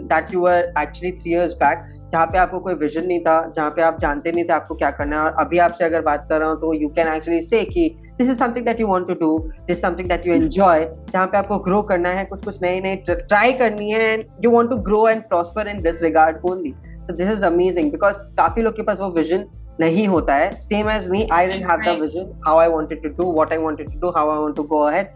that 0.07 0.33
you 0.33 0.45
are 0.45 0.73
actually 0.81 1.11
three 1.11 1.31
years 1.31 1.53
back 1.53 1.89
जहाँ 2.11 2.25
पे 2.25 2.37
आपको 2.37 2.59
कोई 2.59 2.73
vision 2.75 3.05
नहीं 3.07 3.19
था, 3.19 3.51
जहाँ 3.55 3.69
पे 3.69 3.81
आप 3.81 3.99
जानते 3.99 4.31
नहीं 4.31 4.43
थे 4.43 4.53
आपको 4.53 4.75
क्या 4.75 4.91
करना 4.91 5.15
है। 5.15 5.23
और 5.23 5.35
अभी 5.39 5.57
आपसे 5.59 5.85
अगर 5.85 6.01
बात 6.01 6.25
कर 6.29 6.39
रहा 6.39 6.49
हूँ 6.49 6.59
तो 6.61 6.73
यू 6.73 6.89
कैन 6.95 7.13
एक्चुअली 7.13 7.41
से 7.43 7.63
कि 7.65 7.89
this 8.17 8.29
is 8.29 8.37
something 8.39 8.65
that 8.65 8.79
you 8.79 8.87
want 8.87 9.07
to 9.07 9.13
do 9.15 9.37
this 9.67 9.81
something 9.81 10.07
that 10.07 10.27
you 10.27 10.33
enjoy 10.35 10.85
जहाँ 11.13 11.25
पे 11.27 11.37
आपको 11.37 11.57
ग्रो 11.59 11.81
करना 11.83 12.09
है, 12.09 12.25
कुछ 12.25 12.43
कुछ 12.45 12.61
नए 12.63 12.79
नए 12.81 12.95
ट्राई 13.09 13.53
करनी 13.53 13.89
है 13.91 14.01
and 14.03 14.25
you 14.43 14.51
want 14.51 14.69
to 14.69 14.75
grow 14.89 15.07
and 15.09 15.21
prosper 15.23 15.67
in 15.67 15.81
this 15.83 16.03
regard 16.03 16.45
only 16.51 16.73
so 17.01 17.15
this 17.17 17.31
is 17.31 17.45
amazing 17.45 17.91
because 17.91 18.17
काफ़ी 18.37 18.61
लोग 18.61 18.75
के 18.75 18.81
पास 18.81 18.99
वो 18.99 19.09
विजन 19.11 19.45
नहीं 19.79 20.07
होता 20.07 20.35
है। 20.35 20.51
Same 20.53 20.89
as 20.89 21.07
me 21.09 21.27
I 21.33 21.47
didn't 21.47 21.69
have 21.69 21.79
the 21.85 21.99
vision 22.01 22.31
how 22.47 22.57
I 22.59 22.67
wanted 22.69 23.01
to 23.03 23.09
do 23.17 23.31
what 23.33 23.51
I 23.51 23.57
wanted 23.57 23.87
to 23.91 23.99
do 23.99 24.09
how 24.17 24.31
I 24.31 24.37
want 24.37 24.55
to 24.55 24.63
go 24.63 24.81
ahead 24.81 25.07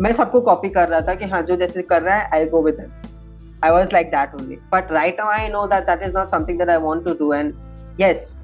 मैं 0.00 0.12
सबको 0.12 0.40
कॉपी 0.40 0.68
कर 0.68 0.88
रहा 0.88 1.00
था 1.08 1.14
कि 1.14 1.24
हाँ 1.24 1.42
जो 1.42 1.56
जैसे 1.56 1.82
कर 1.82 2.02
रहा 2.02 2.16
है 2.16 2.30
I 2.34 2.46
go 2.46 2.62
with 2.62 2.86
I 3.64 3.70
was 3.72 3.92
like 3.92 4.10
that 4.10 4.34
only. 4.38 4.58
But 4.70 4.90
right 4.90 5.16
now, 5.16 5.28
I 5.28 5.48
know 5.48 5.66
that 5.68 5.86
that 5.86 6.02
is 6.02 6.12
not 6.12 6.30
something 6.30 6.58
that 6.58 6.68
I 6.68 6.78
want 6.86 7.06
to 7.06 7.14
do. 7.14 7.32
And 7.32 7.54
yes, 7.96 8.34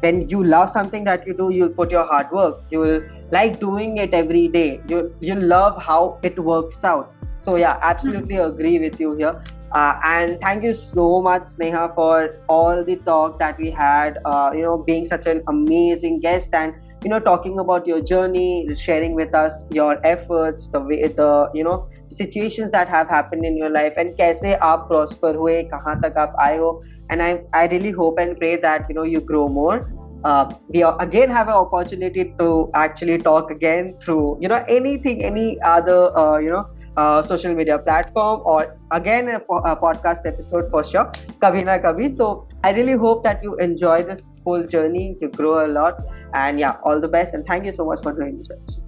when 0.00 0.28
you 0.28 0.42
love 0.44 0.70
something 0.70 1.04
that 1.04 1.26
you 1.26 1.34
do, 1.34 1.50
you'll 1.52 1.76
put 1.80 1.90
your 1.90 2.06
hard 2.06 2.30
work. 2.30 2.54
You 2.70 2.80
will 2.80 3.02
like 3.32 3.58
doing 3.60 3.96
it 3.98 4.14
every 4.14 4.48
day. 4.48 4.80
You 4.88 5.00
you 5.20 5.34
love 5.54 5.80
how 5.88 6.18
it 6.22 6.38
works 6.50 6.84
out. 6.84 7.12
So 7.40 7.56
yeah, 7.56 7.78
absolutely 7.82 8.36
agree 8.36 8.78
with 8.78 9.00
you 9.00 9.16
here. 9.16 9.34
Uh, 9.72 9.94
and 10.04 10.40
thank 10.40 10.64
you 10.64 10.74
so 10.74 11.08
much, 11.22 11.42
Sneha, 11.50 11.94
for 11.94 12.30
all 12.48 12.84
the 12.84 12.96
talk 13.10 13.38
that 13.38 13.58
we 13.58 13.70
had. 13.70 14.18
Uh, 14.24 14.50
you 14.54 14.62
know, 14.62 14.78
being 14.78 15.08
such 15.08 15.26
an 15.26 15.42
amazing 15.48 16.20
guest 16.20 16.50
and 16.52 16.74
you 17.04 17.10
know 17.10 17.20
talking 17.30 17.58
about 17.58 17.86
your 17.92 18.00
journey, 18.00 18.68
sharing 18.88 19.14
with 19.14 19.34
us 19.34 19.64
your 19.80 19.94
efforts, 20.14 20.68
the 20.68 20.80
way 20.80 21.06
the 21.08 21.32
you 21.54 21.64
know 21.64 21.88
situations 22.12 22.70
that 22.72 22.88
have 22.88 23.08
happened 23.08 23.44
in 23.44 23.56
your 23.56 23.70
life 23.70 23.94
and 23.96 24.10
kaise 24.18 24.58
aap 24.58 24.86
prosper 24.88 25.32
hue 25.38 25.62
kahan 25.72 26.02
tak 26.02 26.14
aap 26.24 26.34
aaye 26.46 26.58
ho. 26.58 26.82
And 27.10 27.22
i 27.22 27.30
i 27.60 27.66
really 27.66 27.90
hope 27.90 28.18
and 28.18 28.38
pray 28.38 28.56
that 28.56 28.86
you 28.88 28.94
know 28.94 29.08
you 29.14 29.20
grow 29.20 29.46
more. 29.48 29.80
Uh, 30.24 30.52
we 30.68 30.82
again 30.82 31.30
have 31.30 31.48
an 31.48 31.54
opportunity 31.54 32.34
to 32.38 32.70
actually 32.74 33.16
talk 33.18 33.50
again 33.50 33.88
through 34.04 34.36
you 34.40 34.48
know 34.48 34.64
anything 34.68 35.24
any 35.24 35.46
other 35.62 36.18
uh, 36.18 36.36
you 36.38 36.50
know 36.50 36.66
uh, 36.96 37.22
social 37.22 37.54
media 37.54 37.78
platform 37.78 38.42
or 38.44 38.76
again 38.92 39.28
a, 39.28 39.40
po- 39.40 39.62
a, 39.64 39.74
podcast 39.76 40.26
episode 40.26 40.70
for 40.70 40.84
sure 40.84 41.06
kabhi 41.46 41.64
na 41.64 41.78
kabhi. 41.78 42.14
So 42.14 42.48
i 42.64 42.72
really 42.72 42.98
hope 43.06 43.24
that 43.24 43.42
you 43.42 43.56
enjoy 43.56 44.02
this 44.02 44.22
whole 44.44 44.66
journey. 44.66 45.16
You 45.20 45.30
grow 45.30 45.64
a 45.64 45.68
lot. 45.68 46.02
And 46.34 46.60
yeah 46.60 46.76
all 46.84 47.00
the 47.00 47.08
best 47.08 47.34
and 47.34 47.44
thank 47.46 47.64
you 47.64 47.72
so 47.72 47.84
much 47.84 48.02
for 48.02 48.12
doing 48.12 48.38
this. 48.38 48.78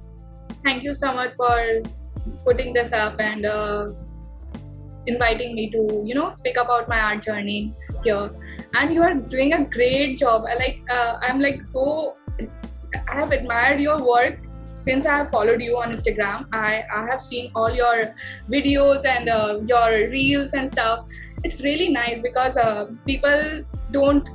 Thank 0.65 0.85
you 0.85 0.95
so 0.95 1.13
much 1.13 1.35
for 1.37 1.83
putting 2.45 2.73
this 2.73 2.93
up 2.93 3.21
and 3.21 3.47
uh, 3.47 3.89
inviting 5.07 5.55
me 5.55 5.71
to 5.71 6.03
you 6.05 6.15
know 6.15 6.31
speak 6.31 6.57
about 6.57 6.89
my 6.89 7.01
art 7.01 7.23
journey 7.23 7.73
here 8.05 8.31
and 8.75 8.95
you 8.95 9.03
are 9.03 9.15
doing 9.15 9.53
a 9.53 9.65
great 9.65 10.17
job 10.17 10.45
I 10.49 10.55
like 10.55 10.81
uh, 10.91 11.19
i'm 11.23 11.41
like 11.41 11.65
so 11.65 12.17
i 13.09 13.15
have 13.15 13.33
admired 13.33 13.81
your 13.81 14.01
work 14.07 14.39
since 14.75 15.07
I 15.07 15.19
have 15.19 15.31
followed 15.31 15.61
you 15.61 15.77
on 15.77 15.95
Instagram, 15.95 16.47
I, 16.53 16.85
I 16.93 17.07
have 17.07 17.21
seen 17.21 17.51
all 17.55 17.71
your 17.71 18.15
videos 18.51 19.05
and 19.05 19.29
uh, 19.29 19.61
your 19.67 20.11
reels 20.11 20.55
and 20.55 20.71
stuff. 20.71 21.07
It's 21.45 21.63
really 21.63 21.89
nice 21.89 22.23
because 22.23 22.57
uh, 22.57 22.87
people 23.07 23.65
don't 23.91 24.29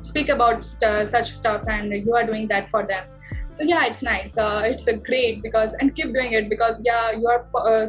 speak 0.00 0.28
about 0.28 0.64
st- 0.64 1.08
such 1.08 1.32
stuff, 1.32 1.68
and 1.68 1.92
you 1.92 2.14
are 2.14 2.24
doing 2.24 2.48
that 2.48 2.70
for 2.70 2.86
them. 2.86 3.04
So 3.50 3.64
yeah, 3.64 3.86
it's 3.86 4.02
nice. 4.02 4.36
Uh, 4.36 4.62
it's 4.64 4.86
a 4.86 4.94
great 4.94 5.42
because 5.42 5.74
and 5.74 5.94
keep 5.94 6.12
doing 6.12 6.32
it 6.32 6.48
because 6.48 6.80
yeah, 6.84 7.12
you 7.12 7.26
are 7.26 7.46
uh, 7.56 7.88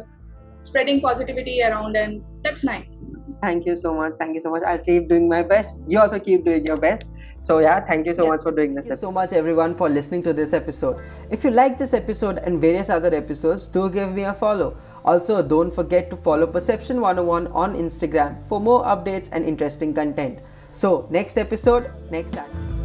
spreading 0.60 1.00
positivity 1.00 1.62
around, 1.62 1.96
and 1.96 2.22
that's 2.42 2.64
nice. 2.64 2.98
Thank 3.42 3.66
you 3.66 3.76
so 3.76 3.92
much. 3.92 4.12
Thank 4.18 4.34
you 4.34 4.42
so 4.42 4.50
much. 4.50 4.62
I'll 4.66 4.78
keep 4.78 5.08
doing 5.08 5.28
my 5.28 5.42
best. 5.42 5.76
You 5.88 6.00
also 6.00 6.18
keep 6.18 6.44
doing 6.44 6.66
your 6.66 6.76
best. 6.76 7.04
So 7.42 7.58
yeah, 7.58 7.80
thank 7.80 8.06
you 8.06 8.14
so 8.14 8.24
yeah. 8.24 8.30
much 8.30 8.42
for 8.42 8.52
doing 8.52 8.74
this. 8.74 8.82
Thank 8.82 8.90
you 8.90 8.96
so 8.96 9.12
much 9.12 9.32
everyone 9.32 9.74
for 9.74 9.88
listening 9.88 10.22
to 10.24 10.32
this 10.32 10.52
episode. 10.52 11.02
If 11.30 11.44
you 11.44 11.50
like 11.50 11.78
this 11.78 11.94
episode 11.94 12.38
and 12.38 12.60
various 12.60 12.90
other 12.90 13.14
episodes, 13.14 13.66
do 13.66 13.88
give 13.88 14.12
me 14.12 14.24
a 14.24 14.34
follow. 14.34 14.76
Also, 15.04 15.42
don't 15.42 15.72
forget 15.72 16.10
to 16.10 16.16
follow 16.16 16.46
Perception 16.46 17.00
101 17.00 17.46
on 17.48 17.74
Instagram 17.74 18.36
for 18.48 18.60
more 18.60 18.84
updates 18.84 19.30
and 19.32 19.46
interesting 19.46 19.94
content. 19.94 20.40
So, 20.72 21.08
next 21.10 21.38
episode, 21.38 21.90
next 22.10 22.32
time. 22.32 22.79